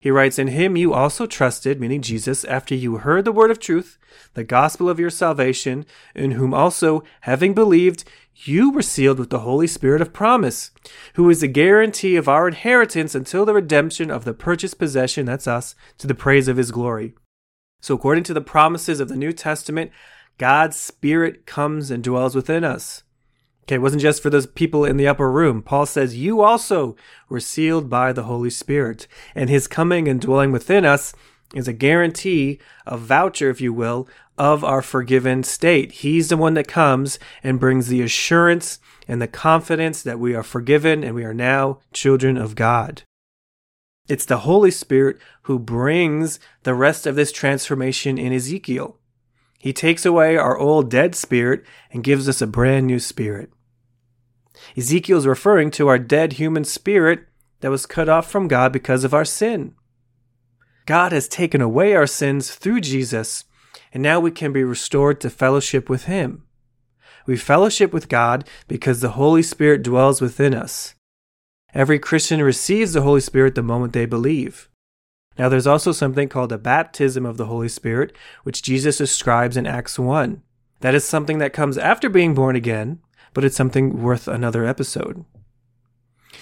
He 0.02 0.10
writes, 0.10 0.36
In 0.36 0.48
him 0.48 0.76
you 0.76 0.92
also 0.92 1.26
trusted, 1.26 1.80
meaning 1.80 2.02
Jesus, 2.02 2.42
after 2.46 2.74
you 2.74 2.96
heard 2.96 3.24
the 3.24 3.30
word 3.30 3.52
of 3.52 3.60
truth, 3.60 3.98
the 4.34 4.42
gospel 4.42 4.88
of 4.88 4.98
your 4.98 5.10
salvation, 5.10 5.86
in 6.12 6.32
whom 6.32 6.52
also, 6.52 7.04
having 7.20 7.54
believed, 7.54 8.02
you 8.34 8.72
were 8.72 8.82
sealed 8.82 9.20
with 9.20 9.30
the 9.30 9.38
Holy 9.38 9.68
Spirit 9.68 10.02
of 10.02 10.12
promise, 10.12 10.72
who 11.14 11.30
is 11.30 11.40
the 11.40 11.46
guarantee 11.46 12.16
of 12.16 12.28
our 12.28 12.48
inheritance 12.48 13.14
until 13.14 13.44
the 13.44 13.54
redemption 13.54 14.10
of 14.10 14.24
the 14.24 14.34
purchased 14.34 14.76
possession, 14.76 15.24
that's 15.24 15.46
us, 15.46 15.76
to 15.98 16.08
the 16.08 16.16
praise 16.16 16.48
of 16.48 16.56
his 16.56 16.72
glory. 16.72 17.14
So, 17.80 17.94
according 17.94 18.24
to 18.24 18.34
the 18.34 18.40
promises 18.40 18.98
of 18.98 19.08
the 19.08 19.14
New 19.14 19.32
Testament, 19.32 19.92
God's 20.36 20.76
Spirit 20.76 21.46
comes 21.46 21.92
and 21.92 22.02
dwells 22.02 22.34
within 22.34 22.64
us. 22.64 23.04
Okay, 23.64 23.76
it 23.76 23.82
wasn't 23.82 24.02
just 24.02 24.22
for 24.22 24.30
those 24.30 24.46
people 24.46 24.84
in 24.84 24.96
the 24.96 25.06
upper 25.06 25.30
room. 25.30 25.62
Paul 25.62 25.86
says, 25.86 26.16
You 26.16 26.42
also 26.42 26.96
were 27.28 27.40
sealed 27.40 27.88
by 27.88 28.12
the 28.12 28.24
Holy 28.24 28.50
Spirit, 28.50 29.06
and 29.34 29.48
his 29.48 29.68
coming 29.68 30.08
and 30.08 30.20
dwelling 30.20 30.50
within 30.50 30.84
us 30.84 31.14
is 31.54 31.68
a 31.68 31.72
guarantee, 31.72 32.58
a 32.86 32.96
voucher, 32.96 33.50
if 33.50 33.60
you 33.60 33.72
will, 33.72 34.08
of 34.36 34.64
our 34.64 34.82
forgiven 34.82 35.42
state. 35.44 35.92
He's 35.92 36.28
the 36.28 36.36
one 36.36 36.54
that 36.54 36.66
comes 36.66 37.18
and 37.42 37.60
brings 37.60 37.88
the 37.88 38.02
assurance 38.02 38.80
and 39.06 39.20
the 39.20 39.28
confidence 39.28 40.02
that 40.02 40.18
we 40.18 40.34
are 40.34 40.42
forgiven 40.42 41.04
and 41.04 41.14
we 41.14 41.24
are 41.24 41.34
now 41.34 41.78
children 41.92 42.36
of 42.36 42.54
God. 42.54 43.02
It's 44.08 44.24
the 44.24 44.38
Holy 44.38 44.70
Spirit 44.70 45.18
who 45.42 45.58
brings 45.58 46.40
the 46.64 46.74
rest 46.74 47.06
of 47.06 47.14
this 47.14 47.30
transformation 47.30 48.18
in 48.18 48.32
Ezekiel. 48.32 48.98
He 49.62 49.72
takes 49.72 50.04
away 50.04 50.36
our 50.36 50.58
old 50.58 50.90
dead 50.90 51.14
spirit 51.14 51.64
and 51.92 52.02
gives 52.02 52.28
us 52.28 52.42
a 52.42 52.48
brand 52.48 52.88
new 52.88 52.98
spirit. 52.98 53.52
Ezekiel 54.76 55.18
is 55.18 55.26
referring 55.26 55.70
to 55.70 55.86
our 55.86 56.00
dead 56.00 56.32
human 56.32 56.64
spirit 56.64 57.28
that 57.60 57.70
was 57.70 57.86
cut 57.86 58.08
off 58.08 58.28
from 58.28 58.48
God 58.48 58.72
because 58.72 59.04
of 59.04 59.14
our 59.14 59.24
sin. 59.24 59.76
God 60.84 61.12
has 61.12 61.28
taken 61.28 61.60
away 61.60 61.94
our 61.94 62.08
sins 62.08 62.52
through 62.52 62.80
Jesus, 62.80 63.44
and 63.94 64.02
now 64.02 64.18
we 64.18 64.32
can 64.32 64.52
be 64.52 64.64
restored 64.64 65.20
to 65.20 65.30
fellowship 65.30 65.88
with 65.88 66.06
Him. 66.06 66.42
We 67.24 67.36
fellowship 67.36 67.92
with 67.92 68.08
God 68.08 68.48
because 68.66 69.00
the 69.00 69.10
Holy 69.10 69.44
Spirit 69.44 69.84
dwells 69.84 70.20
within 70.20 70.54
us. 70.54 70.96
Every 71.72 72.00
Christian 72.00 72.42
receives 72.42 72.94
the 72.94 73.02
Holy 73.02 73.20
Spirit 73.20 73.54
the 73.54 73.62
moment 73.62 73.92
they 73.92 74.06
believe. 74.06 74.68
Now, 75.38 75.48
there's 75.48 75.66
also 75.66 75.92
something 75.92 76.28
called 76.28 76.52
a 76.52 76.58
baptism 76.58 77.24
of 77.24 77.36
the 77.36 77.46
Holy 77.46 77.68
Spirit, 77.68 78.14
which 78.42 78.62
Jesus 78.62 78.98
describes 78.98 79.56
in 79.56 79.66
Acts 79.66 79.98
1. 79.98 80.42
That 80.80 80.94
is 80.94 81.04
something 81.04 81.38
that 81.38 81.52
comes 81.52 81.78
after 81.78 82.08
being 82.08 82.34
born 82.34 82.56
again, 82.56 83.00
but 83.32 83.44
it's 83.44 83.56
something 83.56 84.02
worth 84.02 84.28
another 84.28 84.66
episode. 84.66 85.24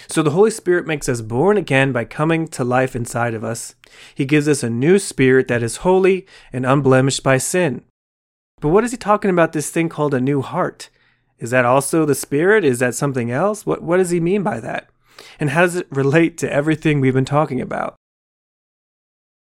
So, 0.07 0.21
the 0.21 0.31
Holy 0.31 0.51
Spirit 0.51 0.87
makes 0.87 1.07
us 1.07 1.21
born 1.21 1.57
again 1.57 1.91
by 1.91 2.05
coming 2.05 2.47
to 2.49 2.63
life 2.63 2.95
inside 2.95 3.33
of 3.33 3.43
us. 3.43 3.75
He 4.13 4.25
gives 4.25 4.47
us 4.47 4.63
a 4.63 4.69
new 4.69 4.99
spirit 4.99 5.47
that 5.47 5.63
is 5.63 5.77
holy 5.77 6.25
and 6.51 6.65
unblemished 6.65 7.23
by 7.23 7.37
sin. 7.37 7.83
But 8.59 8.69
what 8.69 8.83
is 8.83 8.91
he 8.91 8.97
talking 8.97 9.31
about 9.31 9.53
this 9.53 9.69
thing 9.69 9.89
called 9.89 10.13
a 10.13 10.19
new 10.19 10.41
heart? 10.41 10.89
Is 11.39 11.49
that 11.51 11.65
also 11.65 12.05
the 12.05 12.15
spirit? 12.15 12.63
Is 12.63 12.79
that 12.79 12.93
something 12.93 13.31
else? 13.31 13.65
What, 13.65 13.81
what 13.81 13.97
does 13.97 14.11
he 14.11 14.19
mean 14.19 14.43
by 14.43 14.59
that? 14.59 14.89
And 15.39 15.51
how 15.51 15.61
does 15.61 15.75
it 15.75 15.87
relate 15.89 16.37
to 16.39 16.51
everything 16.51 16.99
we've 16.99 17.13
been 17.13 17.25
talking 17.25 17.61
about? 17.61 17.95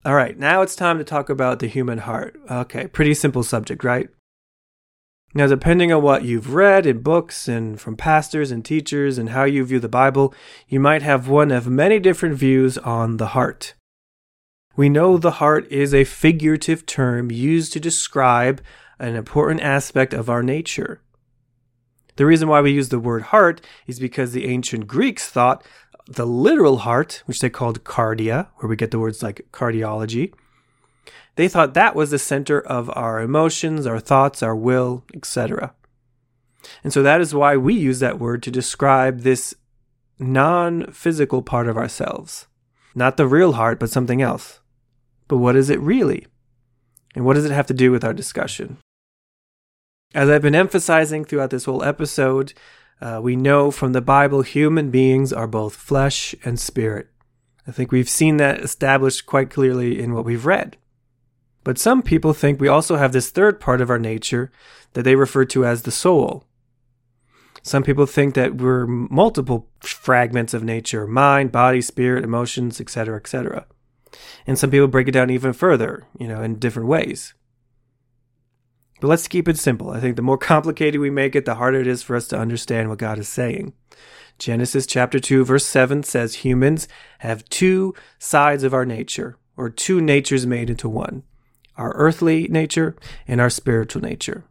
All 0.07 0.15
right, 0.15 0.39
now 0.39 0.63
it's 0.63 0.77
time 0.77 0.99
to 0.99 1.05
talk 1.05 1.29
about 1.29 1.59
the 1.59 1.67
human 1.67 1.99
heart. 1.99 2.39
Okay, 2.49 2.87
pretty 2.87 3.13
simple 3.13 3.43
subject, 3.43 3.83
right? 3.83 4.09
Now, 5.35 5.49
depending 5.49 5.93
on 5.93 6.01
what 6.01 6.23
you've 6.23 6.55
read 6.55 6.87
in 6.87 7.03
books 7.03 7.49
and 7.49 7.81
from 7.81 7.97
pastors 7.97 8.53
and 8.53 8.65
teachers 8.65 9.19
and 9.19 9.31
how 9.31 9.43
you 9.43 9.65
view 9.65 9.81
the 9.81 9.89
Bible, 9.89 10.33
you 10.69 10.79
might 10.79 11.03
have 11.03 11.27
one 11.27 11.51
of 11.51 11.67
many 11.67 11.99
different 11.99 12.37
views 12.37 12.79
on 12.79 13.17
the 13.17 13.35
heart. 13.35 13.75
We 14.77 14.89
know 14.89 15.19
the 15.19 15.43
heart 15.43 15.67
is 15.73 15.93
a 15.93 16.05
figurative 16.05 16.87
term 16.87 17.33
used 17.33 17.73
to 17.73 17.81
describe 17.81 18.63
an 19.01 19.17
important 19.17 19.61
aspect 19.61 20.15
of 20.15 20.31
our 20.31 20.45
nature. 20.45 21.01
The 22.15 22.27
reason 22.27 22.49
why 22.49 22.61
we 22.61 22.71
use 22.71 22.91
the 22.91 23.01
word 23.01 23.23
heart 23.25 23.61
is 23.89 23.99
because 23.99 24.33
the 24.33 24.47
ancient 24.47 24.87
Greeks 24.87 25.29
thought 25.29 25.65
the 26.07 26.27
literal 26.27 26.79
heart, 26.79 27.23
which 27.27 27.41
they 27.41 27.51
called 27.51 27.85
cardia, 27.85 28.49
where 28.57 28.69
we 28.69 28.77
get 28.77 28.91
the 28.91 28.99
words 28.99 29.23
like 29.23 29.47
cardiology, 29.53 30.33
they 31.37 31.49
thought 31.49 31.75
that 31.75 31.95
was 31.95 32.11
the 32.11 32.19
center 32.19 32.61
of 32.61 32.91
our 32.97 33.21
emotions, 33.21 33.87
our 33.87 34.01
thoughts, 34.01 34.43
our 34.43 34.57
will, 34.57 35.05
etc. 35.15 35.75
And 36.83 36.93
so 36.93 37.03
that 37.03 37.21
is 37.21 37.35
why 37.35 37.57
we 37.57 37.75
use 37.75 38.01
that 38.01 38.19
word 38.19 38.43
to 38.45 38.51
describe 38.51 39.21
this 39.21 39.55
non 40.19 40.87
physical 40.93 41.43
part 41.43 41.69
of 41.69 41.77
ourselves. 41.77 42.47
Not 42.95 43.17
the 43.17 43.27
real 43.27 43.53
heart, 43.53 43.79
but 43.79 43.91
something 43.91 44.23
else. 44.23 44.61
But 45.29 45.39
what 45.39 45.57
is 45.57 45.69
it 45.69 45.81
really? 45.81 46.27
And 47.15 47.25
what 47.25 47.35
does 47.35 47.45
it 47.45 47.53
have 47.53 47.67
to 47.67 47.75
do 47.75 47.91
with 47.91 48.05
our 48.05 48.15
discussion? 48.15 48.79
As 50.15 50.31
I've 50.31 50.43
been 50.43 50.55
emphasizing 50.55 51.25
throughout 51.25 51.51
this 51.51 51.65
whole 51.67 51.83
episode, 51.83 52.55
uh, 53.01 53.21
we 53.23 53.37
know 53.37 53.71
from 53.71 53.93
the 53.93 54.01
Bible 54.01 54.43
human 54.43 54.91
beings 54.91 55.33
are 55.33 55.47
both 55.47 55.75
flesh 55.75 56.35
and 56.45 56.59
spirit. 56.59 57.09
I 57.67 57.73
think 57.73 57.93
we've 57.93 58.09
seen 58.09 58.37
that 58.39 58.61
established 58.61 59.27
quite 59.27 59.51
clearly 59.51 60.01
in 60.01 60.15
what 60.15 60.25
we've 60.25 60.47
read. 60.47 60.77
But 61.65 61.79
some 61.79 62.03
people 62.03 62.33
think 62.33 62.61
we 62.61 62.69
also 62.69 62.97
have 62.97 63.13
this 63.13 63.31
third 63.31 63.61
part 63.61 63.81
of 63.81 63.91
our 63.91 63.99
nature 63.99 64.53
that 64.93 65.03
they 65.03 65.17
refer 65.17 65.45
to 65.47 65.67
as 65.67 65.83
the 65.83 65.91
soul. 65.91 66.45
Some 67.63 67.83
people 67.83 68.07
think 68.07 68.35
that 68.35 68.55
we're 68.55 68.87
multiple 68.87 69.69
fragments 69.81 70.55
of 70.55 70.63
nature 70.63 71.09
mind, 71.09 71.51
body, 71.51 71.81
spirit, 71.81 72.23
emotions, 72.23 72.81
etc., 72.81 73.17
etc. 73.17 73.67
And 74.47 74.57
some 74.57 74.71
people 74.71 74.87
break 74.87 75.09
it 75.09 75.13
down 75.13 75.31
even 75.31 75.53
further, 75.53 76.07
you 76.17 76.29
know, 76.29 76.41
in 76.43 76.61
different 76.61 76.89
ways. 76.89 77.35
But 79.01 79.09
let's 79.09 79.29
keep 79.29 79.49
it 79.49 79.59
simple. 79.59 79.91
I 79.91 80.01
think 80.01 80.17
the 80.17 80.23
more 80.23 80.39
complicated 80.53 81.01
we 81.01 81.11
make 81.11 81.35
it, 81.37 81.45
the 81.45 81.57
harder 81.57 81.81
it 81.81 81.87
is 81.87 82.03
for 82.03 82.17
us 82.17 82.29
to 82.29 82.39
understand 82.39 82.89
what 82.89 82.99
God 82.99 83.19
is 83.19 83.29
saying. 83.29 83.73
Genesis 84.39 84.87
chapter 84.87 85.19
2 85.19 85.45
verse 85.45 85.65
7 85.65 86.03
says 86.03 86.37
humans 86.37 86.89
have 87.21 87.49
two 87.49 87.95
sides 88.19 88.65
of 88.65 88.75
our 88.75 88.85
nature, 88.85 89.39
or 89.57 89.71
two 89.71 90.01
natures 90.01 90.47
made 90.47 90.69
into 90.69 90.89
one. 90.89 91.23
Our 91.77 91.93
earthly 91.95 92.47
nature 92.49 92.97
and 93.27 93.41
our 93.41 93.51
spiritual 93.51 94.03
nature. 94.03 94.45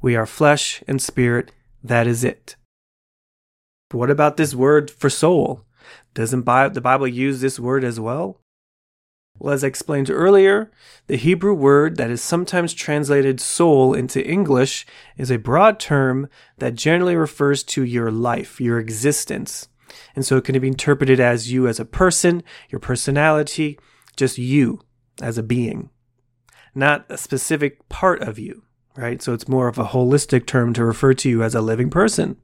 We 0.00 0.16
are 0.16 0.26
flesh 0.26 0.82
and 0.86 1.00
spirit. 1.02 1.50
That 1.82 2.06
is 2.06 2.22
it. 2.22 2.56
But 3.88 3.98
what 3.98 4.10
about 4.10 4.36
this 4.36 4.54
word 4.54 4.90
for 4.90 5.10
soul? 5.10 5.64
Doesn't 6.14 6.44
the 6.44 6.80
Bible 6.80 7.08
use 7.08 7.40
this 7.40 7.58
word 7.58 7.84
as 7.84 7.98
well? 7.98 8.41
Well, 9.38 9.54
as 9.54 9.64
I 9.64 9.66
explained 9.66 10.08
earlier, 10.08 10.70
the 11.08 11.16
Hebrew 11.16 11.54
word 11.54 11.96
that 11.96 12.10
is 12.10 12.22
sometimes 12.22 12.74
translated 12.74 13.40
soul 13.40 13.92
into 13.92 14.24
English 14.24 14.86
is 15.16 15.30
a 15.30 15.38
broad 15.38 15.80
term 15.80 16.28
that 16.58 16.74
generally 16.74 17.16
refers 17.16 17.64
to 17.64 17.82
your 17.82 18.10
life, 18.10 18.60
your 18.60 18.78
existence. 18.78 19.68
And 20.14 20.24
so 20.24 20.36
it 20.36 20.44
can 20.44 20.58
be 20.60 20.68
interpreted 20.68 21.18
as 21.18 21.50
you 21.50 21.66
as 21.66 21.80
a 21.80 21.84
person, 21.84 22.42
your 22.70 22.78
personality, 22.78 23.78
just 24.16 24.38
you 24.38 24.80
as 25.20 25.38
a 25.38 25.42
being, 25.42 25.90
not 26.74 27.04
a 27.08 27.18
specific 27.18 27.88
part 27.88 28.22
of 28.22 28.38
you, 28.38 28.62
right? 28.96 29.20
So 29.20 29.32
it's 29.32 29.48
more 29.48 29.68
of 29.68 29.78
a 29.78 29.86
holistic 29.86 30.46
term 30.46 30.72
to 30.74 30.84
refer 30.84 31.14
to 31.14 31.28
you 31.28 31.42
as 31.42 31.54
a 31.54 31.60
living 31.60 31.90
person. 31.90 32.36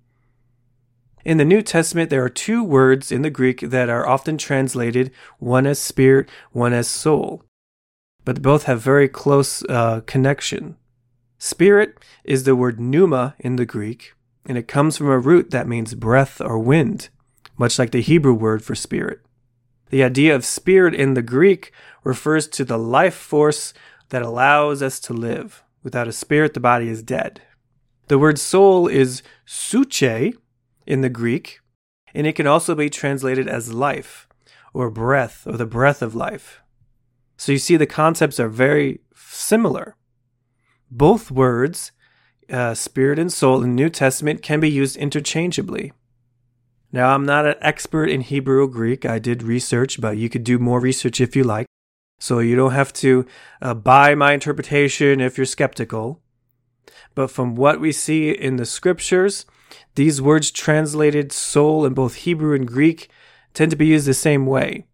In 1.29 1.37
the 1.37 1.45
New 1.45 1.61
Testament, 1.61 2.09
there 2.09 2.25
are 2.25 2.31
two 2.31 2.65
words 2.65 3.13
in 3.13 3.21
the 3.21 3.29
Greek 3.29 3.61
that 3.61 3.91
are 3.91 4.09
often 4.09 4.39
translated, 4.39 5.11
one 5.39 5.67
as 5.67 5.79
spirit, 5.79 6.27
one 6.53 6.73
as 6.73 6.89
soul. 6.89 7.45
But 8.25 8.41
both 8.41 8.63
have 8.63 8.81
very 8.81 9.11
close 9.11 9.63
uh, 9.65 10.01
connection. 10.07 10.79
Spirit 11.37 12.03
is 12.25 12.45
the 12.45 12.57
word 12.57 12.81
pneuma 12.81 13.35
in 13.39 13.57
the 13.57 13.67
Greek, 13.67 14.15
and 14.47 14.57
it 14.57 14.69
comes 14.69 14.97
from 14.97 15.09
a 15.09 15.19
root 15.19 15.51
that 15.51 15.69
means 15.69 15.93
breath 15.95 16.41
or 16.41 16.59
wind, 16.59 17.11
much 17.59 17.79
like 17.79 17.91
the 17.91 18.01
Hebrew 18.01 18.33
word 18.33 18.65
for 18.65 18.75
spirit. 18.75 19.21
The 19.91 20.03
idea 20.03 20.35
of 20.35 20.47
spirit 20.47 20.95
in 20.95 21.13
the 21.13 21.21
Greek 21.21 21.73
refers 22.05 22.49
to 22.49 22.65
the 22.65 22.79
life 22.79 23.15
force 23.15 23.75
that 24.09 24.23
allows 24.23 24.81
us 24.81 24.99
to 25.01 25.13
live. 25.13 25.63
Without 25.83 26.09
a 26.09 26.13
spirit, 26.13 26.55
the 26.55 26.61
body 26.61 26.89
is 26.89 27.03
dead. 27.03 27.43
The 28.07 28.19
word 28.19 28.39
soul 28.39 28.89
is 28.89 29.23
psuche, 29.47 30.35
in 30.89 31.03
the 31.03 31.11
Greek, 31.11 31.61
and 32.15 32.27
it 32.27 32.35
can 32.35 32.47
also 32.47 32.75
be 32.75 32.89
translated 32.89 33.47
as 33.47 33.73
life 33.73 34.27
or 34.73 34.91
breath 34.91 35.47
or 35.47 35.57
the 35.57 35.67
breath 35.67 36.03
of 36.03 36.15
life. 36.15 36.61
So 37.37 37.53
you 37.53 37.59
see, 37.59 37.77
the 37.77 37.87
concepts 37.87 38.41
are 38.41 38.49
very 38.49 39.01
similar. 39.15 39.95
Both 40.91 41.31
words, 41.31 41.93
uh, 42.51 42.73
spirit 42.73 43.19
and 43.19 43.31
soul 43.31 43.63
in 43.63 43.77
the 43.77 43.83
New 43.83 43.91
Testament, 43.91 44.43
can 44.43 44.61
be 44.61 44.71
used 44.71 44.97
interchangeably. 44.97 45.93
Now, 46.91 47.15
I'm 47.15 47.27
not 47.27 47.47
an 47.47 47.57
expert 47.61 48.07
in 48.07 48.23
Hebrew 48.23 48.63
or 48.63 48.69
Greek. 48.69 49.05
I 49.05 49.19
did 49.19 49.43
research, 49.43 50.01
but 50.01 50.17
you 50.17 50.31
could 50.31 50.43
do 50.43 50.59
more 50.59 50.81
research 50.81 51.21
if 51.21 51.37
you 51.37 51.45
like. 51.45 51.67
So 52.19 52.39
you 52.39 52.57
don't 52.57 52.73
have 52.73 52.95
to 52.95 53.27
uh, 53.61 53.75
buy 53.75 54.15
my 54.15 54.33
interpretation 54.33 55.21
if 55.21 55.37
you're 55.37 55.45
skeptical. 55.45 56.23
But 57.15 57.31
from 57.31 57.57
what 57.57 57.79
we 57.79 57.93
see 57.93 58.31
in 58.31 58.57
the 58.57 58.65
scriptures, 58.65 59.45
these 59.95 60.23
words 60.23 60.51
translated 60.51 61.33
soul 61.33 61.85
in 61.85 61.95
both 61.95 62.15
Hebrew 62.17 62.55
and 62.55 62.67
Greek 62.67 63.09
tend 63.55 63.71
to 63.71 63.77
be 63.77 63.87
used 63.87 64.07
the 64.07 64.15
same 64.15 64.47
way. 64.47 64.87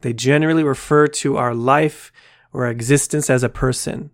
They 0.00 0.12
generally 0.12 0.64
refer 0.64 1.06
to 1.08 1.36
our 1.36 1.54
life 1.54 2.10
or 2.52 2.66
existence 2.66 3.28
as 3.28 3.42
a 3.42 3.48
person. 3.48 4.10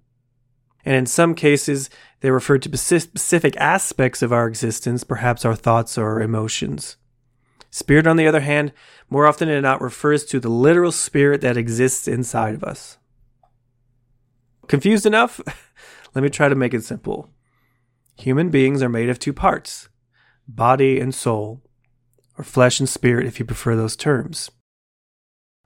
And 0.85 0.95
in 0.95 1.07
some 1.07 1.35
cases, 1.35 1.91
they 2.21 2.31
refer 2.31 2.59
to 2.59 2.77
specific 2.77 3.57
aspects 3.57 4.23
of 4.23 4.33
our 4.33 4.47
existence, 4.47 5.05
perhaps 5.05 5.45
our 5.45 5.55
thoughts 5.55 5.99
or 5.99 6.21
emotions. 6.21 6.97
Spirit, 7.71 8.07
on 8.07 8.17
the 8.17 8.27
other 8.27 8.41
hand, 8.41 8.73
more 9.11 9.27
often 9.27 9.49
than 9.49 9.63
not 9.63 9.81
refers 9.81 10.25
to 10.25 10.41
the 10.41 10.49
literal 10.49 10.93
spirit 10.93 11.41
that 11.43 11.57
exists 11.57 12.09
inside 12.09 12.55
of 12.55 12.65
us. 12.65 12.99
Confused 14.67 15.07
enough? 15.07 15.41
Let 16.15 16.23
me 16.23 16.31
try 16.31 16.49
to 16.49 16.55
make 16.55 16.73
it 16.73 16.85
simple. 16.85 17.31
Human 18.19 18.51
beings 18.51 18.83
are 18.83 18.89
made 18.89 19.09
of 19.09 19.19
two 19.19 19.33
parts 19.33 19.89
body 20.49 21.01
and 21.01 21.15
soul, 21.15 21.61
or 22.39 22.45
flesh 22.45 22.79
and 22.79 22.89
spirit 22.89 23.27
if 23.27 23.39
you 23.39 23.45
prefer 23.45 23.75
those 23.75 23.97
terms. 23.97 24.51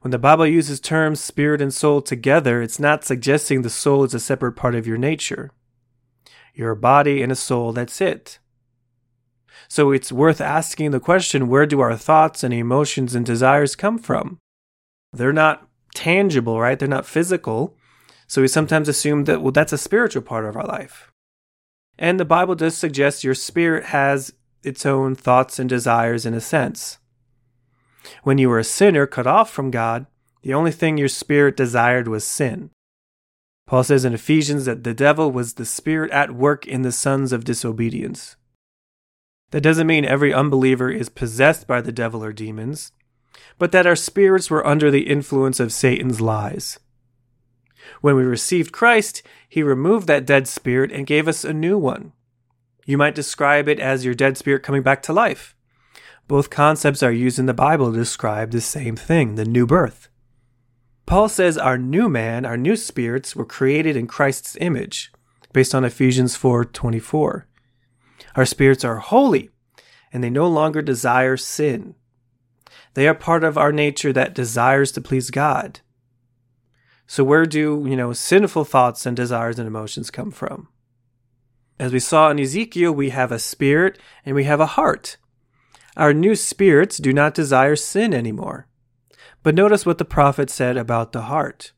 When 0.01 0.11
the 0.11 0.19
Bible 0.19 0.47
uses 0.47 0.81
terms 0.81 1.21
spirit 1.21 1.61
and 1.61 1.73
soul 1.73 2.01
together, 2.01 2.63
it's 2.63 2.81
not 2.81 3.05
suggesting 3.05 3.61
the 3.61 3.69
soul 3.69 4.05
is 4.05 4.15
a 4.15 4.21
separate 4.21 4.53
part 4.53 4.75
of 4.75 4.87
your 4.87 4.97
nature. 4.97 5.51
You're 6.55 6.71
a 6.71 6.77
body 6.77 7.23
and 7.23 7.31
a 7.31 7.37
soul, 7.37 7.73
that's 7.73 8.01
it. 8.01 8.39
So 9.69 9.93
it's 9.93 10.11
worth 10.11 10.41
asking 10.41 10.91
the 10.91 11.01
question 11.01 11.49
where 11.49 11.67
do 11.67 11.81
our 11.81 11.97
thoughts 11.97 12.43
and 12.43 12.55
emotions 12.55 13.15
and 13.15 13.27
desires 13.27 13.77
come 13.77 13.99
from? 13.99 14.39
They're 15.13 15.33
not 15.33 15.69
tangible, 15.95 16.59
right? 16.59 16.79
They're 16.79 16.89
not 16.89 17.07
physical. 17.07 17.77
So 18.27 18.41
we 18.41 18.49
sometimes 18.49 18.89
assume 18.89 19.25
that, 19.25 19.43
well, 19.43 19.53
that's 19.53 19.73
a 19.73 19.79
spiritual 19.79 20.23
part 20.23 20.45
of 20.47 20.57
our 20.57 20.67
life. 20.67 21.10
And 22.01 22.19
the 22.19 22.25
Bible 22.25 22.55
does 22.55 22.77
suggest 22.77 23.23
your 23.23 23.35
spirit 23.35 23.85
has 23.85 24.33
its 24.65 24.87
own 24.87 25.15
thoughts 25.15 25.59
and 25.59 25.69
desires 25.69 26.25
in 26.25 26.33
a 26.33 26.41
sense. 26.41 26.99
When 28.23 28.39
you 28.39 28.49
were 28.49 28.59
a 28.59 28.65
sinner 28.65 29.07
cut 29.07 29.27
off 29.27 29.51
from 29.51 29.71
God, 29.71 30.07
the 30.43 30.55
only 30.55 30.73
thing 30.73 30.97
your 30.97 31.09
spirit 31.09 31.59
desired 31.59 32.09
was 32.09 32.25
sin. 32.25 32.71
Paul 33.67 33.85
says 33.85 34.07
in 34.07 34.15
Ephesians 34.15 34.65
that 34.65 34.83
the 34.83 34.95
devil 34.95 35.31
was 35.31 35.55
the 35.55 35.67
spirit 35.67 36.11
at 36.11 36.35
work 36.35 36.67
in 36.67 36.81
the 36.83 36.91
sons 36.91 37.33
of 37.33 37.45
disobedience. 37.45 38.37
That 39.51 39.61
doesn't 39.61 39.87
mean 39.87 40.05
every 40.07 40.33
unbeliever 40.33 40.91
is 40.91 41.11
possessed 41.11 41.67
by 41.67 41.83
the 41.83 41.93
devil 41.93 42.25
or 42.25 42.33
demons, 42.33 42.93
but 43.59 43.73
that 43.73 43.87
our 43.87 43.95
spirits 43.97 44.51
were 44.51 44.67
under 44.67 44.91
the 44.91 45.07
influence 45.07 45.61
of 45.61 45.73
Satan's 45.73 46.21
lies. 46.21 46.79
When 48.01 48.17
we 48.17 48.23
received 48.23 48.73
Christ, 48.73 49.23
he 49.49 49.63
removed 49.63 50.07
that 50.07 50.27
dead 50.27 50.47
spirit 50.49 50.93
and 50.93 51.07
gave 51.07 51.29
us 51.29 51.45
a 51.45 51.53
new 51.53 51.79
one. 51.79 52.13
You 52.87 52.99
might 52.99 53.15
describe 53.15 53.69
it 53.69 53.79
as 53.79 54.05
your 54.05 54.15
dead 54.15 54.37
spirit 54.37 54.63
coming 54.63 54.83
back 54.83 55.03
to 55.05 55.13
life. 55.13 55.55
Both 56.29 56.51
concepts 56.51 57.03
are 57.03 57.13
used 57.13 57.39
in 57.39 57.47
the 57.47 57.55
Bible 57.55 57.93
to 57.93 57.99
describe 57.99 58.51
the 58.51 58.61
same 58.61 58.97
thing, 58.97 59.35
the 59.35 59.45
new 59.45 59.67
birth. 59.67 60.09
Paul 61.07 61.29
says 61.29 61.59
our 61.59 61.77
new 61.77 62.09
man, 62.09 62.45
our 62.45 62.57
new 62.57 62.77
spirits 62.77 63.35
were 63.35 63.45
created 63.45 63.97
in 63.97 64.07
Christ's 64.07 64.57
image, 64.61 65.13
based 65.53 65.75
on 65.75 65.85
Ephesians 65.85 66.37
4:24. 66.37 67.47
Our 68.37 68.47
spirits 68.47 68.85
are 68.85 68.99
holy, 68.99 69.51
and 70.13 70.23
they 70.23 70.31
no 70.31 70.47
longer 70.47 70.83
desire 70.83 71.37
sin. 71.37 71.97
They 72.95 73.09
are 73.09 73.15
part 73.15 73.43
of 73.43 73.59
our 73.59 73.73
nature 73.73 74.13
that 74.13 74.35
desires 74.35 74.93
to 74.93 75.01
please 75.01 75.31
God. 75.31 75.81
So 77.11 77.25
where 77.25 77.45
do, 77.45 77.85
you 77.89 77.97
know, 77.97 78.13
sinful 78.13 78.67
thoughts 78.67 79.05
and 79.05 79.17
desires 79.17 79.59
and 79.59 79.67
emotions 79.67 80.13
come 80.13 80.31
from? 80.31 80.69
As 81.77 81.93
we 81.93 81.99
saw 81.99 82.31
in 82.31 82.39
Ezekiel, 82.39 82.93
we 82.93 83.11
have 83.11 83.33
a 83.33 83.41
spirit 83.41 83.99
and 84.25 84.37
we 84.37 84.45
have 84.45 84.61
a 84.61 84.79
heart. 84.79 85.17
Our 85.97 86.15
new 86.15 86.37
spirits 86.37 86.99
do 86.99 87.13
not 87.13 87.35
desire 87.35 87.75
sin 87.75 88.15
anymore. 88.15 88.69
But 89.43 89.57
notice 89.57 89.85
what 89.85 89.99
the 89.99 90.05
prophet 90.05 90.51
said 90.51 90.77
about 90.77 91.11
the 91.11 91.23
heart. 91.23 91.73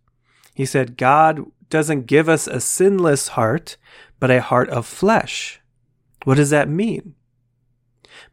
He 0.55 0.66
said, 0.66 0.99
God 0.99 1.47
doesn't 1.70 2.05
give 2.05 2.28
us 2.28 2.47
a 2.47 2.61
sinless 2.61 3.28
heart, 3.28 3.78
but 4.20 4.30
a 4.30 4.43
heart 4.43 4.68
of 4.68 4.85
flesh. 4.85 5.62
What 6.24 6.35
does 6.35 6.51
that 6.51 6.68
mean? 6.68 7.14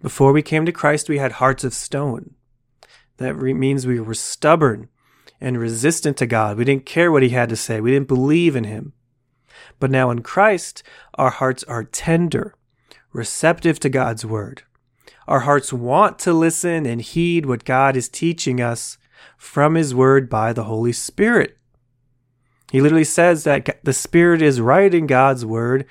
Before 0.02 0.34
we 0.34 0.42
came 0.42 0.66
to 0.66 0.74
Christ, 0.74 1.08
we 1.08 1.18
had 1.18 1.32
hearts 1.32 1.64
of 1.64 1.74
stone. 1.74 2.32
That 3.16 3.36
re- 3.36 3.54
means 3.54 3.88
we 3.88 4.02
were 4.02 4.14
stubborn 4.14 4.90
and 5.42 5.60
resistant 5.60 6.18
to 6.18 6.26
God. 6.26 6.58
We 6.58 6.66
didn't 6.66 6.86
care 6.86 7.12
what 7.12 7.24
He 7.24 7.30
had 7.30 7.50
to 7.50 7.56
say. 7.56 7.80
We 7.80 7.92
didn't 7.92 8.08
believe 8.08 8.56
in 8.56 8.64
Him. 8.64 8.94
But 9.80 9.92
now 9.92 10.10
in 10.10 10.22
Christ, 10.22 10.84
our 11.16 11.30
hearts 11.30 11.64
are 11.66 11.84
tender, 11.84 12.56
receptive 13.14 13.80
to 13.82 13.90
God's 13.90 14.26
word. 14.26 14.64
Our 15.28 15.42
hearts 15.42 15.72
want 15.72 16.18
to 16.20 16.34
listen 16.34 16.86
and 16.86 17.02
heed 17.02 17.46
what 17.46 17.64
God 17.64 17.96
is 17.96 18.10
teaching 18.10 18.60
us 18.60 18.98
from 19.38 19.76
His 19.76 19.94
Word 19.94 20.30
by 20.30 20.54
the 20.54 20.64
Holy 20.64 20.92
Spirit. 20.92 21.58
He 22.72 22.82
literally 22.82 23.04
says 23.04 23.44
that 23.44 23.80
the 23.84 23.94
Spirit 23.94 24.42
is 24.42 24.62
writing 24.62 25.08
God's 25.08 25.46
Word 25.46 25.86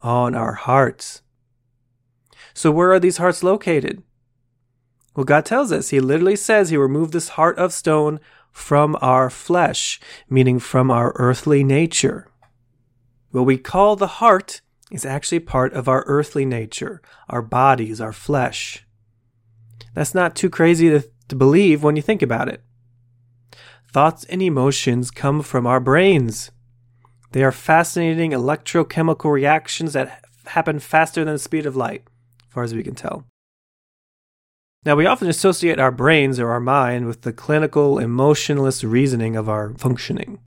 on 0.00 0.34
our 0.34 0.54
hearts. 0.54 1.22
So, 2.54 2.70
where 2.70 2.92
are 2.92 3.00
these 3.00 3.16
hearts 3.16 3.42
located? 3.42 4.02
Well, 5.16 5.24
God 5.24 5.44
tells 5.44 5.72
us. 5.72 5.90
He 5.90 6.00
literally 6.00 6.36
says 6.36 6.70
He 6.70 6.76
removed 6.76 7.12
this 7.12 7.30
heart 7.30 7.58
of 7.58 7.72
stone 7.72 8.20
from 8.54 8.96
our 9.02 9.28
flesh, 9.28 10.00
meaning 10.30 10.60
from 10.60 10.90
our 10.90 11.12
earthly 11.16 11.64
nature. 11.64 12.28
What 13.32 13.42
we 13.42 13.58
call 13.58 13.96
the 13.96 14.06
heart 14.06 14.62
is 14.92 15.04
actually 15.04 15.40
part 15.40 15.72
of 15.74 15.88
our 15.88 16.04
earthly 16.06 16.46
nature, 16.46 17.02
our 17.28 17.42
bodies, 17.42 18.00
our 18.00 18.12
flesh. 18.12 18.86
That's 19.92 20.14
not 20.14 20.36
too 20.36 20.48
crazy 20.48 20.88
to, 20.88 21.02
to 21.28 21.36
believe 21.36 21.82
when 21.82 21.96
you 21.96 22.02
think 22.02 22.22
about 22.22 22.48
it. 22.48 22.62
Thoughts 23.92 24.24
and 24.24 24.40
emotions 24.40 25.10
come 25.10 25.42
from 25.42 25.66
our 25.66 25.80
brains. 25.80 26.52
They 27.32 27.42
are 27.42 27.52
fascinating 27.52 28.30
electrochemical 28.30 29.32
reactions 29.32 29.94
that 29.94 30.24
happen 30.46 30.78
faster 30.78 31.24
than 31.24 31.34
the 31.34 31.38
speed 31.40 31.66
of 31.66 31.74
light, 31.74 32.04
as 32.46 32.52
far 32.52 32.62
as 32.62 32.72
we 32.72 32.84
can 32.84 32.94
tell. 32.94 33.24
Now, 34.84 34.96
we 34.96 35.06
often 35.06 35.28
associate 35.28 35.80
our 35.80 35.90
brains 35.90 36.38
or 36.38 36.50
our 36.50 36.60
mind 36.60 37.06
with 37.06 37.22
the 37.22 37.32
clinical, 37.32 37.98
emotionless 37.98 38.84
reasoning 38.84 39.34
of 39.34 39.48
our 39.48 39.72
functioning. 39.74 40.40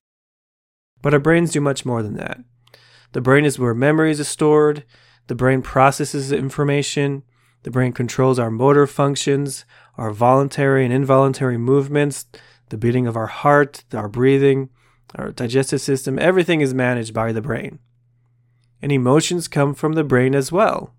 But 1.02 1.12
our 1.12 1.20
brains 1.20 1.50
do 1.50 1.60
much 1.60 1.84
more 1.84 2.02
than 2.02 2.14
that. 2.14 2.38
The 3.12 3.20
brain 3.20 3.44
is 3.44 3.58
where 3.58 3.74
memories 3.74 4.20
are 4.20 4.24
stored, 4.24 4.84
the 5.26 5.34
brain 5.34 5.62
processes 5.62 6.30
information, 6.30 7.24
the 7.64 7.70
brain 7.70 7.92
controls 7.92 8.38
our 8.38 8.50
motor 8.50 8.86
functions, 8.86 9.64
our 9.96 10.12
voluntary 10.12 10.84
and 10.84 10.92
involuntary 10.92 11.58
movements, 11.58 12.26
the 12.68 12.76
beating 12.76 13.06
of 13.06 13.16
our 13.16 13.26
heart, 13.26 13.84
our 13.92 14.08
breathing, 14.08 14.68
our 15.16 15.32
digestive 15.32 15.80
system. 15.80 16.18
Everything 16.18 16.60
is 16.60 16.74
managed 16.74 17.12
by 17.12 17.32
the 17.32 17.42
brain. 17.42 17.80
And 18.80 18.92
emotions 18.92 19.48
come 19.48 19.74
from 19.74 19.94
the 19.94 20.04
brain 20.04 20.34
as 20.34 20.52
well, 20.52 20.94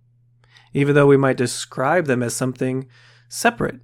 even 0.73 0.95
though 0.95 1.07
we 1.07 1.15
might 1.15 1.37
describe 1.37 2.07
them 2.07 2.21
as 2.21 2.35
something 2.35 2.87
separate. 3.29 3.79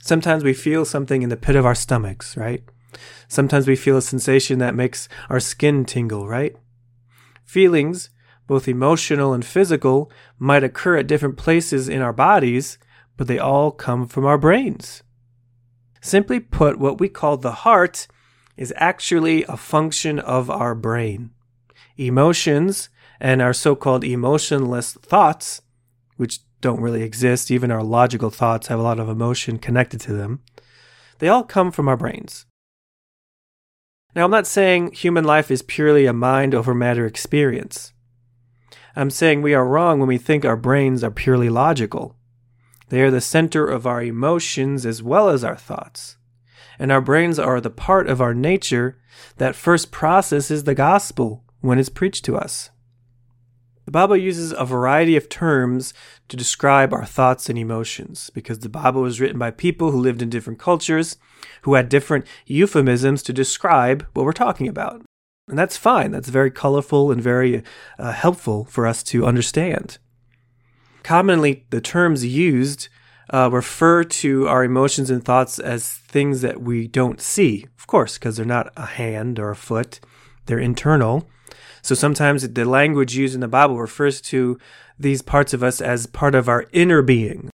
Sometimes 0.00 0.44
we 0.44 0.54
feel 0.54 0.84
something 0.84 1.22
in 1.22 1.30
the 1.30 1.36
pit 1.36 1.56
of 1.56 1.66
our 1.66 1.74
stomachs, 1.74 2.36
right? 2.36 2.62
Sometimes 3.26 3.66
we 3.66 3.74
feel 3.74 3.96
a 3.96 4.02
sensation 4.02 4.60
that 4.60 4.74
makes 4.74 5.08
our 5.28 5.40
skin 5.40 5.84
tingle, 5.84 6.28
right? 6.28 6.54
Feelings 7.44 8.10
both 8.46 8.68
emotional 8.68 9.32
and 9.32 9.44
physical, 9.44 10.10
might 10.38 10.64
occur 10.64 10.98
at 10.98 11.06
different 11.06 11.36
places 11.36 11.88
in 11.88 12.02
our 12.02 12.12
bodies, 12.12 12.78
but 13.16 13.26
they 13.26 13.38
all 13.38 13.70
come 13.70 14.06
from 14.06 14.26
our 14.26 14.38
brains. 14.38 15.02
Simply 16.00 16.40
put, 16.40 16.78
what 16.78 17.00
we 17.00 17.08
call 17.08 17.36
the 17.36 17.52
heart 17.52 18.06
is 18.56 18.72
actually 18.76 19.44
a 19.44 19.56
function 19.56 20.18
of 20.18 20.50
our 20.50 20.74
brain. 20.74 21.30
Emotions 21.96 22.88
and 23.20 23.40
our 23.40 23.52
so 23.52 23.74
called 23.74 24.04
emotionless 24.04 24.92
thoughts, 24.92 25.62
which 26.16 26.40
don't 26.64 26.80
really 26.80 27.02
exist, 27.02 27.50
even 27.50 27.70
our 27.70 27.82
logical 27.82 28.30
thoughts 28.30 28.68
have 28.68 28.78
a 28.78 28.82
lot 28.82 28.98
of 28.98 29.08
emotion 29.08 29.58
connected 29.58 30.00
to 30.00 30.14
them, 30.14 30.40
they 31.18 31.28
all 31.28 31.44
come 31.44 31.70
from 31.70 31.88
our 31.88 31.96
brains. 31.96 32.46
Now, 34.16 34.24
I'm 34.24 34.30
not 34.30 34.46
saying 34.46 34.92
human 34.92 35.24
life 35.24 35.50
is 35.50 35.60
purely 35.60 36.06
a 36.06 36.14
mind 36.14 36.54
over 36.54 36.74
matter 36.74 37.04
experience. 37.04 37.92
I'm 38.96 39.10
saying 39.10 39.42
we 39.42 39.52
are 39.52 39.66
wrong 39.66 39.98
when 39.98 40.08
we 40.08 40.16
think 40.16 40.44
our 40.44 40.56
brains 40.56 41.04
are 41.04 41.10
purely 41.10 41.50
logical. 41.50 42.16
They 42.88 43.02
are 43.02 43.10
the 43.10 43.20
center 43.20 43.66
of 43.66 43.86
our 43.86 44.02
emotions 44.02 44.86
as 44.86 45.02
well 45.02 45.28
as 45.28 45.44
our 45.44 45.56
thoughts. 45.56 46.16
And 46.78 46.90
our 46.90 47.02
brains 47.02 47.38
are 47.38 47.60
the 47.60 47.70
part 47.70 48.08
of 48.08 48.22
our 48.22 48.32
nature 48.32 48.98
that 49.36 49.54
first 49.54 49.92
processes 49.92 50.64
the 50.64 50.74
gospel 50.74 51.44
when 51.60 51.78
it's 51.78 51.88
preached 51.90 52.24
to 52.24 52.36
us. 52.36 52.70
The 53.84 53.90
Bible 53.90 54.16
uses 54.16 54.52
a 54.52 54.64
variety 54.64 55.16
of 55.16 55.28
terms 55.28 55.92
to 56.28 56.36
describe 56.36 56.92
our 56.92 57.04
thoughts 57.04 57.50
and 57.50 57.58
emotions 57.58 58.30
because 58.32 58.60
the 58.60 58.68
Bible 58.68 59.02
was 59.02 59.20
written 59.20 59.38
by 59.38 59.50
people 59.50 59.90
who 59.90 60.00
lived 60.00 60.22
in 60.22 60.30
different 60.30 60.58
cultures, 60.58 61.18
who 61.62 61.74
had 61.74 61.88
different 61.88 62.26
euphemisms 62.46 63.22
to 63.24 63.32
describe 63.32 64.06
what 64.14 64.24
we're 64.24 64.32
talking 64.32 64.68
about. 64.68 65.02
And 65.48 65.58
that's 65.58 65.76
fine. 65.76 66.10
That's 66.10 66.30
very 66.30 66.50
colorful 66.50 67.12
and 67.12 67.20
very 67.20 67.62
uh, 67.98 68.12
helpful 68.12 68.64
for 68.64 68.86
us 68.86 69.02
to 69.04 69.26
understand. 69.26 69.98
Commonly, 71.02 71.66
the 71.68 71.82
terms 71.82 72.24
used 72.24 72.88
uh, 73.32 73.50
refer 73.52 74.04
to 74.04 74.48
our 74.48 74.64
emotions 74.64 75.10
and 75.10 75.22
thoughts 75.22 75.58
as 75.58 75.90
things 75.90 76.40
that 76.40 76.62
we 76.62 76.88
don't 76.88 77.20
see, 77.20 77.66
of 77.78 77.86
course, 77.86 78.16
because 78.16 78.36
they're 78.36 78.46
not 78.46 78.72
a 78.76 78.86
hand 78.86 79.38
or 79.38 79.50
a 79.50 79.56
foot, 79.56 80.00
they're 80.46 80.58
internal. 80.58 81.28
So 81.84 81.94
sometimes 81.94 82.48
the 82.48 82.64
language 82.64 83.14
used 83.14 83.34
in 83.34 83.42
the 83.42 83.46
Bible 83.46 83.78
refers 83.78 84.22
to 84.22 84.58
these 84.98 85.20
parts 85.20 85.52
of 85.52 85.62
us 85.62 85.82
as 85.82 86.06
part 86.06 86.34
of 86.34 86.48
our 86.48 86.64
inner 86.72 87.02
being. 87.02 87.50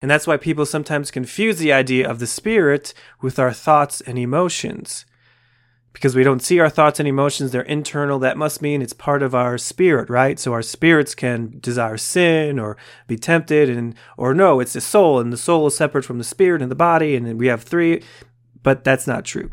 And 0.00 0.08
that's 0.08 0.28
why 0.28 0.36
people 0.36 0.64
sometimes 0.64 1.10
confuse 1.10 1.58
the 1.58 1.72
idea 1.72 2.08
of 2.08 2.20
the 2.20 2.28
spirit 2.28 2.94
with 3.20 3.36
our 3.40 3.52
thoughts 3.52 4.00
and 4.00 4.16
emotions. 4.16 5.04
Because 5.92 6.14
we 6.14 6.22
don't 6.22 6.42
see 6.42 6.60
our 6.60 6.70
thoughts 6.70 7.00
and 7.00 7.08
emotions, 7.08 7.50
they're 7.50 7.62
internal. 7.62 8.20
That 8.20 8.36
must 8.36 8.62
mean 8.62 8.80
it's 8.80 8.92
part 8.92 9.24
of 9.24 9.34
our 9.34 9.58
spirit, 9.58 10.08
right? 10.08 10.38
So 10.38 10.52
our 10.52 10.62
spirits 10.62 11.16
can 11.16 11.58
desire 11.58 11.96
sin 11.96 12.60
or 12.60 12.76
be 13.08 13.16
tempted 13.16 13.68
and 13.68 13.96
or 14.16 14.34
no, 14.34 14.60
it's 14.60 14.74
the 14.74 14.80
soul 14.80 15.18
and 15.18 15.32
the 15.32 15.36
soul 15.36 15.66
is 15.66 15.76
separate 15.76 16.04
from 16.04 16.18
the 16.18 16.24
spirit 16.24 16.62
and 16.62 16.70
the 16.70 16.76
body 16.76 17.16
and 17.16 17.40
we 17.40 17.48
have 17.48 17.64
three, 17.64 18.04
but 18.62 18.84
that's 18.84 19.08
not 19.08 19.24
true. 19.24 19.50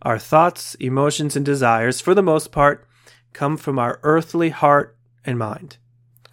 Our 0.00 0.18
thoughts, 0.18 0.74
emotions 0.76 1.36
and 1.36 1.44
desires 1.44 2.00
for 2.00 2.14
the 2.14 2.22
most 2.22 2.50
part 2.50 2.88
come 3.34 3.58
from 3.58 3.78
our 3.78 4.00
earthly 4.02 4.48
heart 4.48 4.96
and 5.26 5.38
mind, 5.38 5.76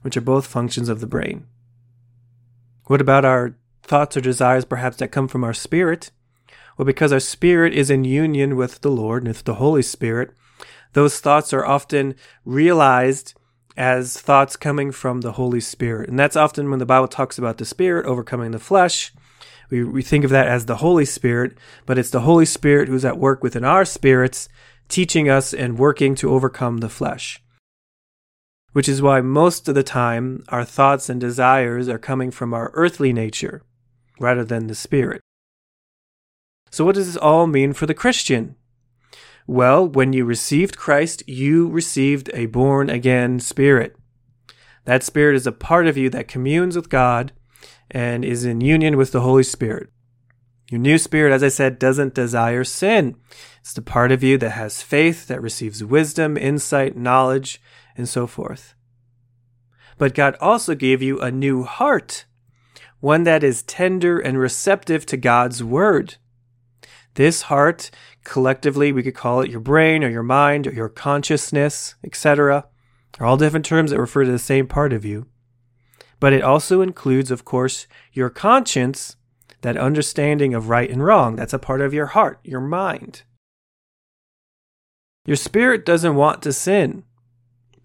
which 0.03 0.15
are 0.15 0.21
both 0.21 0.47
functions 0.47 0.87
of 0.87 1.01
the 1.01 1.07
brain. 1.07 1.47
What 2.85 3.01
about 3.01 3.25
our 3.25 3.55
thoughts 3.83 4.15
or 4.15 4.21
desires, 4.21 4.63
perhaps, 4.63 4.97
that 4.97 5.11
come 5.11 5.27
from 5.27 5.43
our 5.43 5.53
spirit? 5.53 6.11
Well, 6.77 6.85
because 6.85 7.11
our 7.11 7.19
spirit 7.19 7.73
is 7.73 7.89
in 7.89 8.05
union 8.05 8.55
with 8.55 8.81
the 8.81 8.91
Lord 8.91 9.23
and 9.23 9.29
with 9.29 9.43
the 9.43 9.55
Holy 9.55 9.81
Spirit, 9.81 10.31
those 10.93 11.19
thoughts 11.19 11.53
are 11.53 11.65
often 11.65 12.15
realized 12.45 13.33
as 13.77 14.19
thoughts 14.19 14.55
coming 14.55 14.91
from 14.91 15.21
the 15.21 15.33
Holy 15.33 15.59
Spirit. 15.59 16.09
And 16.09 16.19
that's 16.19 16.35
often 16.35 16.69
when 16.69 16.79
the 16.79 16.85
Bible 16.85 17.07
talks 17.07 17.37
about 17.37 17.57
the 17.57 17.65
Spirit 17.65 18.05
overcoming 18.05 18.51
the 18.51 18.59
flesh. 18.59 19.13
We, 19.69 19.83
we 19.83 20.01
think 20.01 20.25
of 20.25 20.31
that 20.31 20.47
as 20.47 20.65
the 20.65 20.77
Holy 20.77 21.05
Spirit, 21.05 21.57
but 21.85 21.97
it's 21.97 22.09
the 22.09 22.21
Holy 22.21 22.45
Spirit 22.45 22.89
who's 22.89 23.05
at 23.05 23.17
work 23.17 23.41
within 23.41 23.63
our 23.63 23.85
spirits 23.85 24.49
teaching 24.91 25.29
us 25.29 25.53
and 25.53 25.79
working 25.79 26.13
to 26.15 26.31
overcome 26.31 26.77
the 26.77 26.89
flesh. 26.89 27.41
Which 28.73 28.87
is 28.87 29.01
why 29.01 29.21
most 29.21 29.67
of 29.67 29.75
the 29.75 29.83
time 29.83 30.43
our 30.49 30.63
thoughts 30.63 31.09
and 31.09 31.19
desires 31.19 31.89
are 31.89 31.97
coming 31.97 32.31
from 32.31 32.53
our 32.53 32.71
earthly 32.73 33.11
nature 33.11 33.63
rather 34.19 34.43
than 34.43 34.67
the 34.67 34.75
spirit. 34.75 35.21
So, 36.69 36.85
what 36.85 36.95
does 36.95 37.07
this 37.07 37.17
all 37.17 37.47
mean 37.47 37.73
for 37.73 37.85
the 37.85 37.93
Christian? 37.93 38.55
Well, 39.47 39.85
when 39.87 40.13
you 40.13 40.23
received 40.23 40.77
Christ, 40.77 41.27
you 41.27 41.67
received 41.67 42.29
a 42.33 42.45
born 42.45 42.89
again 42.89 43.39
spirit. 43.39 43.97
That 44.85 45.03
spirit 45.03 45.35
is 45.35 45.47
a 45.47 45.51
part 45.51 45.87
of 45.87 45.97
you 45.97 46.09
that 46.11 46.27
communes 46.27 46.75
with 46.75 46.89
God 46.89 47.33
and 47.89 48.23
is 48.23 48.45
in 48.45 48.61
union 48.61 48.95
with 48.95 49.11
the 49.11 49.21
Holy 49.21 49.43
Spirit. 49.43 49.89
Your 50.71 50.79
new 50.79 50.97
spirit, 50.97 51.33
as 51.33 51.43
I 51.43 51.49
said, 51.49 51.79
doesn't 51.79 52.13
desire 52.13 52.63
sin. 52.63 53.17
It's 53.59 53.73
the 53.73 53.81
part 53.81 54.09
of 54.09 54.23
you 54.23 54.37
that 54.37 54.51
has 54.51 54.81
faith, 54.81 55.27
that 55.27 55.41
receives 55.41 55.83
wisdom, 55.83 56.37
insight, 56.37 56.95
knowledge, 56.95 57.61
and 57.97 58.07
so 58.07 58.25
forth. 58.25 58.73
But 59.97 60.13
God 60.15 60.37
also 60.39 60.73
gave 60.73 61.01
you 61.01 61.19
a 61.19 61.29
new 61.29 61.63
heart, 61.63 62.23
one 63.01 63.23
that 63.23 63.43
is 63.43 63.63
tender 63.63 64.17
and 64.17 64.39
receptive 64.39 65.05
to 65.07 65.17
God's 65.17 65.61
word. 65.61 66.15
This 67.15 67.43
heart, 67.43 67.91
collectively, 68.23 68.93
we 68.93 69.03
could 69.03 69.13
call 69.13 69.41
it 69.41 69.51
your 69.51 69.59
brain 69.59 70.05
or 70.05 70.09
your 70.09 70.23
mind 70.23 70.67
or 70.67 70.71
your 70.71 70.87
consciousness, 70.87 71.95
etc., 72.01 72.65
are 73.19 73.25
all 73.25 73.35
different 73.35 73.65
terms 73.65 73.91
that 73.91 73.99
refer 73.99 74.23
to 74.23 74.31
the 74.31 74.39
same 74.39 74.67
part 74.67 74.93
of 74.93 75.03
you. 75.03 75.27
But 76.21 76.31
it 76.31 76.43
also 76.43 76.79
includes, 76.79 77.29
of 77.29 77.43
course, 77.43 77.87
your 78.13 78.29
conscience, 78.29 79.17
that 79.61 79.77
understanding 79.77 80.53
of 80.53 80.69
right 80.69 80.89
and 80.89 81.03
wrong. 81.03 81.35
That's 81.35 81.53
a 81.53 81.59
part 81.59 81.81
of 81.81 81.93
your 81.93 82.07
heart, 82.07 82.39
your 82.43 82.61
mind. 82.61 83.23
Your 85.25 85.37
spirit 85.37 85.85
doesn't 85.85 86.15
want 86.15 86.41
to 86.43 86.53
sin, 86.53 87.03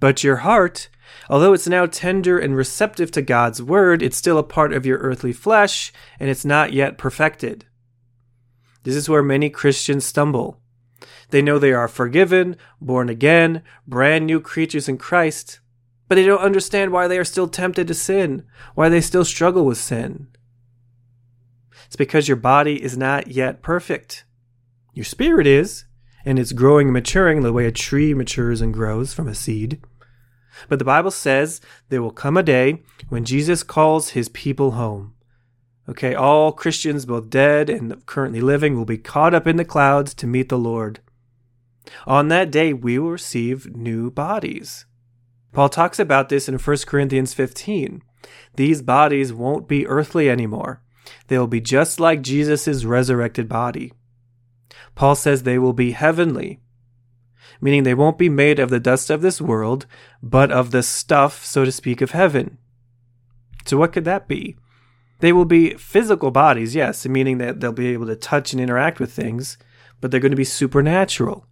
but 0.01 0.24
your 0.24 0.37
heart, 0.37 0.89
although 1.29 1.53
it's 1.53 1.68
now 1.68 1.87
tender 1.87 2.39
and 2.39 2.57
receptive 2.57 3.11
to 3.12 3.22
God's 3.22 3.62
word, 3.62 4.03
it's 4.03 4.16
still 4.16 4.39
a 4.39 4.43
part 4.43 4.72
of 4.72 4.87
your 4.87 4.99
earthly 4.99 5.33
flesh 5.33 5.93
and 6.18 6.31
it's 6.31 6.45
not 6.45 6.72
yet 6.72 6.97
perfected. 6.97 7.66
This 8.85 8.97
is 8.97 9.09
where 9.09 9.22
many 9.22 9.51
Christians 9.51 10.07
stumble. 10.07 10.61
They 11.31 11.43
know 11.43 11.59
they 11.59 11.72
are 11.72 11.89
forgiven, 11.89 12.57
born 12.81 13.09
again, 13.09 13.62
brand 13.87 14.27
new 14.27 14.41
creatures 14.41 14.89
in 14.89 14.97
Christ, 14.97 15.61
but 16.09 16.14
they 16.14 16.24
don't 16.24 16.41
understand 16.41 16.93
why 16.93 17.09
they 17.09 17.18
are 17.18 17.24
still 17.24 17.49
tempted 17.49 17.89
to 17.89 17.95
sin, 17.95 18.45
why 18.74 18.89
they 18.89 19.01
still 19.01 19.24
struggle 19.24 19.64
with 19.64 19.79
sin. 19.79 20.29
It's 21.87 21.97
because 21.97 22.28
your 22.28 22.37
body 22.37 22.82
is 22.82 22.97
not 22.97 23.28
yet 23.28 23.62
perfect. 23.62 24.24
Your 24.93 25.05
spirit 25.05 25.47
is, 25.47 25.84
and 26.24 26.39
it's 26.39 26.53
growing 26.53 26.89
and 26.89 26.93
maturing 26.93 27.43
the 27.43 27.53
way 27.53 27.66
a 27.66 27.72
tree 27.72 28.14
matures 28.14 28.61
and 28.61 28.74
grows 28.74 29.14
from 29.14 29.28
a 29.28 29.34
seed. 29.34 29.80
But 30.68 30.78
the 30.78 30.84
Bible 30.84 31.11
says 31.11 31.61
there 31.89 32.03
will 32.03 32.11
come 32.11 32.37
a 32.37 32.43
day 32.43 32.82
when 33.09 33.24
Jesus 33.24 33.62
calls 33.62 34.11
his 34.11 34.28
people 34.30 34.72
home. 34.72 35.14
Okay, 35.89 36.14
all 36.14 36.51
Christians, 36.51 37.07
both 37.07 37.30
dead 37.30 37.70
and 37.70 38.05
currently 38.07 38.41
living, 38.41 38.76
will 38.76 38.84
be 38.84 38.99
caught 38.99 39.34
up 39.34 39.47
in 39.47 39.57
the 39.57 39.64
clouds 39.64 40.14
to 40.14 40.26
meet 40.26 40.49
the 40.49 40.59
Lord. 40.59 41.01
On 42.07 42.26
that 42.28 42.51
day, 42.51 42.72
we 42.72 42.99
will 42.99 43.12
receive 43.12 43.76
new 43.76 44.11
bodies. 44.11 44.87
Paul 45.53 45.68
talks 45.68 46.01
about 46.01 46.28
this 46.28 46.49
in 46.49 46.59
1 46.59 46.76
Corinthians 46.87 47.32
15. 47.34 48.03
These 48.57 48.82
bodies 48.82 49.32
won't 49.32 49.68
be 49.68 49.87
earthly 49.87 50.28
anymore. 50.28 50.82
They 51.28 51.38
will 51.38 51.46
be 51.46 51.61
just 51.61 52.00
like 52.00 52.22
Jesus' 52.22 52.84
resurrected 52.84 53.48
body. 53.48 53.92
Paul 54.94 55.14
says 55.14 55.42
they 55.42 55.59
will 55.59 55.72
be 55.72 55.92
heavenly, 55.92 56.61
meaning 57.61 57.82
they 57.82 57.94
won't 57.94 58.18
be 58.18 58.28
made 58.28 58.59
of 58.59 58.70
the 58.70 58.80
dust 58.80 59.11
of 59.11 59.22
this 59.22 59.40
world, 59.40 59.86
but 60.22 60.50
of 60.50 60.70
the 60.70 60.82
stuff, 60.82 61.44
so 61.44 61.64
to 61.64 61.72
speak, 61.72 62.00
of 62.00 62.12
heaven. 62.12 62.59
So, 63.64 63.76
what 63.76 63.92
could 63.92 64.04
that 64.04 64.28
be? 64.28 64.57
They 65.20 65.32
will 65.32 65.44
be 65.44 65.74
physical 65.74 66.30
bodies, 66.30 66.74
yes, 66.74 67.07
meaning 67.07 67.38
that 67.38 67.61
they'll 67.61 67.72
be 67.72 67.88
able 67.88 68.07
to 68.07 68.16
touch 68.16 68.52
and 68.52 68.61
interact 68.61 69.00
with 69.00 69.12
things, 69.12 69.59
but 70.00 70.11
they're 70.11 70.20
going 70.20 70.30
to 70.30 70.36
be 70.36 70.44
supernatural. 70.44 71.46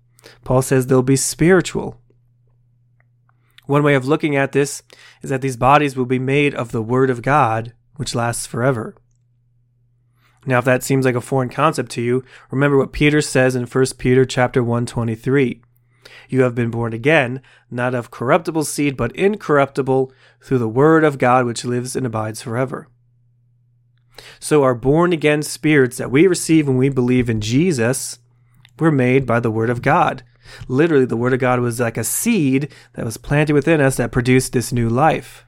Paul 0.44 0.62
says 0.62 0.86
they'll 0.86 1.02
be 1.02 1.16
spiritual. 1.16 2.00
One 3.66 3.82
way 3.82 3.94
of 3.94 4.07
looking 4.07 4.36
at 4.36 4.52
this 4.52 4.82
is 5.22 5.30
that 5.30 5.40
these 5.40 5.57
bodies 5.57 5.96
will 5.96 6.07
be 6.07 6.18
made 6.18 6.55
of 6.55 6.72
the 6.72 6.82
Word 6.82 7.09
of 7.09 7.22
God, 7.22 7.72
which 7.96 8.14
lasts 8.14 8.46
forever. 8.46 8.94
Now, 10.47 10.59
if 10.59 10.64
that 10.64 10.82
seems 10.82 11.05
like 11.05 11.14
a 11.14 11.20
foreign 11.20 11.49
concept 11.49 11.90
to 11.92 12.03
you, 12.03 12.24
remember 12.51 12.76
what 12.76 12.92
Peter 12.92 13.20
says 13.20 13.57
in 13.57 13.66
1 13.66 13.84
Peter 13.99 14.24
chapter 14.24 14.62
123. 14.62 15.62
You 16.28 16.42
have 16.42 16.55
been 16.55 16.70
born 16.70 16.92
again, 16.92 17.40
not 17.70 17.95
of 17.95 18.11
corruptible 18.11 18.64
seed, 18.64 18.97
but 18.97 19.14
incorruptible, 19.16 20.12
through 20.40 20.59
the 20.59 20.68
word 20.68 21.05
of 21.05 21.18
God 21.18 21.47
which 21.47 21.64
lives 21.64 21.97
and 21.97 22.07
abides 22.07 22.42
forever. 22.42 22.88
So 24.38 24.62
our 24.62 24.74
born 24.74 25.12
again 25.12 25.42
spirits 25.42 25.97
that 25.97 26.11
we 26.11 26.26
receive 26.26 26.68
when 26.68 26.76
we 26.76 26.88
believe 26.88 27.30
in 27.30 27.40
Jesus 27.40 28.18
were 28.78 28.92
made 28.92 29.26
by 29.26 29.40
the 29.40 29.51
word 29.51 29.70
of 29.70 29.82
God. 29.82 30.22
Literally, 30.68 31.07
the 31.07 31.16
word 31.16 31.32
of 31.32 31.40
God 31.40 31.61
was 31.61 31.80
like 31.80 31.97
a 31.97 32.05
seed 32.05 32.70
that 32.92 33.05
was 33.05 33.16
planted 33.16 33.55
within 33.55 33.80
us 33.80 33.97
that 33.97 34.12
produced 34.12 34.53
this 34.53 34.72
new 34.72 34.88
life. 34.88 35.47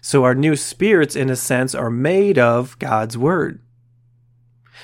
So 0.00 0.24
our 0.24 0.34
new 0.34 0.56
spirits, 0.56 1.16
in 1.16 1.30
a 1.30 1.36
sense, 1.36 1.74
are 1.74 1.90
made 1.90 2.38
of 2.38 2.78
God's 2.78 3.16
word. 3.16 3.62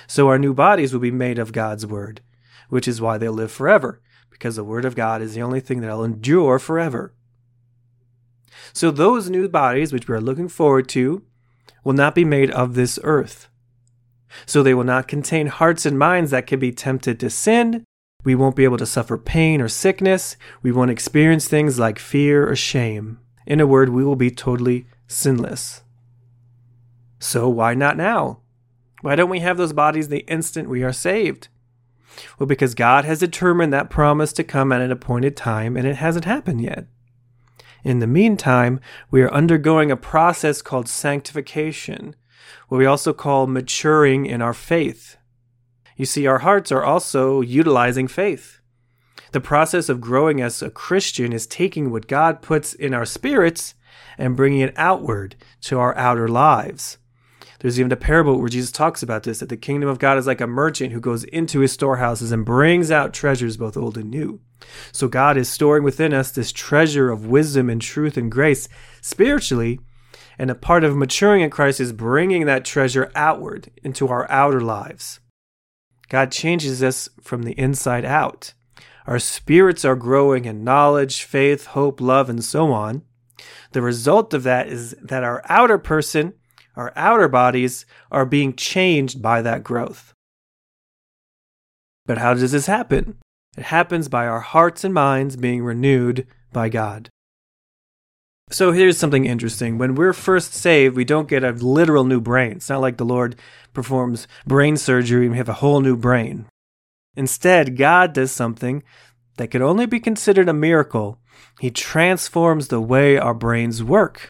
So 0.07 0.29
our 0.29 0.39
new 0.39 0.55
bodies 0.55 0.93
will 0.93 1.01
be 1.01 1.11
made 1.11 1.39
of 1.39 1.53
God's 1.53 1.87
word, 1.87 2.21
which 2.69 2.89
is 2.89 3.01
why 3.01 3.19
they'll 3.19 3.33
live 3.33 3.53
forever, 3.53 4.01
because 4.31 4.57
the 4.57 4.65
word 4.65 4.85
of 4.85 4.97
God 4.97 5.23
is 5.23 5.35
the 5.35 5.43
only 5.43 5.61
thing 5.61 5.81
that'll 5.81 6.05
endure 6.05 6.59
forever. 6.59 7.15
So 8.73 8.91
those 8.91 9.31
new 9.31 9.49
bodies, 9.49 9.93
which 9.93 10.09
we 10.09 10.15
are 10.15 10.21
looking 10.21 10.49
forward 10.49 10.89
to, 10.91 11.23
will 11.85 11.93
not 11.93 12.15
be 12.15 12.25
made 12.25 12.51
of 12.51 12.75
this 12.75 12.99
earth. 13.03 13.49
So 14.47 14.63
they 14.63 14.75
will 14.75 14.85
not 14.85 15.09
contain 15.09 15.47
hearts 15.47 15.87
and 15.87 15.99
minds 15.99 16.31
that 16.31 16.47
can 16.47 16.59
be 16.59 16.73
tempted 16.73 17.21
to 17.21 17.31
sin. 17.31 17.85
We 18.25 18.35
won't 18.35 18.57
be 18.57 18.65
able 18.65 18.79
to 18.79 18.87
suffer 18.87 19.19
pain 19.19 19.61
or 19.61 19.69
sickness. 19.69 20.37
We 20.63 20.73
won't 20.73 20.91
experience 20.91 21.47
things 21.47 21.79
like 21.79 21.99
fear 21.99 22.49
or 22.49 22.57
shame. 22.57 23.21
In 23.47 23.61
a 23.61 23.67
word, 23.67 23.91
we 23.91 24.05
will 24.05 24.17
be 24.17 24.31
totally 24.31 24.87
sinless. 25.07 25.83
So 27.21 27.49
why 27.49 27.75
not 27.75 27.97
now? 27.97 28.41
Why 29.05 29.17
don't 29.17 29.29
we 29.29 29.41
have 29.41 29.59
those 29.59 29.75
bodies 29.75 30.09
the 30.09 30.25
instant 30.29 30.67
we 30.67 30.83
are 30.83 30.91
saved? 30.91 31.49
Well, 32.39 32.47
because 32.47 32.75
God 32.75 33.05
has 33.05 33.19
determined 33.19 33.71
that 33.71 33.91
promise 33.91 34.33
to 34.33 34.43
come 34.43 34.73
at 34.73 34.81
an 34.81 34.91
appointed 34.91 35.37
time 35.37 35.77
and 35.77 35.87
it 35.87 35.97
hasn't 35.97 36.25
happened 36.25 36.63
yet. 36.63 36.87
In 37.83 37.99
the 37.99 38.07
meantime, 38.07 38.81
we 39.11 39.21
are 39.21 39.31
undergoing 39.31 39.91
a 39.91 39.97
process 39.99 40.63
called 40.63 40.89
sanctification, 40.89 42.17
what 42.69 42.79
we 42.79 42.87
also 42.87 43.13
call 43.13 43.47
maturing 43.47 44.25
in 44.25 44.41
our 44.41 44.55
faith. 44.55 45.19
You 45.99 46.07
see, 46.07 46.27
our 46.27 46.39
hearts 46.39 46.73
are 46.73 46.83
also 46.83 47.43
utilizing 47.43 48.09
faith. 48.09 48.63
The 49.33 49.41
process 49.43 49.91
of 49.91 50.01
growing 50.01 50.41
as 50.41 50.63
a 50.63 50.71
Christian 50.71 51.35
is 51.35 51.47
taking 51.47 51.91
what 51.91 52.09
God 52.09 52.41
puts 52.41 52.73
in 52.73 52.95
our 52.95 53.05
spirits 53.05 53.75
and 54.17 54.35
bringing 54.35 54.61
it 54.61 54.73
outward 54.79 55.37
to 55.65 55.79
our 55.79 55.95
outer 55.95 56.27
lives. 56.27 56.97
There's 57.65 57.81
even 57.81 57.93
a 57.93 57.97
parable 57.97 58.39
where 58.39 58.51
Jesus 58.51 58.71
talks 58.71 59.03
about 59.03 59.23
this 59.23 59.39
that 59.39 59.49
the 59.49 59.57
kingdom 59.57 59.89
of 59.89 59.99
God 59.99 60.19
is 60.19 60.27
like 60.27 60.43
a 60.43 60.47
merchant 60.47 60.93
who 60.93 61.01
goes 61.01 61.25
into 61.25 61.61
his 61.61 61.73
storehouses 61.73 62.31
and 62.31 62.45
brings 62.45 62.91
out 62.91 63.15
treasures 63.15 63.57
both 63.57 63.75
old 63.75 63.97
and 63.97 64.11
new. 64.11 64.43
So 64.93 65.09
God 65.09 65.39
is 65.39 65.49
storing 65.49 65.83
within 65.83 66.13
us 66.13 66.31
this 66.31 66.53
treasure 66.53 67.11
of 67.11 67.25
wisdom 67.25 67.71
and 67.71 67.81
truth 67.81 68.19
and 68.19 68.31
grace 68.31 68.69
spiritually, 69.01 69.81
and 70.39 70.51
a 70.51 70.55
part 70.55 70.85
of 70.85 70.95
maturing 70.95 71.41
in 71.41 71.49
Christ 71.49 71.81
is 71.81 71.95
bringing 71.95 72.45
that 72.45 72.67
treasure 72.67 73.11
outward 73.15 73.71
into 73.83 74.09
our 74.09 74.31
outer 74.31 74.61
lives. 74.61 75.21
God 76.11 76.31
changes 76.31 76.83
us 76.83 77.09
from 77.23 77.45
the 77.45 77.59
inside 77.59 78.05
out. 78.05 78.53
Our 79.07 79.19
spirits 79.19 79.87
are 79.87 79.97
growing 79.97 80.45
in 80.45 80.65
knowledge, 80.65 81.23
faith, 81.23 81.65
hope, 81.69 82.03
love, 82.03 82.29
and 82.29 82.45
so 82.45 82.73
on. 82.73 83.05
The 83.73 83.81
result 83.81 84.35
of 84.35 84.43
that 84.43 84.69
is 84.69 84.95
that 85.01 85.25
our 85.25 85.41
outer 85.49 85.79
person 85.79 86.35
our 86.77 86.93
outer 86.97 87.29
bodies 87.29 87.87
are 88.11 88.27
being 88.27 88.55
changed 88.55 89.23
by 89.23 89.43
that 89.43 89.65
growth. 89.65 90.13
But 92.07 92.19
how 92.19 92.35
does 92.35 92.53
this 92.53 92.67
happen? 92.67 93.19
It 93.57 93.65
happens 93.65 94.09
by 94.09 94.27
our 94.27 94.41
hearts 94.41 94.85
and 94.85 94.93
minds 94.93 95.37
being 95.37 95.63
renewed 95.63 96.27
by 96.53 96.69
God. 96.69 97.09
So 98.51 98.73
here's 98.73 98.99
something 98.99 99.25
interesting. 99.25 99.79
When 99.79 99.95
we're 99.95 100.13
first 100.13 100.53
saved, 100.53 100.97
we 100.97 101.05
don't 101.05 101.29
get 101.29 101.45
a 101.45 101.53
literal 101.53 102.05
new 102.05 102.21
brain. 102.21 102.53
It's 102.53 102.69
not 102.69 102.83
like 102.83 102.99
the 102.99 103.05
Lord 103.05 103.37
performs 103.73 104.29
brain 104.47 104.77
surgery 104.77 105.27
and 105.27 105.33
we 105.33 105.39
have 105.39 105.49
a 105.49 105.55
whole 105.55 105.81
new 105.81 105.97
brain. 105.97 106.47
Instead, 107.17 107.77
God 107.77 108.13
does 108.13 108.33
something 108.33 108.83
that 109.37 109.49
could 109.49 109.63
only 109.63 109.87
be 109.87 109.99
considered 109.99 110.49
a 110.49 110.53
miracle. 110.53 111.19
He 111.61 111.71
transforms 111.71 112.69
the 112.69 112.81
way 112.81 113.17
our 113.17 113.35
brains 113.35 113.83
work 113.83 114.29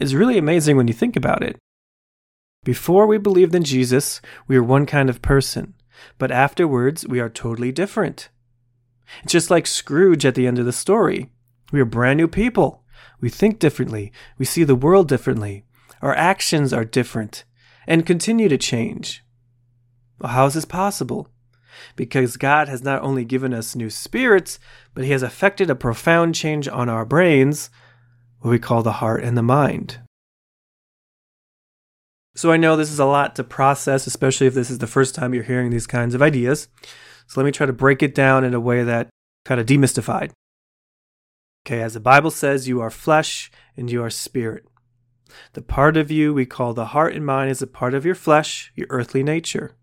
is 0.00 0.14
really 0.14 0.38
amazing 0.38 0.76
when 0.76 0.88
you 0.88 0.94
think 0.94 1.16
about 1.16 1.42
it. 1.42 1.56
Before 2.64 3.06
we 3.06 3.18
believed 3.18 3.54
in 3.54 3.64
Jesus, 3.64 4.20
we 4.46 4.56
were 4.58 4.64
one 4.64 4.86
kind 4.86 5.10
of 5.10 5.22
person, 5.22 5.74
but 6.18 6.30
afterwards, 6.30 7.06
we 7.06 7.20
are 7.20 7.28
totally 7.28 7.72
different. 7.72 8.28
It's 9.22 9.32
just 9.32 9.50
like 9.50 9.66
Scrooge 9.66 10.24
at 10.24 10.34
the 10.34 10.46
end 10.46 10.58
of 10.58 10.64
the 10.64 10.72
story. 10.72 11.30
We 11.72 11.80
are 11.80 11.84
brand 11.84 12.18
new 12.18 12.28
people. 12.28 12.84
We 13.20 13.28
think 13.28 13.58
differently. 13.58 14.12
We 14.38 14.44
see 14.44 14.64
the 14.64 14.74
world 14.74 15.08
differently. 15.08 15.64
Our 16.00 16.14
actions 16.14 16.72
are 16.72 16.84
different 16.84 17.44
and 17.86 18.06
continue 18.06 18.48
to 18.48 18.58
change. 18.58 19.24
Well, 20.18 20.32
how 20.32 20.46
is 20.46 20.54
this 20.54 20.64
possible? 20.64 21.28
Because 21.96 22.36
God 22.36 22.68
has 22.68 22.82
not 22.82 23.02
only 23.02 23.24
given 23.24 23.52
us 23.52 23.74
new 23.74 23.90
spirits, 23.90 24.58
but 24.94 25.04
He 25.04 25.10
has 25.10 25.22
effected 25.22 25.68
a 25.68 25.74
profound 25.74 26.34
change 26.34 26.68
on 26.68 26.88
our 26.88 27.04
brains 27.04 27.70
what 28.42 28.50
we 28.50 28.58
call 28.58 28.82
the 28.82 28.92
heart 28.92 29.22
and 29.22 29.36
the 29.36 29.42
mind. 29.42 30.00
So 32.34 32.50
I 32.50 32.56
know 32.56 32.76
this 32.76 32.90
is 32.90 32.98
a 32.98 33.04
lot 33.04 33.36
to 33.36 33.44
process, 33.44 34.06
especially 34.06 34.48
if 34.48 34.54
this 34.54 34.68
is 34.68 34.78
the 34.78 34.86
first 34.86 35.14
time 35.14 35.32
you're 35.32 35.44
hearing 35.44 35.70
these 35.70 35.86
kinds 35.86 36.14
of 36.14 36.22
ideas. 36.22 36.66
So 37.28 37.40
let 37.40 37.44
me 37.44 37.52
try 37.52 37.66
to 37.66 37.72
break 37.72 38.02
it 38.02 38.14
down 38.14 38.42
in 38.42 38.52
a 38.52 38.60
way 38.60 38.82
that 38.82 39.10
kind 39.44 39.60
of 39.60 39.66
demystified. 39.66 40.32
Okay, 41.64 41.80
as 41.80 41.94
the 41.94 42.00
Bible 42.00 42.32
says, 42.32 42.66
you 42.66 42.80
are 42.80 42.90
flesh 42.90 43.50
and 43.76 43.90
you 43.90 44.02
are 44.02 44.10
spirit. 44.10 44.64
The 45.52 45.62
part 45.62 45.96
of 45.96 46.10
you 46.10 46.34
we 46.34 46.44
call 46.44 46.74
the 46.74 46.86
heart 46.86 47.14
and 47.14 47.24
mind 47.24 47.50
is 47.50 47.62
a 47.62 47.66
part 47.66 47.94
of 47.94 48.04
your 48.04 48.16
flesh, 48.16 48.72
your 48.74 48.88
earthly 48.90 49.22
nature. 49.22 49.76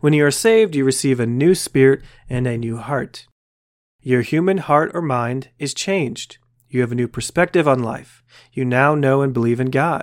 When 0.00 0.14
you 0.14 0.24
are 0.24 0.30
saved, 0.30 0.74
you 0.74 0.84
receive 0.84 1.20
a 1.20 1.26
new 1.26 1.54
spirit 1.54 2.02
and 2.30 2.46
a 2.46 2.56
new 2.56 2.78
heart. 2.78 3.26
Your 4.00 4.22
human 4.22 4.58
heart 4.58 4.92
or 4.94 5.02
mind 5.02 5.50
is 5.58 5.74
changed. 5.74 6.38
You 6.68 6.80
have 6.80 6.92
a 6.92 6.96
new 6.96 7.08
perspective 7.08 7.68
on 7.68 7.82
life. 7.82 8.22
You 8.52 8.64
now 8.64 8.94
know 8.94 9.22
and 9.22 9.32
believe 9.32 9.60
in 9.60 9.70
God. 9.70 10.02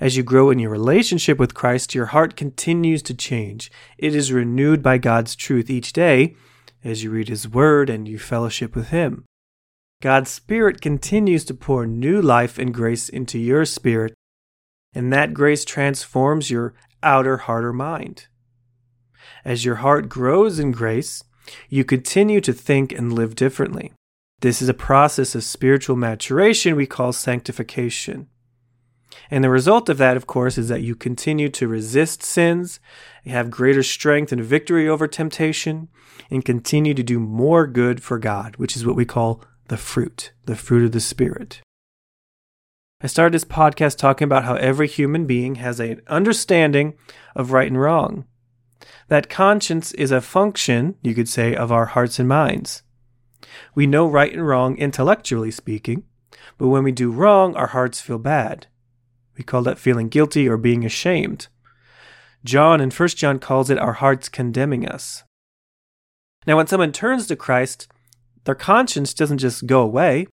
As 0.00 0.16
you 0.16 0.22
grow 0.22 0.50
in 0.50 0.58
your 0.58 0.70
relationship 0.70 1.38
with 1.38 1.54
Christ, 1.54 1.94
your 1.94 2.06
heart 2.06 2.36
continues 2.36 3.02
to 3.02 3.14
change. 3.14 3.70
It 3.96 4.14
is 4.14 4.32
renewed 4.32 4.82
by 4.82 4.98
God's 4.98 5.36
truth 5.36 5.70
each 5.70 5.92
day 5.92 6.34
as 6.82 7.04
you 7.04 7.10
read 7.10 7.28
His 7.28 7.48
Word 7.48 7.88
and 7.88 8.08
you 8.08 8.18
fellowship 8.18 8.74
with 8.74 8.88
Him. 8.88 9.24
God's 10.02 10.30
Spirit 10.30 10.80
continues 10.80 11.44
to 11.44 11.54
pour 11.54 11.86
new 11.86 12.20
life 12.20 12.58
and 12.58 12.74
grace 12.74 13.08
into 13.08 13.38
your 13.38 13.64
spirit, 13.64 14.14
and 14.92 15.12
that 15.12 15.32
grace 15.32 15.64
transforms 15.64 16.50
your 16.50 16.74
outer 17.02 17.38
heart 17.38 17.64
or 17.64 17.72
mind. 17.72 18.26
As 19.44 19.64
your 19.64 19.76
heart 19.76 20.08
grows 20.08 20.58
in 20.58 20.72
grace, 20.72 21.22
you 21.68 21.84
continue 21.84 22.40
to 22.40 22.52
think 22.52 22.92
and 22.92 23.12
live 23.12 23.34
differently. 23.34 23.92
This 24.44 24.60
is 24.60 24.68
a 24.68 24.74
process 24.74 25.34
of 25.34 25.42
spiritual 25.42 25.96
maturation 25.96 26.76
we 26.76 26.84
call 26.84 27.14
sanctification. 27.14 28.28
And 29.30 29.42
the 29.42 29.48
result 29.48 29.88
of 29.88 29.96
that, 29.96 30.18
of 30.18 30.26
course, 30.26 30.58
is 30.58 30.68
that 30.68 30.82
you 30.82 30.94
continue 30.94 31.48
to 31.48 31.66
resist 31.66 32.22
sins, 32.22 32.78
have 33.24 33.50
greater 33.50 33.82
strength 33.82 34.32
and 34.32 34.44
victory 34.44 34.86
over 34.86 35.08
temptation, 35.08 35.88
and 36.30 36.44
continue 36.44 36.92
to 36.92 37.02
do 37.02 37.18
more 37.18 37.66
good 37.66 38.02
for 38.02 38.18
God, 38.18 38.56
which 38.58 38.76
is 38.76 38.84
what 38.84 38.96
we 38.96 39.06
call 39.06 39.42
the 39.68 39.78
fruit, 39.78 40.34
the 40.44 40.56
fruit 40.56 40.84
of 40.84 40.92
the 40.92 41.00
Spirit. 41.00 41.62
I 43.00 43.06
started 43.06 43.32
this 43.32 43.46
podcast 43.46 43.96
talking 43.96 44.26
about 44.26 44.44
how 44.44 44.56
every 44.56 44.88
human 44.88 45.24
being 45.24 45.54
has 45.54 45.80
an 45.80 46.02
understanding 46.06 46.98
of 47.34 47.52
right 47.52 47.68
and 47.68 47.80
wrong. 47.80 48.26
That 49.08 49.30
conscience 49.30 49.92
is 49.92 50.10
a 50.10 50.20
function, 50.20 50.96
you 51.00 51.14
could 51.14 51.30
say, 51.30 51.56
of 51.56 51.72
our 51.72 51.86
hearts 51.86 52.18
and 52.18 52.28
minds. 52.28 52.82
We 53.74 53.86
know 53.86 54.08
right 54.08 54.32
and 54.32 54.46
wrong 54.46 54.76
intellectually 54.76 55.50
speaking, 55.50 56.04
but 56.58 56.68
when 56.68 56.84
we 56.84 56.92
do 56.92 57.10
wrong, 57.10 57.54
our 57.56 57.68
hearts 57.68 58.00
feel 58.00 58.18
bad. 58.18 58.66
We 59.36 59.44
call 59.44 59.62
that 59.62 59.78
feeling 59.78 60.08
guilty 60.08 60.48
or 60.48 60.56
being 60.56 60.84
ashamed. 60.84 61.48
John 62.44 62.80
in 62.80 62.90
1 62.90 63.08
John 63.10 63.38
calls 63.38 63.70
it 63.70 63.78
our 63.78 63.94
hearts 63.94 64.28
condemning 64.28 64.86
us. 64.86 65.24
Now, 66.46 66.56
when 66.58 66.66
someone 66.66 66.92
turns 66.92 67.26
to 67.26 67.36
Christ, 67.36 67.88
their 68.44 68.54
conscience 68.54 69.14
doesn't 69.14 69.38
just 69.38 69.66
go 69.66 69.80
away, 69.80 70.26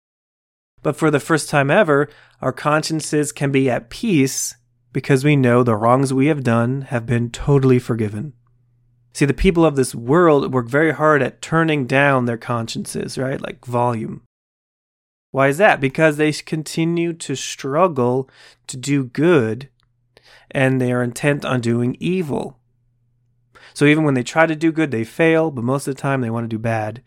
but 0.83 0.97
for 0.97 1.11
the 1.11 1.21
first 1.21 1.49
time 1.49 1.71
ever, 1.71 2.09
our 2.41 2.53
consciences 2.53 3.33
can 3.33 3.53
be 3.53 3.71
at 3.71 3.91
peace 3.91 4.57
because 4.93 5.25
we 5.25 5.37
know 5.37 5.63
the 5.63 5.77
wrongs 5.77 6.13
we 6.13 6.27
have 6.27 6.43
done 6.43 6.83
have 6.83 7.07
been 7.07 7.31
totally 7.31 7.79
forgiven. 7.79 8.33
See, 9.13 9.25
the 9.25 9.35
people 9.35 9.65
of 9.65 9.77
this 9.77 9.95
world 9.95 10.53
work 10.53 10.69
very 10.69 10.93
hard 10.93 11.23
at 11.23 11.43
turning 11.43 11.87
down 11.87 12.25
their 12.25 12.39
consciences, 12.39 13.19
right? 13.19 13.41
Like 13.41 13.65
volume. 13.65 14.23
Why 15.33 15.49
is 15.49 15.59
that? 15.59 15.81
Because 15.81 16.17
they 16.17 16.33
continue 16.33 17.13
to 17.15 17.35
struggle 17.35 18.29
to 18.67 18.77
do 18.77 19.05
good 19.05 19.69
and 20.51 20.81
they 20.81 20.93
are 20.93 21.03
intent 21.03 21.45
on 21.45 21.61
doing 21.61 21.97
evil. 22.01 22.59
So 23.75 23.85
even 23.85 24.05
when 24.05 24.15
they 24.15 24.25
try 24.25 24.47
to 24.47 24.57
do 24.57 24.73
good, 24.73 24.91
they 24.91 25.05
fail, 25.05 25.51
but 25.51 25.65
most 25.65 25.87
of 25.87 25.95
the 25.95 26.01
time 26.01 26.21
they 26.21 26.31
want 26.31 26.45
to 26.45 26.49
do 26.49 26.59
bad. 26.59 27.03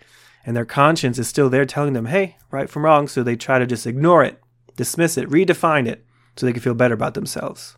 And 0.46 0.56
their 0.56 0.66
conscience 0.66 1.20
is 1.20 1.28
still 1.28 1.50
there 1.50 1.66
telling 1.66 1.94
them, 1.94 2.08
hey, 2.08 2.38
right 2.52 2.70
from 2.70 2.86
wrong. 2.86 3.08
So 3.08 3.24
they 3.24 3.36
try 3.36 3.60
to 3.60 3.66
just 3.66 3.86
ignore 3.86 4.24
it, 4.24 4.42
dismiss 4.76 5.18
it, 5.18 5.30
redefine 5.30 5.88
it 5.88 6.06
so 6.36 6.46
they 6.46 6.54
can 6.54 6.62
feel 6.62 6.74
better 6.74 6.94
about 6.94 7.14
themselves. 7.14 7.78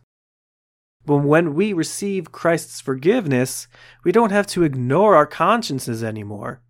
But 1.06 1.18
when 1.18 1.54
we 1.54 1.74
receive 1.74 2.32
Christ's 2.32 2.82
forgiveness, 2.82 3.68
we 4.04 4.12
don't 4.12 4.32
have 4.32 4.48
to 4.48 4.64
ignore 4.64 5.16
our 5.16 5.28
consciences 5.28 6.04
anymore. 6.04 6.62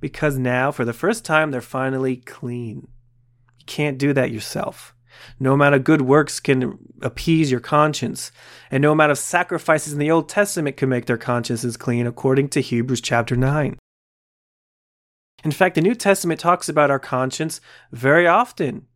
Because 0.00 0.38
now, 0.38 0.70
for 0.70 0.84
the 0.84 0.92
first 0.92 1.24
time, 1.24 1.50
they're 1.50 1.60
finally 1.60 2.16
clean. 2.16 2.88
You 3.58 3.66
can't 3.66 3.98
do 3.98 4.12
that 4.12 4.30
yourself. 4.30 4.94
No 5.38 5.54
amount 5.54 5.74
of 5.74 5.84
good 5.84 6.02
works 6.02 6.40
can 6.40 6.78
appease 7.02 7.50
your 7.50 7.60
conscience, 7.60 8.30
and 8.70 8.82
no 8.82 8.92
amount 8.92 9.12
of 9.12 9.18
sacrifices 9.18 9.92
in 9.92 9.98
the 9.98 10.10
Old 10.10 10.28
Testament 10.28 10.76
can 10.76 10.88
make 10.88 11.06
their 11.06 11.18
consciences 11.18 11.76
clean, 11.76 12.06
according 12.06 12.48
to 12.50 12.60
Hebrews 12.60 13.00
chapter 13.00 13.36
9. 13.36 13.76
In 15.42 15.50
fact, 15.50 15.74
the 15.74 15.80
New 15.80 15.94
Testament 15.94 16.38
talks 16.38 16.68
about 16.68 16.90
our 16.90 16.98
conscience 16.98 17.60
very 17.92 18.26
often. 18.26 18.86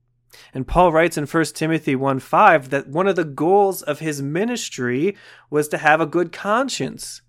And 0.52 0.66
Paul 0.66 0.92
writes 0.92 1.16
in 1.16 1.26
1 1.26 1.44
Timothy 1.54 1.96
1 1.96 2.18
5 2.20 2.70
that 2.70 2.88
one 2.88 3.06
of 3.06 3.16
the 3.16 3.24
goals 3.24 3.82
of 3.82 3.98
his 4.00 4.22
ministry 4.22 5.16
was 5.50 5.68
to 5.68 5.78
have 5.78 6.00
a 6.00 6.06
good 6.06 6.32
conscience. 6.32 7.22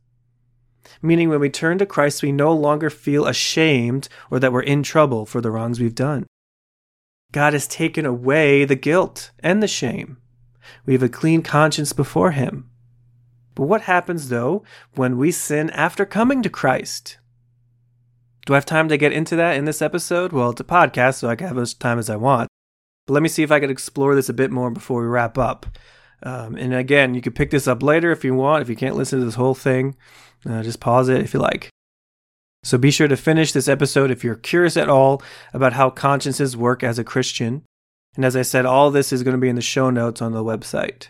Meaning, 1.01 1.30
when 1.30 1.39
we 1.39 1.49
turn 1.49 1.78
to 1.80 1.86
Christ, 1.86 2.22
we 2.22 2.32
no 2.32 2.53
longer 2.53 2.89
feel 2.89 3.26
ashamed 3.26 4.08
or 4.30 4.39
that 4.39 4.53
we're 4.53 4.62
in 4.62 4.84
trouble 4.84 5.26
for 5.26 5.41
the 5.41 5.51
wrongs 5.51 5.80
we've 5.80 5.95
done. 5.95 6.26
God 7.32 7.53
has 7.53 7.68
taken 7.68 8.06
away 8.06 8.66
the 8.66 8.76
guilt 8.76 9.32
and 9.39 9.62
the 9.62 9.68
shame. 9.68 10.18
We 10.86 10.93
have 10.93 11.03
a 11.03 11.10
clean 11.10 11.41
conscience 11.41 11.91
before 11.91 12.32
Him. 12.32 12.70
But 13.56 13.64
what 13.64 13.82
happens, 13.82 14.30
though, 14.30 14.64
when 14.95 15.18
we 15.18 15.32
sin 15.32 15.70
after 15.72 16.06
coming 16.06 16.41
to 16.43 16.49
Christ? 16.49 17.18
Do 18.45 18.53
I 18.53 18.58
have 18.58 18.66
time 18.66 18.89
to 18.89 18.97
get 18.97 19.12
into 19.12 19.36
that 19.38 19.58
in 19.58 19.66
this 19.66 19.82
episode? 19.82 20.32
Well, 20.32 20.51
it's 20.51 20.62
a 20.62 20.66
podcast, 20.66 21.16
so 21.16 21.30
I 21.30 21.36
can 21.36 21.47
have 21.47 21.58
as 21.58 21.74
much 21.74 21.80
time 21.80 21.97
as 21.97 22.10
I 22.10 22.16
want. 22.16 22.47
But 23.06 23.14
let 23.14 23.24
me 23.24 23.30
see 23.30 23.43
if 23.43 23.51
I 23.51 23.60
could 23.60 23.72
explore 23.72 24.16
this 24.16 24.30
a 24.30 24.34
bit 24.34 24.51
more 24.51 24.72
before 24.72 25.01
we 25.01 25.08
wrap 25.08 25.38
up. 25.38 25.66
Um, 26.24 26.56
and 26.56 26.74
again, 26.74 27.14
you 27.14 27.22
could 27.22 27.36
pick 27.36 27.51
this 27.51 27.68
up 27.68 27.84
later 27.84 28.12
if 28.12 28.24
you 28.24 28.34
want. 28.34 28.62
If 28.62 28.70
you 28.70 28.76
can't 28.76 28.95
listen 28.95 29.20
to 29.20 29.26
this 29.26 29.36
whole 29.36 29.53
thing, 29.53 29.95
uh, 30.49 30.64
just 30.64 30.80
pause 30.80 31.10
it 31.10 31.22
if 31.22 31.34
you 31.34 31.39
like. 31.39 31.70
So 32.64 32.80
be 32.80 32.89
sure 32.89 33.08
to 33.08 33.16
finish 33.16 33.51
this 33.51 33.68
episode 33.68 34.10
if 34.10 34.24
you're 34.24 34.34
curious 34.34 34.76
at 34.76 34.89
all 34.89 35.22
about 35.53 35.74
how 35.74 35.91
consciences 35.91 36.58
work 36.58 36.84
as 36.84 36.97
a 36.97 37.03
Christian. 37.03 37.64
And 38.16 38.26
as 38.26 38.36
I 38.36 38.41
said, 38.41 38.66
all 38.66 38.89
this 38.89 39.14
is 39.14 39.22
going 39.22 39.36
to 39.36 39.41
be 39.41 39.49
in 39.49 39.56
the 39.56 39.62
show 39.62 39.91
notes 39.91 40.22
on 40.22 40.32
the 40.32 40.43
website. 40.43 41.10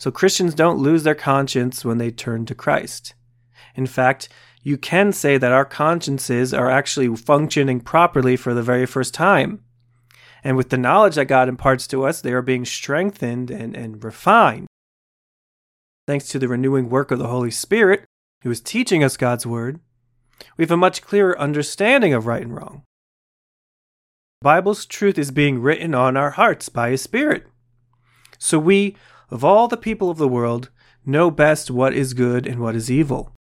So 0.00 0.10
Christians 0.10 0.54
don't 0.54 0.78
lose 0.78 1.04
their 1.04 1.14
conscience 1.14 1.84
when 1.84 1.98
they 1.98 2.10
turn 2.10 2.46
to 2.46 2.54
Christ. 2.54 3.14
In 3.76 3.86
fact, 3.86 4.28
you 4.62 4.76
can 4.76 5.12
say 5.12 5.38
that 5.38 5.52
our 5.52 5.64
consciences 5.64 6.52
are 6.52 6.70
actually 6.70 7.14
functioning 7.14 7.80
properly 7.80 8.34
for 8.34 8.54
the 8.54 8.62
very 8.62 8.86
first 8.86 9.14
time. 9.14 9.62
And 10.42 10.56
with 10.56 10.70
the 10.70 10.78
knowledge 10.78 11.16
that 11.16 11.26
God 11.26 11.48
imparts 11.48 11.86
to 11.88 12.04
us, 12.04 12.20
they 12.20 12.32
are 12.32 12.42
being 12.42 12.64
strengthened 12.64 13.50
and, 13.50 13.76
and 13.76 14.02
refined. 14.02 14.66
Thanks 16.06 16.28
to 16.28 16.38
the 16.38 16.48
renewing 16.48 16.88
work 16.88 17.10
of 17.10 17.18
the 17.18 17.28
Holy 17.28 17.50
Spirit, 17.50 18.04
who 18.42 18.50
is 18.50 18.60
teaching 18.60 19.04
us 19.04 19.16
God's 19.16 19.46
Word, 19.46 19.80
we 20.56 20.64
have 20.64 20.70
a 20.70 20.76
much 20.76 21.02
clearer 21.02 21.38
understanding 21.38 22.14
of 22.14 22.26
right 22.26 22.42
and 22.42 22.54
wrong. 22.54 22.82
The 24.40 24.44
Bible's 24.44 24.86
truth 24.86 25.18
is 25.18 25.30
being 25.30 25.60
written 25.60 25.94
on 25.94 26.16
our 26.16 26.30
hearts 26.30 26.68
by 26.68 26.90
His 26.90 27.02
Spirit. 27.02 27.46
So 28.38 28.58
we, 28.58 28.96
of 29.30 29.44
all 29.44 29.68
the 29.68 29.76
people 29.76 30.10
of 30.10 30.18
the 30.18 30.28
world, 30.28 30.70
know 31.04 31.30
best 31.30 31.70
what 31.70 31.92
is 31.94 32.14
good 32.14 32.46
and 32.46 32.60
what 32.60 32.74
is 32.74 32.90
evil. 32.90 33.32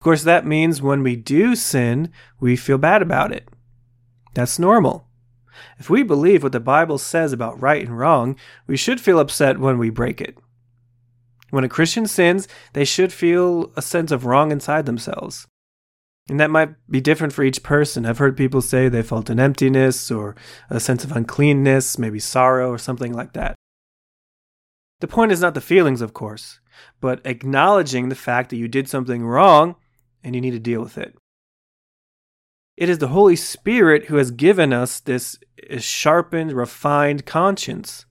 Of 0.00 0.04
course, 0.04 0.22
that 0.22 0.46
means 0.46 0.80
when 0.80 1.02
we 1.02 1.16
do 1.16 1.56
sin, 1.56 2.12
we 2.38 2.56
feel 2.56 2.78
bad 2.78 3.02
about 3.02 3.32
it. 3.32 3.48
That's 4.34 4.58
normal. 4.58 5.08
If 5.78 5.90
we 5.90 6.02
believe 6.02 6.42
what 6.42 6.52
the 6.52 6.60
Bible 6.60 6.98
says 6.98 7.32
about 7.32 7.60
right 7.60 7.86
and 7.86 7.98
wrong, 7.98 8.36
we 8.66 8.76
should 8.76 9.00
feel 9.00 9.18
upset 9.18 9.58
when 9.58 9.78
we 9.78 9.90
break 9.90 10.20
it. 10.20 10.38
When 11.50 11.64
a 11.64 11.68
Christian 11.68 12.06
sins, 12.06 12.48
they 12.72 12.84
should 12.84 13.12
feel 13.12 13.72
a 13.76 13.82
sense 13.82 14.10
of 14.10 14.24
wrong 14.24 14.50
inside 14.50 14.86
themselves. 14.86 15.46
And 16.28 16.40
that 16.40 16.50
might 16.50 16.74
be 16.90 17.00
different 17.00 17.32
for 17.32 17.44
each 17.44 17.62
person. 17.62 18.06
I've 18.06 18.18
heard 18.18 18.36
people 18.36 18.62
say 18.62 18.88
they 18.88 19.02
felt 19.02 19.30
an 19.30 19.38
emptiness 19.38 20.10
or 20.10 20.34
a 20.70 20.80
sense 20.80 21.04
of 21.04 21.12
uncleanness, 21.12 21.98
maybe 21.98 22.18
sorrow 22.18 22.70
or 22.70 22.78
something 22.78 23.12
like 23.12 23.34
that. 23.34 23.54
The 25.00 25.06
point 25.06 25.32
is 25.32 25.40
not 25.40 25.54
the 25.54 25.60
feelings, 25.60 26.00
of 26.00 26.14
course, 26.14 26.60
but 27.00 27.20
acknowledging 27.26 28.08
the 28.08 28.14
fact 28.14 28.50
that 28.50 28.56
you 28.56 28.68
did 28.68 28.88
something 28.88 29.24
wrong 29.24 29.76
and 30.22 30.34
you 30.34 30.40
need 30.40 30.52
to 30.52 30.58
deal 30.58 30.80
with 30.80 30.96
it. 30.96 31.14
It 32.76 32.88
is 32.88 32.98
the 32.98 33.08
Holy 33.08 33.36
Spirit 33.36 34.06
who 34.06 34.16
has 34.16 34.30
given 34.30 34.72
us 34.72 35.00
this 35.00 35.38
sharpened, 35.78 36.52
refined 36.52 37.24
conscience 37.24 38.04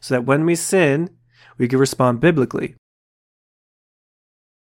so 0.00 0.14
that 0.14 0.24
when 0.24 0.44
we 0.44 0.54
sin, 0.54 1.10
we 1.56 1.68
can 1.68 1.78
respond 1.78 2.20
biblically. 2.20 2.74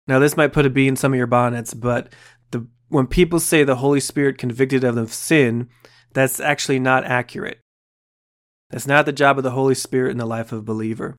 Now, 0.08 0.20
this 0.20 0.38
might 0.38 0.54
put 0.54 0.66
a 0.66 0.70
bee 0.70 0.88
in 0.88 0.96
some 0.96 1.14
of 1.14 1.18
your 1.18 1.28
bonnets, 1.28 1.74
but 1.74 2.14
the, 2.52 2.68
when 2.88 3.08
people 3.08 3.40
say 3.40 3.64
the 3.64 3.78
Holy 3.78 4.00
Spirit 4.00 4.38
convicted 4.38 4.82
them 4.82 4.98
of 4.98 5.14
sin, 5.14 5.70
that's 6.14 6.40
actually 6.40 6.80
not 6.80 7.06
accurate. 7.06 7.60
That's 8.70 8.88
not 8.88 9.06
the 9.06 9.14
job 9.14 9.38
of 9.38 9.44
the 9.44 9.52
Holy 9.52 9.76
Spirit 9.76 10.12
in 10.12 10.18
the 10.18 10.26
life 10.26 10.52
of 10.52 10.60
a 10.60 10.64
believer. 10.64 11.16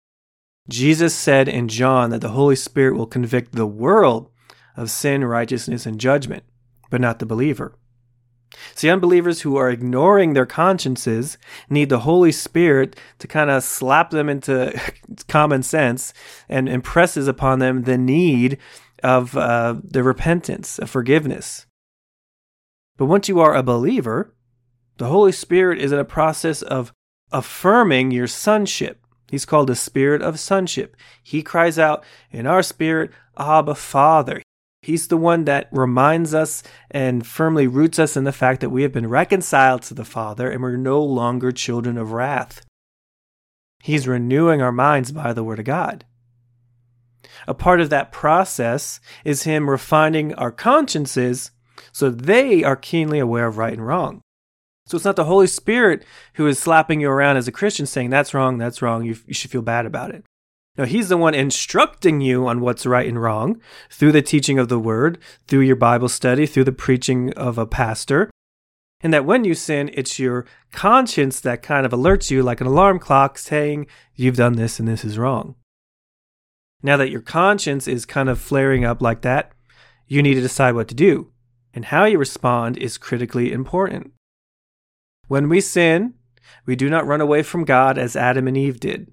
Jesus 0.68 1.14
said 1.14 1.48
in 1.48 1.68
John 1.68 2.10
that 2.10 2.20
the 2.20 2.30
Holy 2.30 2.56
Spirit 2.56 2.96
will 2.96 3.06
convict 3.06 3.52
the 3.52 3.66
world 3.66 4.30
of 4.76 4.90
sin, 4.90 5.24
righteousness, 5.24 5.86
and 5.86 5.98
judgment, 5.98 6.44
but 6.90 7.00
not 7.00 7.18
the 7.18 7.26
believer. 7.26 7.77
See, 8.74 8.88
unbelievers 8.88 9.42
who 9.42 9.56
are 9.56 9.70
ignoring 9.70 10.32
their 10.32 10.46
consciences 10.46 11.38
need 11.68 11.88
the 11.88 12.00
Holy 12.00 12.32
Spirit 12.32 12.96
to 13.18 13.28
kind 13.28 13.50
of 13.50 13.62
slap 13.62 14.10
them 14.10 14.28
into 14.28 14.78
common 15.28 15.62
sense 15.62 16.12
and 16.48 16.68
impresses 16.68 17.28
upon 17.28 17.58
them 17.58 17.82
the 17.82 17.98
need 17.98 18.58
of 19.02 19.36
uh, 19.36 19.76
the 19.82 20.02
repentance, 20.02 20.78
of 20.78 20.90
forgiveness. 20.90 21.66
But 22.96 23.06
once 23.06 23.28
you 23.28 23.40
are 23.40 23.54
a 23.54 23.62
believer, 23.62 24.34
the 24.96 25.06
Holy 25.06 25.32
Spirit 25.32 25.80
is 25.80 25.92
in 25.92 25.98
a 25.98 26.04
process 26.04 26.62
of 26.62 26.92
affirming 27.30 28.10
your 28.10 28.26
sonship. 28.26 29.04
He's 29.30 29.44
called 29.44 29.68
the 29.68 29.76
spirit 29.76 30.22
of 30.22 30.40
sonship. 30.40 30.96
He 31.22 31.42
cries 31.42 31.78
out 31.78 32.04
in 32.30 32.46
our 32.46 32.62
spirit, 32.62 33.10
Abba, 33.38 33.74
Father. 33.74 34.42
He's 34.88 35.08
the 35.08 35.18
one 35.18 35.44
that 35.44 35.68
reminds 35.70 36.32
us 36.32 36.62
and 36.90 37.26
firmly 37.26 37.66
roots 37.66 37.98
us 37.98 38.16
in 38.16 38.24
the 38.24 38.32
fact 38.32 38.62
that 38.62 38.70
we 38.70 38.80
have 38.84 38.92
been 38.92 39.06
reconciled 39.06 39.82
to 39.82 39.92
the 39.92 40.02
Father 40.02 40.50
and 40.50 40.62
we're 40.62 40.78
no 40.78 41.02
longer 41.02 41.52
children 41.52 41.98
of 41.98 42.12
wrath. 42.12 42.64
He's 43.82 44.08
renewing 44.08 44.62
our 44.62 44.72
minds 44.72 45.12
by 45.12 45.34
the 45.34 45.44
Word 45.44 45.58
of 45.58 45.66
God. 45.66 46.06
A 47.46 47.52
part 47.52 47.82
of 47.82 47.90
that 47.90 48.12
process 48.12 48.98
is 49.26 49.42
Him 49.42 49.68
refining 49.68 50.32
our 50.36 50.50
consciences 50.50 51.50
so 51.92 52.08
they 52.08 52.64
are 52.64 52.74
keenly 52.74 53.18
aware 53.18 53.46
of 53.46 53.58
right 53.58 53.74
and 53.74 53.86
wrong. 53.86 54.22
So 54.86 54.96
it's 54.96 55.04
not 55.04 55.16
the 55.16 55.24
Holy 55.24 55.48
Spirit 55.48 56.02
who 56.36 56.46
is 56.46 56.58
slapping 56.58 57.02
you 57.02 57.10
around 57.10 57.36
as 57.36 57.46
a 57.46 57.52
Christian 57.52 57.84
saying, 57.84 58.08
that's 58.08 58.32
wrong, 58.32 58.56
that's 58.56 58.80
wrong, 58.80 59.04
you, 59.04 59.18
you 59.26 59.34
should 59.34 59.50
feel 59.50 59.60
bad 59.60 59.84
about 59.84 60.14
it. 60.14 60.24
No, 60.78 60.84
he's 60.84 61.08
the 61.08 61.16
one 61.16 61.34
instructing 61.34 62.20
you 62.20 62.46
on 62.46 62.60
what's 62.60 62.86
right 62.86 63.08
and 63.08 63.20
wrong 63.20 63.60
through 63.90 64.12
the 64.12 64.22
teaching 64.22 64.60
of 64.60 64.68
the 64.68 64.78
word, 64.78 65.18
through 65.48 65.62
your 65.62 65.74
Bible 65.74 66.08
study, 66.08 66.46
through 66.46 66.64
the 66.64 66.72
preaching 66.72 67.32
of 67.34 67.58
a 67.58 67.66
pastor. 67.66 68.30
And 69.00 69.12
that 69.12 69.24
when 69.24 69.44
you 69.44 69.54
sin, 69.54 69.90
it's 69.92 70.20
your 70.20 70.46
conscience 70.70 71.40
that 71.40 71.62
kind 71.62 71.84
of 71.84 71.90
alerts 71.90 72.30
you 72.30 72.44
like 72.44 72.60
an 72.60 72.68
alarm 72.68 73.00
clock 73.00 73.38
saying, 73.38 73.88
you've 74.14 74.36
done 74.36 74.52
this 74.52 74.78
and 74.78 74.86
this 74.86 75.04
is 75.04 75.18
wrong. 75.18 75.56
Now 76.80 76.96
that 76.96 77.10
your 77.10 77.22
conscience 77.22 77.88
is 77.88 78.06
kind 78.06 78.28
of 78.28 78.40
flaring 78.40 78.84
up 78.84 79.02
like 79.02 79.22
that, 79.22 79.50
you 80.06 80.22
need 80.22 80.34
to 80.34 80.40
decide 80.40 80.76
what 80.76 80.86
to 80.88 80.94
do. 80.94 81.32
And 81.74 81.86
how 81.86 82.04
you 82.04 82.18
respond 82.18 82.76
is 82.76 82.98
critically 82.98 83.52
important. 83.52 84.12
When 85.26 85.48
we 85.48 85.60
sin, 85.60 86.14
we 86.66 86.76
do 86.76 86.88
not 86.88 87.06
run 87.06 87.20
away 87.20 87.42
from 87.42 87.64
God 87.64 87.98
as 87.98 88.14
Adam 88.14 88.46
and 88.46 88.56
Eve 88.56 88.78
did 88.78 89.10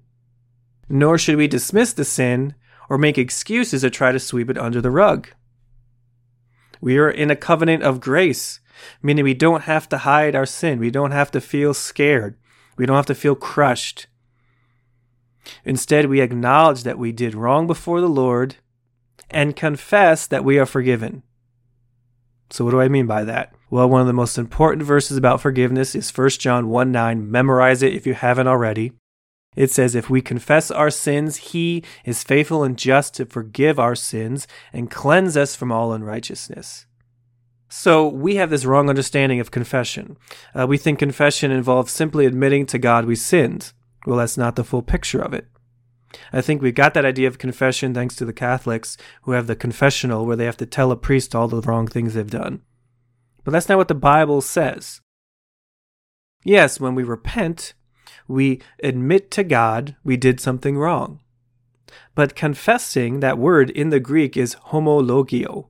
nor 0.88 1.18
should 1.18 1.36
we 1.36 1.48
dismiss 1.48 1.92
the 1.92 2.04
sin 2.04 2.54
or 2.88 2.98
make 2.98 3.18
excuses 3.18 3.82
to 3.82 3.90
try 3.90 4.12
to 4.12 4.18
sweep 4.18 4.50
it 4.50 4.58
under 4.58 4.80
the 4.80 4.90
rug. 4.90 5.28
We 6.80 6.98
are 6.98 7.10
in 7.10 7.30
a 7.30 7.36
covenant 7.36 7.82
of 7.82 8.00
grace, 8.00 8.60
meaning 9.02 9.24
we 9.24 9.34
don't 9.34 9.62
have 9.62 9.88
to 9.88 9.98
hide 9.98 10.34
our 10.34 10.46
sin. 10.46 10.78
We 10.78 10.90
don't 10.90 11.10
have 11.10 11.30
to 11.32 11.40
feel 11.40 11.74
scared. 11.74 12.36
We 12.76 12.86
don't 12.86 12.96
have 12.96 13.06
to 13.06 13.14
feel 13.14 13.34
crushed. 13.34 14.06
Instead, 15.64 16.06
we 16.06 16.20
acknowledge 16.20 16.82
that 16.82 16.98
we 16.98 17.12
did 17.12 17.34
wrong 17.34 17.66
before 17.66 18.00
the 18.00 18.08
Lord 18.08 18.56
and 19.30 19.56
confess 19.56 20.26
that 20.26 20.44
we 20.44 20.58
are 20.58 20.66
forgiven. 20.66 21.22
So, 22.50 22.64
what 22.64 22.72
do 22.72 22.80
I 22.80 22.88
mean 22.88 23.06
by 23.06 23.24
that? 23.24 23.54
Well, 23.70 23.88
one 23.88 24.00
of 24.00 24.06
the 24.06 24.12
most 24.12 24.38
important 24.38 24.84
verses 24.84 25.16
about 25.16 25.40
forgiveness 25.40 25.94
is 25.94 26.16
1 26.16 26.30
John 26.30 26.68
1 26.68 26.92
9. 26.92 27.30
Memorize 27.30 27.82
it 27.82 27.94
if 27.94 28.06
you 28.06 28.14
haven't 28.14 28.46
already. 28.46 28.92
It 29.56 29.70
says, 29.70 29.94
If 29.94 30.08
we 30.10 30.20
confess 30.20 30.70
our 30.70 30.90
sins, 30.90 31.36
he 31.36 31.82
is 32.04 32.22
faithful 32.22 32.62
and 32.62 32.76
just 32.76 33.14
to 33.14 33.26
forgive 33.26 33.78
our 33.78 33.96
sins 33.96 34.46
and 34.72 34.90
cleanse 34.90 35.36
us 35.36 35.56
from 35.56 35.72
all 35.72 35.92
unrighteousness. 35.92 36.86
So 37.68 38.06
we 38.06 38.36
have 38.36 38.50
this 38.50 38.64
wrong 38.64 38.88
understanding 38.88 39.40
of 39.40 39.50
confession. 39.50 40.16
Uh, 40.54 40.66
we 40.66 40.78
think 40.78 40.98
confession 40.98 41.50
involves 41.50 41.90
simply 41.90 42.26
admitting 42.26 42.66
to 42.66 42.78
God 42.78 43.06
we 43.06 43.16
sinned. 43.16 43.72
Well, 44.06 44.18
that's 44.18 44.38
not 44.38 44.54
the 44.54 44.64
full 44.64 44.82
picture 44.82 45.20
of 45.20 45.34
it. 45.34 45.48
I 46.32 46.40
think 46.40 46.62
we 46.62 46.70
got 46.70 46.94
that 46.94 47.04
idea 47.04 47.26
of 47.26 47.38
confession 47.38 47.92
thanks 47.92 48.14
to 48.16 48.24
the 48.24 48.32
Catholics 48.32 48.96
who 49.22 49.32
have 49.32 49.46
the 49.46 49.56
confessional 49.56 50.24
where 50.24 50.36
they 50.36 50.44
have 50.44 50.56
to 50.58 50.66
tell 50.66 50.92
a 50.92 50.96
priest 50.96 51.34
all 51.34 51.48
the 51.48 51.60
wrong 51.60 51.88
things 51.88 52.14
they've 52.14 52.30
done. 52.30 52.62
But 53.42 53.50
that's 53.50 53.68
not 53.68 53.78
what 53.78 53.88
the 53.88 53.94
Bible 53.94 54.40
says. 54.40 55.00
Yes, 56.44 56.78
when 56.78 56.94
we 56.94 57.02
repent, 57.02 57.74
we 58.28 58.60
admit 58.82 59.30
to 59.32 59.44
God 59.44 59.96
we 60.04 60.16
did 60.16 60.40
something 60.40 60.78
wrong. 60.78 61.20
But 62.14 62.34
confessing, 62.34 63.20
that 63.20 63.38
word 63.38 63.70
in 63.70 63.90
the 63.90 64.00
Greek 64.00 64.36
is 64.36 64.56
homologeo, 64.70 65.68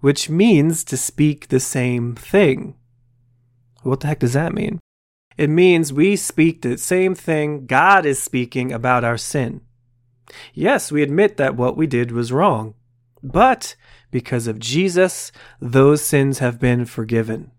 which 0.00 0.28
means 0.28 0.84
to 0.84 0.96
speak 0.96 1.48
the 1.48 1.60
same 1.60 2.14
thing. 2.14 2.76
What 3.82 4.00
the 4.00 4.08
heck 4.08 4.20
does 4.20 4.34
that 4.34 4.54
mean? 4.54 4.78
It 5.36 5.48
means 5.50 5.92
we 5.92 6.16
speak 6.16 6.62
the 6.62 6.76
same 6.76 7.14
thing 7.14 7.66
God 7.66 8.04
is 8.04 8.22
speaking 8.22 8.70
about 8.70 9.04
our 9.04 9.16
sin. 9.16 9.62
Yes, 10.54 10.92
we 10.92 11.02
admit 11.02 11.36
that 11.38 11.56
what 11.56 11.76
we 11.76 11.86
did 11.86 12.12
was 12.12 12.32
wrong, 12.32 12.74
but 13.22 13.74
because 14.10 14.46
of 14.46 14.58
Jesus, 14.58 15.32
those 15.60 16.02
sins 16.02 16.38
have 16.38 16.60
been 16.60 16.84
forgiven. 16.84 17.50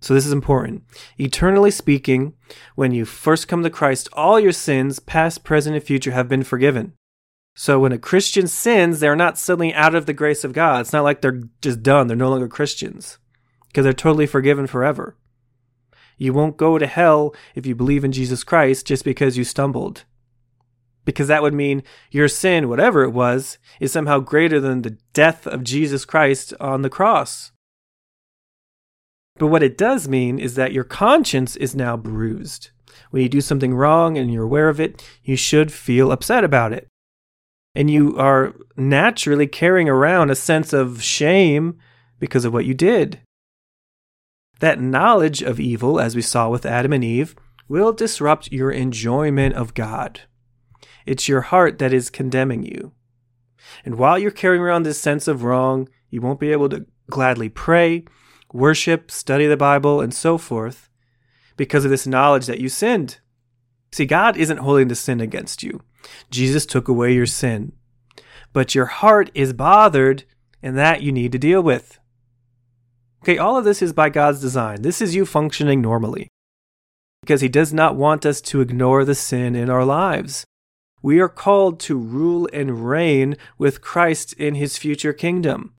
So 0.00 0.14
this 0.14 0.26
is 0.26 0.32
important. 0.32 0.84
Eternally 1.18 1.70
speaking, 1.70 2.34
when 2.76 2.92
you 2.92 3.04
first 3.04 3.48
come 3.48 3.62
to 3.62 3.70
Christ, 3.70 4.08
all 4.12 4.38
your 4.38 4.52
sins, 4.52 5.00
past, 5.00 5.44
present, 5.44 5.74
and 5.74 5.84
future, 5.84 6.12
have 6.12 6.28
been 6.28 6.44
forgiven. 6.44 6.92
So 7.54 7.80
when 7.80 7.90
a 7.90 7.98
Christian 7.98 8.46
sins, 8.46 9.00
they're 9.00 9.16
not 9.16 9.36
suddenly 9.36 9.74
out 9.74 9.96
of 9.96 10.06
the 10.06 10.12
grace 10.12 10.44
of 10.44 10.52
God. 10.52 10.82
It's 10.82 10.92
not 10.92 11.02
like 11.02 11.20
they're 11.20 11.42
just 11.60 11.82
done. 11.82 12.06
They're 12.06 12.16
no 12.16 12.30
longer 12.30 12.46
Christians 12.46 13.18
because 13.66 13.82
they're 13.82 13.92
totally 13.92 14.26
forgiven 14.26 14.68
forever. 14.68 15.16
You 16.16 16.32
won't 16.32 16.56
go 16.56 16.78
to 16.78 16.86
hell 16.86 17.34
if 17.56 17.66
you 17.66 17.74
believe 17.74 18.04
in 18.04 18.12
Jesus 18.12 18.44
Christ 18.44 18.86
just 18.86 19.04
because 19.04 19.36
you 19.36 19.42
stumbled. 19.42 20.04
Because 21.04 21.26
that 21.28 21.42
would 21.42 21.54
mean 21.54 21.82
your 22.10 22.28
sin, 22.28 22.68
whatever 22.68 23.02
it 23.02 23.10
was, 23.10 23.58
is 23.80 23.90
somehow 23.90 24.20
greater 24.20 24.60
than 24.60 24.82
the 24.82 24.98
death 25.12 25.46
of 25.46 25.64
Jesus 25.64 26.04
Christ 26.04 26.54
on 26.60 26.82
the 26.82 26.90
cross. 26.90 27.50
But 29.38 29.48
what 29.48 29.62
it 29.62 29.78
does 29.78 30.08
mean 30.08 30.38
is 30.38 30.54
that 30.56 30.72
your 30.72 30.84
conscience 30.84 31.56
is 31.56 31.74
now 31.74 31.96
bruised. 31.96 32.70
When 33.10 33.22
you 33.22 33.28
do 33.28 33.40
something 33.40 33.74
wrong 33.74 34.18
and 34.18 34.32
you're 34.32 34.44
aware 34.44 34.68
of 34.68 34.80
it, 34.80 35.02
you 35.22 35.36
should 35.36 35.72
feel 35.72 36.12
upset 36.12 36.44
about 36.44 36.72
it 36.72 36.88
and 37.78 37.88
you 37.88 38.18
are 38.18 38.54
naturally 38.76 39.46
carrying 39.46 39.88
around 39.88 40.30
a 40.30 40.34
sense 40.34 40.72
of 40.72 41.00
shame 41.00 41.78
because 42.18 42.44
of 42.44 42.52
what 42.52 42.64
you 42.64 42.74
did. 42.74 43.20
That 44.58 44.80
knowledge 44.80 45.42
of 45.42 45.60
evil, 45.60 46.00
as 46.00 46.16
we 46.16 46.22
saw 46.22 46.48
with 46.48 46.66
Adam 46.66 46.92
and 46.92 47.04
Eve, 47.04 47.36
will 47.68 47.92
disrupt 47.92 48.50
your 48.50 48.72
enjoyment 48.72 49.54
of 49.54 49.74
God. 49.74 50.22
It's 51.06 51.28
your 51.28 51.42
heart 51.42 51.78
that 51.78 51.92
is 51.92 52.10
condemning 52.10 52.64
you. 52.64 52.94
And 53.84 53.94
while 53.94 54.18
you're 54.18 54.32
carrying 54.32 54.60
around 54.62 54.82
this 54.82 55.00
sense 55.00 55.28
of 55.28 55.44
wrong, 55.44 55.88
you 56.10 56.20
won't 56.20 56.40
be 56.40 56.50
able 56.50 56.68
to 56.70 56.84
gladly 57.08 57.48
pray, 57.48 58.04
worship, 58.52 59.10
study 59.10 59.46
the 59.46 59.56
Bible, 59.56 60.00
and 60.00 60.12
so 60.12 60.38
forth 60.38 60.88
because 61.56 61.84
of 61.84 61.90
this 61.90 62.06
knowledge 62.06 62.46
that 62.46 62.60
you 62.60 62.68
sinned. 62.68 63.18
See, 63.92 64.06
God 64.06 64.36
isn't 64.36 64.58
holding 64.58 64.88
the 64.88 64.94
sin 64.94 65.20
against 65.20 65.62
you. 65.62 65.82
Jesus 66.30 66.66
took 66.66 66.88
away 66.88 67.12
your 67.12 67.26
sin. 67.26 67.72
But 68.52 68.74
your 68.74 68.86
heart 68.86 69.30
is 69.34 69.52
bothered, 69.52 70.24
and 70.62 70.76
that 70.76 71.02
you 71.02 71.12
need 71.12 71.32
to 71.32 71.38
deal 71.38 71.62
with. 71.62 71.98
Okay, 73.22 73.38
all 73.38 73.56
of 73.56 73.64
this 73.64 73.82
is 73.82 73.92
by 73.92 74.08
God's 74.08 74.40
design. 74.40 74.82
This 74.82 75.02
is 75.02 75.14
you 75.14 75.26
functioning 75.26 75.80
normally. 75.80 76.28
Because 77.22 77.40
He 77.40 77.48
does 77.48 77.72
not 77.72 77.96
want 77.96 78.24
us 78.24 78.40
to 78.42 78.60
ignore 78.60 79.04
the 79.04 79.14
sin 79.14 79.54
in 79.56 79.68
our 79.68 79.84
lives. 79.84 80.44
We 81.02 81.20
are 81.20 81.28
called 81.28 81.80
to 81.80 81.96
rule 81.96 82.48
and 82.52 82.88
reign 82.88 83.36
with 83.56 83.82
Christ 83.82 84.32
in 84.34 84.54
His 84.54 84.78
future 84.78 85.12
kingdom. 85.12 85.74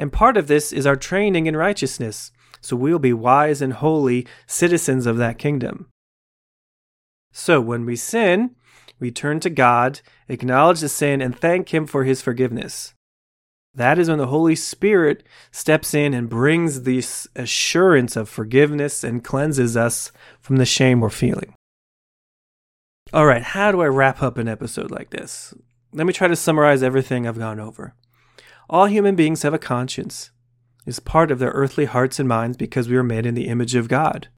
And 0.00 0.10
part 0.10 0.38
of 0.38 0.46
this 0.46 0.72
is 0.72 0.86
our 0.86 0.96
training 0.96 1.44
in 1.44 1.54
righteousness, 1.54 2.32
so 2.62 2.74
we'll 2.74 2.98
be 2.98 3.12
wise 3.12 3.60
and 3.60 3.74
holy 3.74 4.26
citizens 4.46 5.04
of 5.04 5.18
that 5.18 5.36
kingdom. 5.36 5.88
So 7.32 7.60
when 7.60 7.84
we 7.84 7.96
sin, 7.96 8.56
we 8.98 9.10
turn 9.10 9.40
to 9.40 9.50
God, 9.50 10.00
acknowledge 10.26 10.80
the 10.80 10.88
sin, 10.88 11.20
and 11.20 11.38
thank 11.38 11.74
Him 11.74 11.86
for 11.86 12.04
His 12.04 12.22
forgiveness. 12.22 12.94
That 13.74 13.98
is 13.98 14.08
when 14.08 14.16
the 14.16 14.28
Holy 14.28 14.56
Spirit 14.56 15.22
steps 15.50 15.92
in 15.92 16.14
and 16.14 16.30
brings 16.30 16.84
this 16.84 17.28
assurance 17.36 18.16
of 18.16 18.30
forgiveness 18.30 19.04
and 19.04 19.22
cleanses 19.22 19.76
us 19.76 20.12
from 20.40 20.56
the 20.56 20.64
shame 20.64 21.00
we're 21.00 21.10
feeling. 21.10 21.52
All 23.12 23.26
right, 23.26 23.42
how 23.42 23.70
do 23.70 23.82
I 23.82 23.86
wrap 23.86 24.22
up 24.22 24.38
an 24.38 24.48
episode 24.48 24.90
like 24.90 25.10
this? 25.10 25.52
Let 25.92 26.06
me 26.06 26.14
try 26.14 26.26
to 26.26 26.36
summarize 26.36 26.82
everything 26.82 27.26
I've 27.26 27.38
gone 27.38 27.60
over. 27.60 27.94
All 28.72 28.86
human 28.86 29.16
beings 29.16 29.42
have 29.42 29.52
a 29.52 29.58
conscience. 29.58 30.30
It's 30.86 31.00
part 31.00 31.32
of 31.32 31.40
their 31.40 31.50
earthly 31.50 31.86
hearts 31.86 32.20
and 32.20 32.28
minds 32.28 32.56
because 32.56 32.88
we 32.88 32.94
were 32.94 33.02
made 33.02 33.26
in 33.26 33.34
the 33.34 33.48
image 33.48 33.74
of 33.74 33.88
God. 33.88 34.28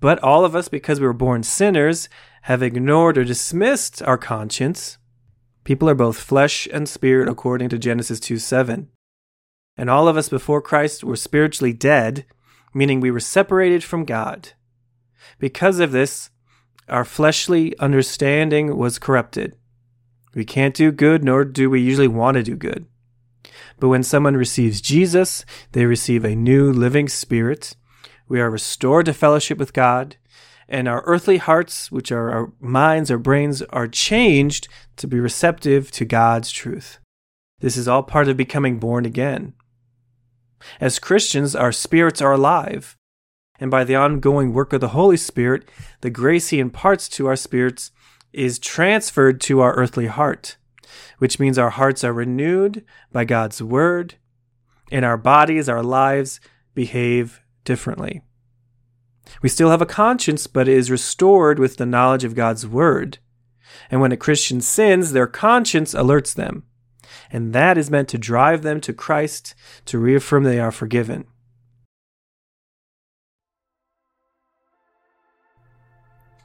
But 0.00 0.22
all 0.22 0.44
of 0.44 0.54
us, 0.54 0.68
because 0.68 1.00
we 1.00 1.06
were 1.06 1.14
born 1.14 1.42
sinners, 1.42 2.10
have 2.42 2.62
ignored 2.62 3.16
or 3.16 3.24
dismissed 3.24 4.02
our 4.02 4.18
conscience. 4.18 4.98
People 5.64 5.88
are 5.88 5.94
both 5.94 6.18
flesh 6.18 6.68
and 6.70 6.86
spirit, 6.86 7.26
according 7.26 7.70
to 7.70 7.78
Genesis 7.78 8.20
2 8.20 8.36
7. 8.36 8.90
And 9.78 9.88
all 9.88 10.08
of 10.08 10.18
us 10.18 10.28
before 10.28 10.60
Christ 10.60 11.02
were 11.02 11.16
spiritually 11.16 11.72
dead, 11.72 12.26
meaning 12.74 13.00
we 13.00 13.10
were 13.10 13.18
separated 13.18 13.82
from 13.82 14.04
God. 14.04 14.50
Because 15.38 15.80
of 15.80 15.90
this, 15.90 16.28
our 16.86 17.06
fleshly 17.06 17.76
understanding 17.78 18.76
was 18.76 18.98
corrupted. 18.98 19.56
We 20.34 20.44
can't 20.44 20.74
do 20.74 20.92
good, 20.92 21.24
nor 21.24 21.46
do 21.46 21.70
we 21.70 21.80
usually 21.80 22.08
want 22.08 22.34
to 22.34 22.42
do 22.42 22.56
good. 22.56 22.84
But 23.78 23.88
when 23.88 24.02
someone 24.02 24.36
receives 24.36 24.80
Jesus, 24.80 25.44
they 25.72 25.86
receive 25.86 26.24
a 26.24 26.34
new 26.34 26.72
living 26.72 27.08
spirit 27.08 27.76
we 28.28 28.40
are 28.40 28.50
restored 28.50 29.06
to 29.06 29.14
fellowship 29.14 29.58
with 29.58 29.72
God, 29.72 30.16
and 30.68 30.88
our 30.88 31.02
earthly 31.06 31.36
hearts, 31.36 31.92
which 31.92 32.10
are 32.10 32.30
our 32.30 32.52
minds, 32.60 33.10
our 33.10 33.18
brains, 33.18 33.62
are 33.62 33.86
changed 33.86 34.68
to 34.96 35.06
be 35.06 35.20
receptive 35.20 35.90
to 35.92 36.04
God's 36.04 36.50
truth. 36.50 36.98
This 37.60 37.76
is 37.76 37.86
all 37.86 38.02
part 38.02 38.28
of 38.28 38.36
becoming 38.36 38.78
born 38.78 39.06
again. 39.06 39.54
As 40.80 40.98
Christians, 40.98 41.54
our 41.54 41.70
spirits 41.70 42.20
are 42.20 42.32
alive, 42.32 42.96
and 43.60 43.70
by 43.70 43.84
the 43.84 43.94
ongoing 43.94 44.52
work 44.52 44.72
of 44.72 44.80
the 44.80 44.88
Holy 44.88 45.16
Spirit, 45.16 45.68
the 46.00 46.10
grace 46.10 46.48
He 46.48 46.58
imparts 46.58 47.08
to 47.10 47.26
our 47.28 47.36
spirits 47.36 47.92
is 48.32 48.58
transferred 48.58 49.40
to 49.42 49.60
our 49.60 49.74
earthly 49.74 50.06
heart, 50.06 50.56
which 51.18 51.38
means 51.38 51.58
our 51.58 51.70
hearts 51.70 52.04
are 52.04 52.12
renewed 52.12 52.84
by 53.12 53.24
God's 53.24 53.62
Word, 53.62 54.14
and 54.90 55.04
our 55.04 55.16
bodies, 55.16 55.68
our 55.68 55.82
lives 55.82 56.40
behave 56.74 57.40
differently. 57.64 58.22
We 59.42 59.48
still 59.48 59.70
have 59.70 59.82
a 59.82 59.86
conscience, 59.86 60.46
but 60.46 60.68
it 60.68 60.76
is 60.76 60.90
restored 60.90 61.58
with 61.58 61.76
the 61.76 61.86
knowledge 61.86 62.24
of 62.24 62.34
God's 62.34 62.66
Word. 62.66 63.18
And 63.90 64.00
when 64.00 64.12
a 64.12 64.16
Christian 64.16 64.60
sins, 64.60 65.12
their 65.12 65.26
conscience 65.26 65.94
alerts 65.94 66.34
them. 66.34 66.64
And 67.30 67.52
that 67.52 67.76
is 67.76 67.90
meant 67.90 68.08
to 68.10 68.18
drive 68.18 68.62
them 68.62 68.80
to 68.82 68.92
Christ 68.92 69.54
to 69.86 69.98
reaffirm 69.98 70.44
they 70.44 70.60
are 70.60 70.70
forgiven. 70.70 71.26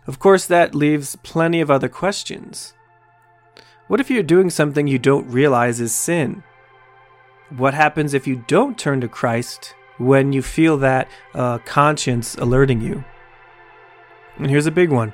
Of 0.08 0.18
course, 0.18 0.48
that 0.48 0.74
leaves 0.74 1.16
plenty 1.18 1.62
of 1.62 1.70
other 1.70 1.90
questions. 1.90 2.74
What 3.92 4.00
if 4.00 4.10
you're 4.10 4.24
doing 4.24 4.50
something 4.50 4.88
you 4.88 4.98
don't 4.98 5.30
realize 5.30 5.82
is 5.82 5.92
sin? 5.92 6.44
What 7.58 7.74
happens 7.74 8.14
if 8.14 8.26
you 8.26 8.42
don't 8.48 8.78
turn 8.78 9.02
to 9.02 9.10
Christ 9.10 9.76
when 9.98 10.32
you 10.32 10.42
feel 10.42 10.78
that 10.78 11.10
uh, 11.36 11.58
conscience 11.58 12.36
alerting 12.36 12.80
you. 12.80 13.04
And 14.38 14.50
here's 14.50 14.66
a 14.66 14.72
big 14.72 14.92
one. 14.92 15.12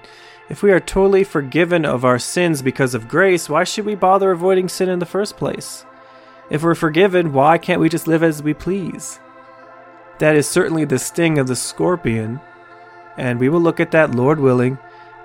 If 0.47 0.61
we 0.61 0.71
are 0.71 0.79
totally 0.79 1.23
forgiven 1.23 1.85
of 1.85 2.05
our 2.05 2.19
sins 2.19 2.61
because 2.61 2.93
of 2.93 3.07
grace, 3.07 3.49
why 3.49 3.63
should 3.63 3.83
we 3.85 3.95
bother 3.95 4.29
avoiding 4.29 4.69
sin 4.69 4.89
in 4.89 4.99
the 4.99 5.07
first 5.07 5.37
place? 5.37 5.83
If 6.51 6.61
we're 6.61 6.75
forgiven, 6.75 7.33
why 7.33 7.57
can't 7.57 7.81
we 7.81 7.89
just 7.89 8.05
live 8.05 8.21
as 8.21 8.43
we 8.43 8.53
please? 8.53 9.19
That 10.19 10.35
is 10.35 10.47
certainly 10.47 10.85
the 10.85 10.99
sting 10.99 11.39
of 11.39 11.47
the 11.47 11.55
scorpion, 11.55 12.39
and 13.17 13.39
we 13.39 13.49
will 13.49 13.59
look 13.59 13.79
at 13.79 13.89
that, 13.89 14.13
Lord 14.13 14.39
willing, 14.39 14.77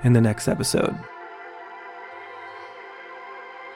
in 0.03 0.15
the 0.15 0.23
next 0.23 0.49
episode. 0.49 0.99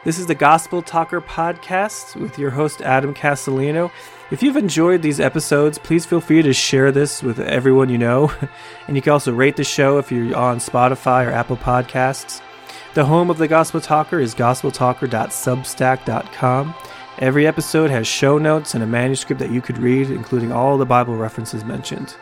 This 0.06 0.18
is 0.20 0.26
the 0.26 0.36
Gospel 0.36 0.82
Talker 0.82 1.20
podcast 1.20 2.14
with 2.14 2.38
your 2.38 2.50
host, 2.50 2.80
Adam 2.80 3.12
Castellino. 3.12 3.90
If 4.30 4.40
you've 4.40 4.56
enjoyed 4.56 5.02
these 5.02 5.18
episodes, 5.18 5.78
please 5.78 6.06
feel 6.06 6.20
free 6.20 6.42
to 6.42 6.52
share 6.52 6.92
this 6.92 7.24
with 7.24 7.40
everyone 7.40 7.88
you 7.88 7.98
know. 7.98 8.32
And 8.86 8.94
you 8.94 9.02
can 9.02 9.12
also 9.12 9.32
rate 9.32 9.56
the 9.56 9.64
show 9.64 9.98
if 9.98 10.12
you're 10.12 10.36
on 10.36 10.58
Spotify 10.58 11.26
or 11.26 11.32
Apple 11.32 11.56
Podcasts. 11.56 12.40
The 12.94 13.04
home 13.04 13.30
of 13.30 13.38
the 13.38 13.48
Gospel 13.48 13.80
Talker 13.80 14.20
is 14.20 14.32
gospeltalker.substack.com. 14.32 16.74
Every 17.18 17.46
episode 17.48 17.90
has 17.90 18.06
show 18.06 18.38
notes 18.38 18.74
and 18.74 18.84
a 18.84 18.86
manuscript 18.86 19.40
that 19.40 19.50
you 19.50 19.60
could 19.60 19.78
read, 19.78 20.10
including 20.10 20.52
all 20.52 20.78
the 20.78 20.86
Bible 20.86 21.16
references 21.16 21.64
mentioned. 21.64 22.14